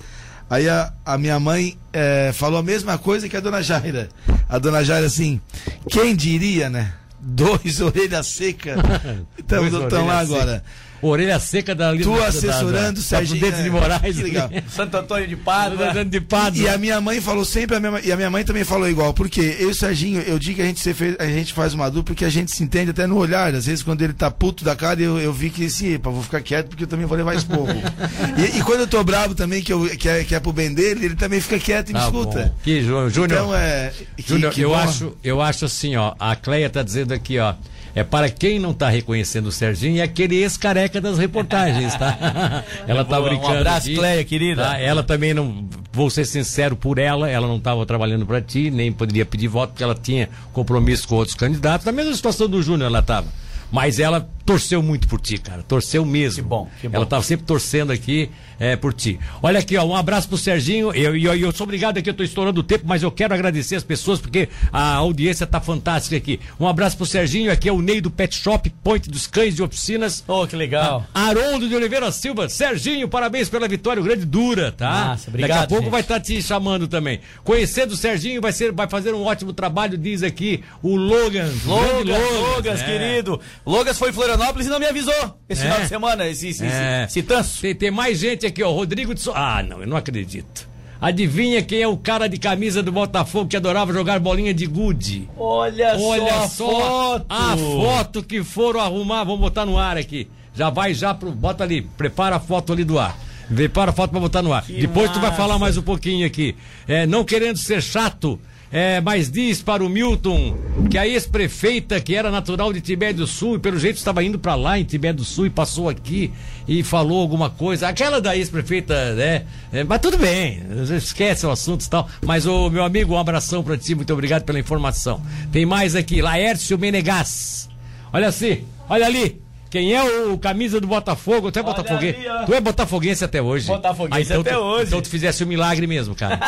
Aí 0.50 0.68
a, 0.68 0.92
a 1.04 1.16
minha 1.16 1.40
mãe 1.40 1.76
é, 1.92 2.32
falou 2.34 2.58
a 2.58 2.62
mesma 2.62 2.98
coisa 2.98 3.28
que 3.28 3.36
a 3.36 3.40
Dona 3.40 3.62
Jaira. 3.62 4.08
A 4.48 4.58
Dona 4.58 4.84
Jaira 4.84 5.06
assim, 5.06 5.40
quem 5.88 6.14
diria, 6.14 6.68
né? 6.68 6.92
Dois 7.18 7.80
orelhas 7.82 8.26
secas. 8.26 8.76
Estão 9.38 10.06
lá 10.06 10.18
agora. 10.18 10.62
Orelha 11.00 11.38
seca 11.38 11.74
da 11.74 11.94
Tu 11.94 12.10
da- 12.10 12.18
da- 12.18 12.26
assessorando, 12.26 13.00
da, 13.00 13.06
Serginho, 13.06 13.40
Da 13.40 13.46
Prudente 13.46 13.62
de? 13.62 13.70
Moraes. 13.70 14.16
Que 14.16 14.22
legal. 14.22 14.50
Santo 14.68 14.96
Antônio 14.96 15.28
de 15.28 15.36
Pádua. 15.36 16.04
de 16.04 16.20
Pádua. 16.20 16.62
E 16.62 16.68
a 16.68 16.76
minha 16.76 17.00
mãe 17.00 17.20
falou 17.20 17.44
sempre, 17.44 17.76
a 17.76 17.80
minha, 17.80 18.00
e 18.00 18.10
a 18.12 18.16
minha 18.16 18.30
mãe 18.30 18.44
também 18.44 18.64
falou 18.64 18.88
igual, 18.88 19.14
porque 19.14 19.40
eu 19.60 19.68
e 19.68 19.72
o 19.72 19.74
Serginho, 19.74 20.20
eu 20.22 20.38
digo 20.38 20.56
que 20.56 20.62
a 20.62 20.64
gente, 20.64 20.80
se 20.80 20.92
fez- 20.94 21.16
a 21.18 21.26
gente 21.26 21.52
faz 21.52 21.72
uma 21.74 21.88
dupla 21.88 22.02
porque 22.14 22.24
a 22.24 22.30
gente 22.30 22.50
se 22.50 22.62
entende 22.62 22.90
até 22.90 23.06
no 23.06 23.16
olhar. 23.16 23.54
Às 23.54 23.66
vezes, 23.66 23.82
quando 23.82 24.02
ele 24.02 24.12
tá 24.12 24.30
puto 24.30 24.64
da 24.64 24.74
cara, 24.74 25.00
eu, 25.00 25.18
eu 25.18 25.32
vi 25.32 25.50
que 25.50 25.66
assim, 25.66 25.92
epa, 25.94 26.10
vou 26.10 26.22
ficar 26.22 26.40
quieto 26.40 26.68
porque 26.68 26.84
eu 26.84 26.88
também 26.88 27.06
vou 27.06 27.16
levar 27.16 27.34
esporro. 27.36 27.68
e, 28.54 28.58
e 28.58 28.62
quando 28.62 28.80
eu 28.80 28.86
tô 28.86 29.02
bravo 29.04 29.34
também, 29.34 29.62
que, 29.62 29.72
eu, 29.72 29.88
que, 29.96 30.08
é, 30.08 30.24
que 30.24 30.34
é 30.34 30.40
pro 30.40 30.52
bem 30.52 30.72
dele, 30.74 31.04
ele 31.06 31.16
também 31.16 31.40
fica 31.40 31.58
quieto 31.58 31.90
e 31.90 31.92
me 31.92 31.98
Tá 32.00 32.06
escuta. 32.06 32.42
bom. 32.44 32.54
Que 32.64 32.82
Jú- 32.82 33.08
Júnior. 33.10 33.30
Então 33.40 33.54
é. 33.54 33.92
que- 34.16 34.28
Júnior, 34.28 34.52
que 34.52 34.60
eu 34.62 34.70
bom. 34.70 34.76
acho, 34.76 35.16
eu 35.22 35.40
acho 35.40 35.64
assim, 35.64 35.94
ó, 35.96 36.14
a 36.18 36.34
Cleia 36.34 36.68
tá 36.70 36.82
dizendo 36.82 37.12
aqui, 37.14 37.38
ó, 37.38 37.54
é 37.98 38.04
para 38.04 38.30
quem 38.30 38.58
não 38.58 38.72
tá 38.72 38.88
reconhecendo 38.88 39.46
o 39.46 39.52
Serginho, 39.52 39.98
é 39.98 40.02
aquele 40.02 40.36
ex-careca 40.36 41.00
das 41.00 41.18
reportagens, 41.18 41.94
tá? 41.96 42.62
ela 42.86 43.04
tá 43.04 43.16
Boa, 43.16 43.26
um 43.26 43.30
brincando. 43.30 43.58
abraço, 43.58 43.92
Cleia, 43.92 44.22
querida. 44.24 44.62
tá? 44.62 44.78
Ela 44.78 45.02
também 45.02 45.34
não, 45.34 45.68
vou 45.92 46.08
ser 46.08 46.24
sincero 46.24 46.76
por 46.76 46.98
ela, 46.98 47.28
ela 47.28 47.48
não 47.48 47.56
estava 47.56 47.84
trabalhando 47.84 48.24
para 48.24 48.40
ti, 48.40 48.70
nem 48.70 48.92
poderia 48.92 49.26
pedir 49.26 49.48
voto 49.48 49.70
porque 49.70 49.82
ela 49.82 49.96
tinha 49.96 50.28
compromisso 50.52 51.08
com 51.08 51.16
outros 51.16 51.34
candidatos. 51.36 51.84
Na 51.84 51.92
mesma 51.92 52.14
situação 52.14 52.48
do 52.48 52.62
Júnior 52.62 52.88
ela 52.88 53.00
estava. 53.00 53.26
Mas 53.70 53.98
ela 53.98 54.28
torceu 54.48 54.82
muito 54.82 55.06
por 55.06 55.20
ti, 55.20 55.36
cara. 55.36 55.62
Torceu 55.62 56.06
mesmo. 56.06 56.42
Que 56.42 56.48
bom, 56.48 56.70
que 56.80 56.88
bom. 56.88 56.96
Ela 56.96 57.04
estava 57.04 57.22
sempre 57.22 57.44
torcendo 57.44 57.92
aqui 57.92 58.30
é, 58.58 58.76
por 58.76 58.94
ti. 58.94 59.20
Olha 59.42 59.60
aqui, 59.60 59.76
ó, 59.76 59.84
um 59.84 59.94
abraço 59.94 60.26
pro 60.26 60.38
Serginho. 60.38 60.90
Eu, 60.94 61.14
eu, 61.14 61.36
eu 61.36 61.52
sou 61.52 61.64
obrigado 61.64 61.98
aqui, 61.98 62.08
eu 62.08 62.14
tô 62.14 62.22
estourando 62.22 62.60
o 62.60 62.62
tempo, 62.62 62.84
mas 62.86 63.02
eu 63.02 63.10
quero 63.10 63.34
agradecer 63.34 63.76
as 63.76 63.84
pessoas 63.84 64.18
porque 64.18 64.48
a 64.72 64.94
audiência 64.94 65.46
tá 65.46 65.60
fantástica 65.60 66.16
aqui. 66.16 66.40
Um 66.58 66.66
abraço 66.66 66.96
pro 66.96 67.04
Serginho, 67.04 67.52
aqui 67.52 67.68
é 67.68 67.72
o 67.72 67.82
Ney 67.82 68.00
do 68.00 68.10
Pet 68.10 68.34
Shop, 68.34 68.70
Point 68.82 69.10
dos 69.10 69.26
Cães 69.26 69.54
de 69.54 69.62
Oficinas. 69.62 70.24
Oh, 70.26 70.46
que 70.46 70.56
legal. 70.56 71.04
Haroldo 71.12 71.68
de 71.68 71.76
Oliveira 71.76 72.10
Silva, 72.10 72.48
Serginho, 72.48 73.06
parabéns 73.06 73.50
pela 73.50 73.68
vitória, 73.68 74.00
o 74.00 74.04
grande 74.04 74.24
dura, 74.24 74.72
tá? 74.72 75.08
Massa, 75.08 75.28
obrigado, 75.28 75.48
Daqui 75.50 75.64
a 75.64 75.68
pouco 75.68 75.82
gente. 75.84 75.92
vai 75.92 76.00
estar 76.00 76.20
te 76.20 76.42
chamando 76.42 76.88
também. 76.88 77.20
Conhecendo 77.44 77.92
o 77.92 77.96
Serginho, 77.96 78.40
vai, 78.40 78.52
ser, 78.52 78.72
vai 78.72 78.88
fazer 78.88 79.12
um 79.12 79.24
ótimo 79.24 79.52
trabalho, 79.52 79.98
diz 79.98 80.22
aqui 80.22 80.64
o 80.82 80.96
Logan. 80.96 81.52
o 81.66 81.84
grande 81.84 82.10
Logas, 82.10 82.40
Logas, 82.40 82.80
é. 82.80 82.84
querido. 82.84 83.40
Logas 83.66 83.98
foi 83.98 84.08
em 84.08 84.12
Florianópolis 84.38 84.66
e 84.66 84.70
não 84.70 84.78
me 84.78 84.86
avisou 84.86 85.38
esse 85.48 85.60
É. 85.62 85.64
final 85.64 85.80
de 85.80 85.88
semana, 85.88 86.26
esse, 86.28 86.48
esse, 86.48 86.64
É. 86.64 87.04
esse, 87.04 87.18
esse 87.18 87.22
tanso. 87.22 87.60
Tem, 87.60 87.74
tem 87.74 87.90
mais 87.90 88.18
gente 88.18 88.46
aqui, 88.46 88.62
ó. 88.62 88.70
Rodrigo 88.70 89.14
de 89.14 89.20
so... 89.20 89.32
Ah, 89.34 89.62
não, 89.62 89.80
eu 89.80 89.86
não 89.86 89.96
acredito. 89.96 90.68
Adivinha 91.00 91.62
quem 91.62 91.80
é 91.82 91.86
o 91.86 91.96
cara 91.96 92.28
de 92.28 92.38
camisa 92.38 92.82
do 92.82 92.90
Botafogo 92.90 93.48
que 93.48 93.56
adorava 93.56 93.92
jogar 93.92 94.18
bolinha 94.18 94.52
de 94.52 94.66
gude? 94.66 95.28
Olha, 95.36 95.96
Olha 95.96 96.48
só, 96.48 96.48
só 96.48 97.16
a 97.16 97.20
foto. 97.20 97.26
a 97.28 97.56
foto 97.56 98.22
que 98.22 98.42
foram 98.42 98.80
arrumar. 98.80 99.22
Vamos 99.24 99.40
botar 99.40 99.64
no 99.64 99.78
ar 99.78 99.96
aqui. 99.96 100.28
Já 100.54 100.70
vai 100.70 100.92
já 100.94 101.14
pro. 101.14 101.30
Bota 101.30 101.62
ali, 101.62 101.82
prepara 101.82 102.36
a 102.36 102.40
foto 102.40 102.72
ali 102.72 102.82
do 102.82 102.98
ar. 102.98 103.16
Prepara 103.54 103.92
a 103.92 103.94
foto 103.94 104.10
pra 104.10 104.18
botar 104.18 104.42
no 104.42 104.52
ar. 104.52 104.64
Depois 104.68 105.08
tu 105.12 105.20
vai 105.20 105.30
massa. 105.30 105.40
falar 105.40 105.56
mais 105.56 105.76
um 105.76 105.82
pouquinho 105.82 106.26
aqui. 106.26 106.56
É, 106.88 107.06
não 107.06 107.22
querendo 107.24 107.58
ser 107.58 107.80
chato, 107.80 108.38
é, 108.70 109.00
mas 109.00 109.30
diz 109.30 109.62
para 109.62 109.84
o 109.84 109.88
Milton 109.88 110.56
que 110.90 110.98
a 110.98 111.06
ex-prefeita, 111.06 112.00
que 112.00 112.14
era 112.14 112.30
natural 112.30 112.72
de 112.72 112.80
Tibé 112.80 113.12
do 113.12 113.26
Sul, 113.26 113.56
e 113.56 113.58
pelo 113.58 113.78
jeito 113.78 113.96
estava 113.96 114.22
indo 114.22 114.38
para 114.38 114.54
lá 114.54 114.78
em 114.78 114.84
Tibé 114.84 115.12
do 115.12 115.24
Sul 115.24 115.46
e 115.46 115.50
passou 115.50 115.88
aqui 115.88 116.32
e 116.66 116.82
falou 116.82 117.20
alguma 117.20 117.48
coisa. 117.48 117.88
Aquela 117.88 118.20
da 118.20 118.36
ex-prefeita, 118.36 119.14
né? 119.14 119.44
É, 119.72 119.84
mas 119.84 120.00
tudo 120.00 120.18
bem, 120.18 120.62
esquece 120.96 121.46
o 121.46 121.50
assunto 121.50 121.82
e 121.82 121.88
tal. 121.88 122.08
Mas, 122.24 122.46
ô 122.46 122.68
meu 122.68 122.84
amigo, 122.84 123.14
um 123.14 123.18
abração 123.18 123.62
para 123.62 123.76
ti, 123.76 123.94
muito 123.94 124.12
obrigado 124.12 124.44
pela 124.44 124.58
informação. 124.58 125.22
Tem 125.50 125.64
mais 125.64 125.96
aqui, 125.96 126.20
Laércio 126.20 126.78
Menegas. 126.78 127.68
Olha 128.12 128.28
assim, 128.28 128.64
olha 128.88 129.06
ali. 129.06 129.47
Quem 129.70 129.92
é 129.94 130.02
o 130.26 130.38
camisa 130.38 130.80
do 130.80 130.86
Botafogo? 130.86 131.50
Tu 131.52 131.58
é 131.58 131.62
botafoguense? 131.62 132.18
Tu 132.46 132.54
é 132.54 132.60
botafoguense 132.60 133.24
até 133.24 133.42
hoje? 133.42 133.66
Botafoguense 133.66 134.22
então 134.22 134.40
até 134.40 134.52
tu- 134.54 134.58
hoje. 134.60 134.86
Então 134.86 135.00
tu 135.02 135.08
fizesse 135.08 135.44
um 135.44 135.46
milagre 135.46 135.86
mesmo, 135.86 136.14
cara. 136.14 136.38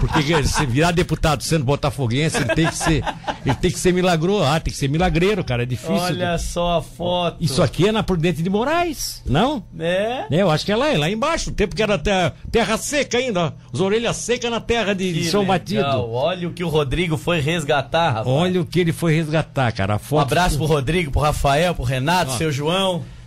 Porque 0.00 0.44
se 0.44 0.66
virar 0.66 0.92
deputado 0.92 1.42
sendo 1.42 1.64
botafoguense, 1.64 2.36
ele 2.36 2.54
tem 2.54 2.66
que 2.66 2.76
ser, 2.76 3.02
ele 3.44 3.54
tem 3.56 3.70
que 3.70 3.78
ser 3.78 3.92
milagroso, 3.92 4.44
ah, 4.44 4.60
tem 4.60 4.72
que 4.72 4.78
ser 4.78 4.88
milagreiro, 4.88 5.42
cara, 5.42 5.64
é 5.64 5.66
difícil. 5.66 5.94
Olha 5.96 6.38
só 6.38 6.78
a 6.78 6.82
foto. 6.82 7.36
Isso 7.40 7.62
aqui 7.62 7.88
é 7.88 7.92
na 7.92 8.02
Prudente 8.02 8.42
de 8.42 8.50
Moraes, 8.50 9.22
não? 9.26 9.62
É? 9.78 10.26
É, 10.30 10.42
eu 10.42 10.50
acho 10.50 10.64
que 10.64 10.70
é 10.72 10.76
lá, 10.76 10.88
é 10.88 10.96
lá 10.98 11.10
embaixo, 11.10 11.50
o 11.50 11.52
tempo 11.52 11.74
que 11.74 11.82
era 11.82 11.98
terra, 11.98 12.34
terra 12.50 12.76
seca 12.78 13.18
ainda, 13.18 13.40
ó. 13.40 13.52
As 13.72 13.80
orelhas 13.80 14.16
secas 14.16 14.50
na 14.50 14.60
terra 14.60 14.94
de, 14.94 15.12
de 15.12 15.30
São 15.30 15.40
legal. 15.40 15.58
Batido. 15.58 16.10
Olha 16.12 16.48
o 16.48 16.52
que 16.52 16.62
o 16.62 16.68
Rodrigo 16.68 17.16
foi 17.16 17.40
resgatar, 17.40 18.08
rapaz. 18.10 18.26
Olha 18.28 18.60
o 18.60 18.64
que 18.66 18.78
ele 18.80 18.92
foi 18.92 19.14
resgatar, 19.14 19.72
cara. 19.72 19.94
A 19.94 19.96
Um 19.96 19.98
foto. 19.98 20.22
abraço 20.22 20.56
pro 20.56 20.66
Rodrigo, 20.66 21.10
pro 21.10 21.20
Rafael, 21.20 21.74
pro 21.74 21.84
Renato, 21.84 22.32
Ó. 22.32 22.36
seu 22.36 22.52
João. 22.52 22.67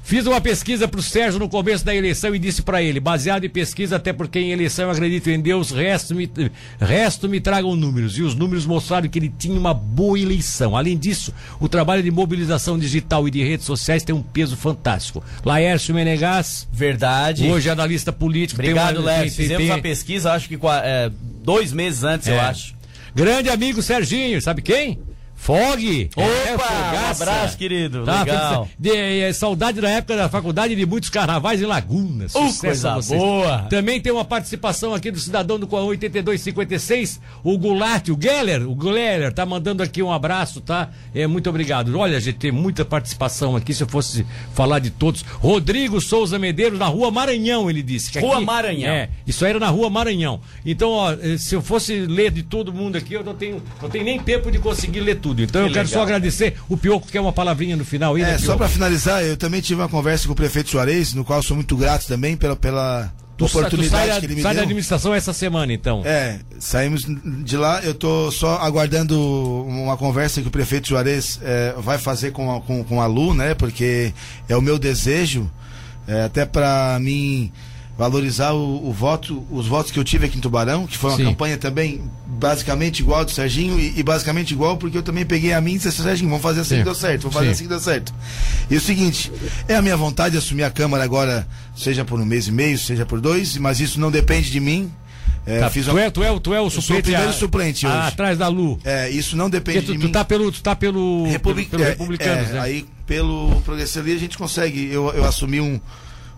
Fiz 0.04 0.26
uma 0.26 0.42
pesquisa 0.42 0.88
pro 0.88 1.02
Sérgio 1.02 1.40
no 1.40 1.48
começo 1.48 1.86
da 1.86 1.96
eleição 1.96 2.34
e 2.34 2.40
disse 2.40 2.64
pra 2.64 2.82
ele, 2.82 3.00
baseado 3.00 3.44
em 3.46 3.50
pesquisa, 3.50 3.98
até 3.98 4.12
porque 4.12 4.40
em 4.40 4.52
eleição 4.52 4.86
eu 4.86 4.92
acredito 4.92 5.30
em 5.30 5.40
Deus, 5.40 5.70
resto 5.70 6.16
me, 6.16 6.30
resto 6.80 7.30
me 7.30 7.40
tragam 7.40 7.76
números. 7.76 8.18
E 8.18 8.24
os 8.24 8.34
números 8.34 8.66
mostraram 8.66 9.08
que 9.08 9.20
ele 9.20 9.32
tinha 9.38 9.58
uma 9.58 9.76
boa 9.76 10.20
eleição. 10.20 10.76
Além 10.76 10.98
disso, 10.98 11.32
o 11.60 11.70
trabalho 11.70 12.02
de 12.02 12.10
mobilização 12.10 12.80
digital 12.80 13.28
e 13.28 13.32
de 13.32 13.44
redes 13.44 13.66
sociais 13.66 14.04
tem 14.04 14.14
um 14.14 14.24
peso 14.24 14.58
fantástico. 14.58 15.24
Laércio 15.46 15.94
Menegas, 15.94 16.68
Verdade. 16.74 17.48
hoje 17.48 17.70
analista 17.70 18.12
político. 18.12 18.60
Obrigado, 18.60 19.02
uma- 19.02 19.12
tem- 19.12 19.22
tem- 19.22 19.30
Fizemos 19.30 19.64
tem- 19.68 19.72
a 19.72 19.78
pesquisa, 19.78 20.34
acho 20.34 20.50
que 20.50 20.56
é, 20.84 21.12
dois 21.44 21.72
meses 21.72 22.04
antes, 22.04 22.28
eu 22.28 22.34
É. 22.36 22.40
acho. 22.40 22.74
Grande 23.16 23.50
amigo 23.50 23.82
Serginho, 23.84 24.42
sabe 24.42 24.64
quem? 24.64 25.00
Fog! 25.42 26.10
Opa, 26.16 26.22
É, 26.22 26.56
um 27.08 27.12
abraço, 27.12 27.58
querido. 27.58 28.04
Tá, 28.06 28.20
Legal. 28.20 28.70
de- 28.78 28.92
é, 28.96 29.34
saudade 29.34 29.82
da 29.82 29.90
época 29.90 30.16
da 30.16 30.30
faculdade 30.30 30.76
de 30.76 30.86
muitos 30.86 31.10
carnavais 31.10 31.60
em 31.60 31.66
Lagunas. 31.66 32.36
Uh, 32.36 32.54
coisa 32.60 33.00
boa. 33.18 33.58
Também 33.68 34.00
tem 34.00 34.12
uma 34.14 34.24
participação 34.24 34.94
aqui 34.94 35.10
do 35.10 35.20
cidadão 35.20 35.58
do 35.58 35.66
Coan 35.66 35.86
8256, 35.86 37.20
o 37.44 37.58
Goulart, 37.58 38.10
o 38.10 38.18
Geller, 38.22 38.70
o 38.70 38.78
Geller, 38.80 39.34
tá 39.34 39.44
mandando 39.44 39.82
aqui 39.82 40.04
um 40.04 40.12
abraço, 40.12 40.62
tá? 40.62 40.90
É, 41.14 41.26
muito 41.26 41.50
obrigado. 41.50 41.98
Olha, 41.98 42.20
gente, 42.20 42.38
tem 42.38 42.52
muita 42.52 42.86
participação 42.86 43.56
aqui, 43.56 43.74
se 43.74 43.82
eu 43.82 43.88
fosse 43.88 44.24
falar 44.54 44.78
de 44.78 44.92
todos. 44.92 45.24
Rodrigo 45.40 46.00
Souza 46.00 46.38
Medeiros, 46.38 46.78
na 46.78 46.86
Rua 46.86 47.10
Maranhão, 47.10 47.68
ele 47.68 47.82
disse. 47.82 48.20
Rua 48.20 48.36
aqui- 48.36 48.46
Maranhão. 48.46 48.92
É, 48.94 49.10
isso 49.26 49.44
aí 49.44 49.50
era 49.50 49.60
na 49.60 49.70
Rua 49.70 49.90
Maranhão. 49.90 50.40
Então, 50.64 50.92
ó, 50.92 51.14
eh, 51.14 51.38
se 51.40 51.56
eu 51.56 51.64
fosse 51.64 52.02
ler 52.02 52.30
de 52.30 52.44
todo 52.44 52.72
mundo 52.72 52.96
aqui, 52.96 53.16
eu 53.16 53.24
não 53.24 53.34
tenho, 53.34 53.60
não 53.82 53.90
tenho 53.90 54.06
nem 54.06 54.20
tempo 54.20 54.52
de 54.52 54.60
conseguir 54.60 55.00
ler 55.00 55.16
tudo. 55.16 55.31
Então, 55.40 55.64
Que 55.64 55.70
eu 55.70 55.74
quero 55.74 55.88
legal. 55.88 56.00
só 56.00 56.04
agradecer 56.04 56.56
o 56.68 56.76
Pioco, 56.78 57.08
que 57.08 57.18
é 57.18 57.22
uma 57.22 57.32
palavrinha 57.34 57.76
no 57.76 57.86
final 57.86 58.16
aí, 58.16 58.22
né, 58.24 58.34
É, 58.34 58.38
só 58.38 58.56
pra 58.58 58.68
finalizar, 58.68 59.24
eu 59.24 59.38
também 59.38 59.62
tive 59.62 59.82
uma 59.82 59.90
conversa 59.90 60.26
com 60.28 60.34
o 60.34 60.36
prefeito 60.36 60.72
Juarez, 60.72 61.14
no 61.14 61.24
qual 61.24 61.42
sou 61.44 61.56
muito 61.56 61.76
grato 61.78 62.08
também 62.08 62.36
pela, 62.36 62.56
pela 62.56 63.14
Tu, 63.38 63.48
sa- 63.48 63.54
tu 63.54 63.58
oportunidade 63.60 63.90
sai, 63.92 64.08
da- 64.10 64.20
que 64.20 64.26
ele 64.26 64.36
me 64.36 64.42
sai 64.42 64.52
da 64.54 64.60
deu. 64.60 64.64
administração 64.64 65.14
essa 65.16 65.34
semana, 65.34 65.74
então. 65.74 66.02
É, 66.06 66.40
saímos 66.60 67.02
de 67.44 67.58
lá, 67.58 67.80
eu 67.84 67.94
tô 67.94 68.30
só 68.32 68.58
aguardando 68.58 69.20
uma 69.68 69.98
conversa 69.98 70.42
que 70.42 70.48
o 70.48 70.52
prefeito 70.52 70.90
Juarez 70.90 71.40
é, 71.44 71.74
vai 71.80 71.98
fazer 71.98 72.32
com 72.32 72.56
a, 72.56 72.62
com, 72.62 72.84
com 72.84 73.02
a 73.02 73.06
Lu, 73.08 73.34
né? 73.34 73.56
Porque 73.56 74.14
é 74.48 74.56
o 74.56 74.62
meu 74.62 74.78
desejo, 74.78 75.50
é, 76.08 76.24
até 76.24 76.46
para 76.46 76.98
mim 77.00 77.52
valorizar 78.02 78.52
o, 78.54 78.90
o 78.90 78.92
voto, 78.92 79.46
os 79.52 79.68
votos 79.68 79.92
que 79.92 80.00
eu 80.00 80.04
tive 80.04 80.26
aqui 80.26 80.36
em 80.36 80.42
Tubarão, 80.42 80.88
que 80.88 80.98
foi 80.98 81.12
uma 81.12 81.18
Sim. 81.18 81.26
campanha 81.26 81.56
também 81.56 82.02
basicamente 82.26 83.00
igual 83.02 83.24
do 83.24 83.30
Serginho 83.30 83.80
e, 83.80 84.00
e 84.00 84.02
basicamente 84.02 84.52
igual 84.56 84.76
porque 84.76 84.98
eu 84.98 85.04
também 85.04 85.24
peguei 85.24 85.54
a 85.54 85.62
mim 85.62 85.74
e 85.76 85.78
disse, 85.78 85.92
Serginho, 85.92 86.28
vamos 86.30 86.42
fazer 86.42 86.62
assim 86.62 86.70
Sim. 86.70 86.78
que 86.80 86.84
deu 86.86 86.96
certo, 86.96 87.22
vamos 87.22 87.36
fazer 87.36 87.46
Sim. 87.48 87.52
assim 87.52 87.64
que 87.66 87.70
deu 87.70 87.80
certo. 87.80 88.12
E 88.72 88.76
o 88.76 88.82
seguinte, 88.82 89.32
é 89.68 89.76
a 89.76 89.84
minha 89.84 89.96
vontade 89.96 90.36
assumir 90.36 90.64
a 90.64 90.72
Câmara 90.72 91.04
agora, 91.04 91.48
seja 91.78 92.04
por 92.04 92.20
um 92.20 92.26
mês 92.26 92.48
e 92.48 92.52
meio, 92.52 92.76
seja 92.80 93.06
por 93.06 93.22
dois, 93.22 93.56
mas 93.58 93.80
isso 93.80 94.00
não 94.00 94.10
depende 94.10 94.50
de 94.50 94.60
mim. 94.60 94.92
É, 95.46 95.60
Tá, 95.60 95.70
tu, 95.70 95.80
uma- 95.92 96.02
é, 96.02 96.10
tu, 96.10 96.24
é, 96.24 96.32
o- 96.32 96.40
tu 96.40 96.54
é 96.56 96.60
o 96.62 96.70
sou 96.72 96.80
o 96.80 96.82
suplente. 96.82 97.04
primeiro 97.04 97.30
a- 97.30 97.34
suplente 97.34 97.86
hoje. 97.86 97.96
Atrás 97.98 98.38
da 98.38 98.48
Lu. 98.48 98.80
É, 98.84 99.10
isso 99.10 99.36
não 99.38 99.48
depende 99.50 99.80
Porque 99.82 99.92
tu, 99.92 99.94
de 99.94 100.00
tu 100.00 100.06
mim. 100.08 100.12
tá 100.12 100.26
pelo, 100.26 100.52
tu 100.52 100.62
tá 100.64 100.76
pelo, 100.76 101.28
Republic- 101.28 101.70
pelo 101.70 101.84
é, 101.84 101.90
Republicanos, 101.90 102.50
é, 102.50 102.54
né? 102.54 102.60
Aí, 102.60 102.86
pelo 103.06 103.62
Progressista 103.62 104.00
ali, 104.00 104.14
a 104.14 104.18
gente 104.20 104.38
consegue. 104.38 104.90
Eu, 104.92 105.10
eu 105.14 105.24
assumi 105.26 105.60
um, 105.62 105.80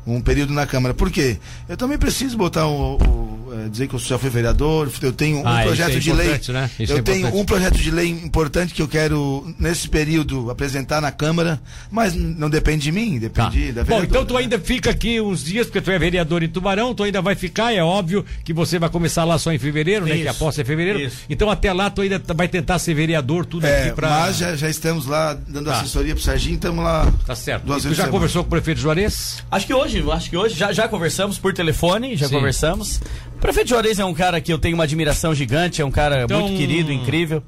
um 0.06 0.22
período 0.22 0.54
na 0.54 0.66
Câmara. 0.66 0.94
Por 0.94 1.10
quê? 1.12 1.38
Eu 1.68 1.78
também 1.78 1.98
preciso 1.98 2.38
botar 2.38 2.68
o. 2.68 2.96
o- 2.98 3.33
dizer 3.70 3.88
que 3.88 3.96
eu 3.96 4.00
já 4.00 4.18
fui 4.18 4.30
vereador, 4.30 4.92
eu 5.02 5.12
tenho 5.14 5.38
um 5.40 5.48
Ah, 5.48 5.62
projeto 5.64 5.96
é 5.96 6.00
de 6.00 6.12
lei. 6.14 6.26
importante, 6.28 6.52
né? 6.52 6.70
Isso 6.80 6.94
eu 6.94 6.98
é 6.98 7.02
tenho 7.02 7.36
um 7.36 7.46
projeto 7.46 7.78
de 7.78 7.92
lei 7.92 8.10
importante 8.10 8.74
que 8.74 8.82
eu 8.82 8.88
quero, 8.88 9.54
nesse 9.60 9.88
período, 9.88 10.50
apresentar 10.50 11.02
na 11.02 11.12
Câmara, 11.12 11.60
mas 11.92 12.14
não 12.14 12.50
depende 12.50 12.84
de 12.84 12.92
mim, 12.92 13.20
Tá. 13.30 13.50
depende 13.50 13.72
da 13.72 13.82
Bom, 13.84 13.88
vereadora, 13.88 14.06
então 14.06 14.26
tu 14.26 14.34
né? 14.36 14.40
ainda 14.42 14.60
fica 14.60 14.90
aqui 14.92 15.20
uns 15.22 15.44
dias, 15.44 15.68
porque 15.68 15.82
tu 15.82 15.92
é 15.92 16.00
vereador 16.00 16.44
em 16.44 16.48
Tubarão, 16.50 16.94
tu 16.94 17.04
ainda 17.04 17.22
vai 17.22 17.36
ficar, 17.36 17.74
é 17.74 17.82
óbvio 17.84 18.26
que 18.44 18.54
você 18.54 18.78
vai 18.80 18.90
começar 18.90 19.24
lá 19.24 19.38
só 19.38 19.52
em 19.52 19.58
fevereiro, 19.60 20.06
né? 20.06 20.14
Isso. 20.16 20.22
Que 20.24 20.28
a 20.30 20.34
posse 20.34 20.62
é 20.62 20.64
fevereiro. 20.64 21.00
Isso. 21.00 21.18
Então 21.30 21.50
até 21.50 21.72
lá 21.74 21.90
tu 21.90 22.02
ainda 22.02 22.22
vai 22.36 22.48
tentar 22.48 22.80
ser 22.80 22.94
vereador, 22.94 23.46
tudo 23.46 23.66
É, 23.66 23.84
aqui 23.86 23.96
pra. 23.96 24.10
Mas 24.10 24.38
já, 24.38 24.56
já 24.56 24.70
estamos 24.70 25.06
lá 25.06 25.34
dando 25.48 25.66
Tá. 25.70 25.80
assessoria 25.80 26.14
pro 26.14 26.24
Serginho, 26.24 26.56
estamos 26.56 26.84
lá. 26.84 27.12
Tá 27.26 27.36
certo. 27.36 27.66
duas 27.66 27.80
E 27.80 27.82
tu 27.82 27.90
vezes 27.90 27.98
já 28.04 28.08
conversou 28.10 28.44
com 28.44 28.48
o 28.48 28.50
prefeito 28.50 28.80
Juarez? 28.82 29.44
Acho 29.52 29.66
que 29.68 29.74
hoje, 29.74 30.04
acho 30.12 30.30
que 30.30 30.38
hoje 30.38 30.56
já, 30.56 30.72
já 30.72 30.88
conversamos 30.88 31.38
por 31.38 31.54
telefone, 31.54 32.16
já 32.16 32.28
Sim. 32.28 32.36
conversamos. 32.36 33.00
O 33.44 33.46
prefeito 33.46 33.68
Juarez 33.72 34.00
é 34.00 34.06
um 34.06 34.14
cara 34.14 34.40
que 34.40 34.54
eu 34.54 34.58
tenho 34.58 34.74
uma 34.74 34.86
admiração 34.86 35.36
gigante, 35.36 35.82
é 35.82 35.86
um 35.86 35.92
cara 35.92 36.24
Então- 36.24 36.40
muito 36.44 36.58
querido, 36.58 36.94
incrível. 36.94 37.44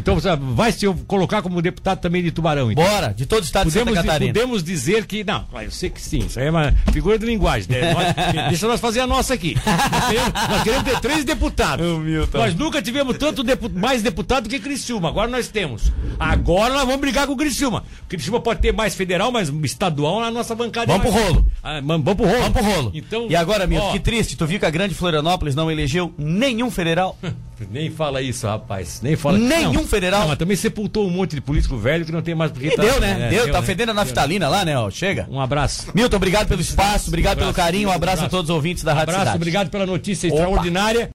Então 0.00 0.14
você 0.14 0.28
vai 0.36 0.72
se 0.72 0.86
colocar 1.06 1.40
como 1.42 1.60
deputado 1.62 2.00
também 2.00 2.22
de 2.22 2.30
Tubarão, 2.30 2.70
então. 2.72 2.84
Bora, 2.84 3.14
de 3.14 3.24
todo 3.26 3.40
o 3.42 3.44
estado 3.44 3.66
de 3.68 3.72
Podemos, 3.72 3.94
Santa 3.94 4.06
Catarina. 4.06 4.32
podemos 4.34 4.62
dizer 4.62 5.06
que. 5.06 5.22
Não, 5.24 5.44
eu 5.62 5.70
sei 5.70 5.90
que 5.90 6.00
sim, 6.00 6.18
isso 6.18 6.38
aí 6.40 6.46
é 6.46 6.50
uma 6.50 6.72
figura 6.92 7.18
de 7.18 7.26
linguagem. 7.26 7.68
né? 7.70 7.94
Nós- 7.94 8.14
deixa 8.50 8.66
nós 8.66 8.80
fazer 8.80 9.00
a 9.00 9.06
nossa 9.06 9.34
aqui. 9.34 9.56
Nós 9.64 10.06
queremos, 10.08 10.32
nós 10.32 10.62
queremos 10.62 10.84
ter 10.84 11.00
três 11.00 11.24
deputados. 11.24 11.86
Milton. 11.98 12.38
Nós 12.38 12.54
nunca 12.54 12.82
tivemos 12.82 13.16
tanto 13.16 13.42
depu- 13.42 13.70
mais 13.70 14.02
deputado 14.02 14.48
que 14.48 14.58
Criciúma. 14.58 15.08
Agora 15.08 15.28
nós 15.30 15.48
temos. 15.48 15.92
Agora 16.18 16.74
nós 16.74 16.84
vamos 16.84 17.00
brigar 17.00 17.26
com 17.26 17.32
o 17.32 17.36
Criciúma. 17.36 17.84
Criciúma 18.08 18.40
pode 18.40 18.60
ter 18.60 18.72
mais 18.72 18.94
federal, 18.94 19.30
mas 19.30 19.48
estadual 19.64 20.20
na 20.20 20.30
nossa 20.30 20.54
bancada. 20.54 20.92
é 20.92 20.96
Vamos 20.98 21.10
pro 21.12 21.12
mais- 21.20 21.32
rolo. 21.34 21.46
Ah, 21.62 21.80
vamos 21.82 22.14
pro 22.14 22.26
rolo. 22.26 22.38
Vamos 22.40 22.52
pro 22.52 22.62
rolo. 22.64 22.90
Então, 22.94 23.26
e 23.28 23.36
agora, 23.36 23.66
Milton, 23.66 23.92
que 23.92 24.00
triste, 24.00 24.36
tu 24.36 24.46
viu 24.46 24.58
que 24.58 24.66
a 24.66 24.70
grande 24.70 24.94
Florianópolis 24.94 25.54
não 25.54 25.70
elegeu 25.70 26.12
nenhum 26.18 26.70
federal? 26.70 27.16
Nem 27.70 27.90
fala 27.90 28.22
isso, 28.22 28.46
rapaz. 28.46 29.00
Nem 29.02 29.16
fala 29.16 29.36
Nenhum 29.38 29.72
Não, 29.72 29.86
federal? 29.86 30.20
Não, 30.22 30.28
mas 30.28 30.38
também 30.38 30.56
sepultou 30.56 31.06
um 31.06 31.10
monte 31.10 31.34
de 31.34 31.40
político 31.40 31.76
velho 31.76 32.04
que 32.04 32.12
não 32.12 32.22
tem 32.22 32.34
mais 32.34 32.50
porque 32.50 32.68
E 32.68 32.70
tá- 32.76 32.82
deu, 32.82 33.00
né? 33.00 33.26
é, 33.26 33.28
deu, 33.30 33.52
tá 33.52 33.60
né? 33.60 33.66
fedendo 33.66 33.90
a 33.90 33.94
naftalina 33.94 34.48
lá, 34.48 34.64
né? 34.64 34.78
Ó, 34.78 34.90
chega. 34.90 35.26
Um 35.30 35.40
abraço. 35.40 35.88
Milton, 35.94 36.16
obrigado 36.16 36.48
pelo 36.48 36.60
espaço, 36.60 37.08
obrigado 37.08 37.36
pelo 37.38 37.50
abraço. 37.50 37.66
carinho, 37.66 37.88
um 37.88 37.92
abraço 37.92 38.16
a 38.22 38.26
Abraço. 38.26 38.30
todos 38.36 38.50
os 38.50 38.54
ouvintes 38.56 38.82
da 38.82 38.92
Rádio 38.92 39.02
abraço, 39.10 39.20
Cidade. 39.20 39.36
obrigado 39.36 39.70
pela 39.70 39.86
notícia 39.86 40.28
Opa. 40.28 40.36
extraordinária. 40.36 41.08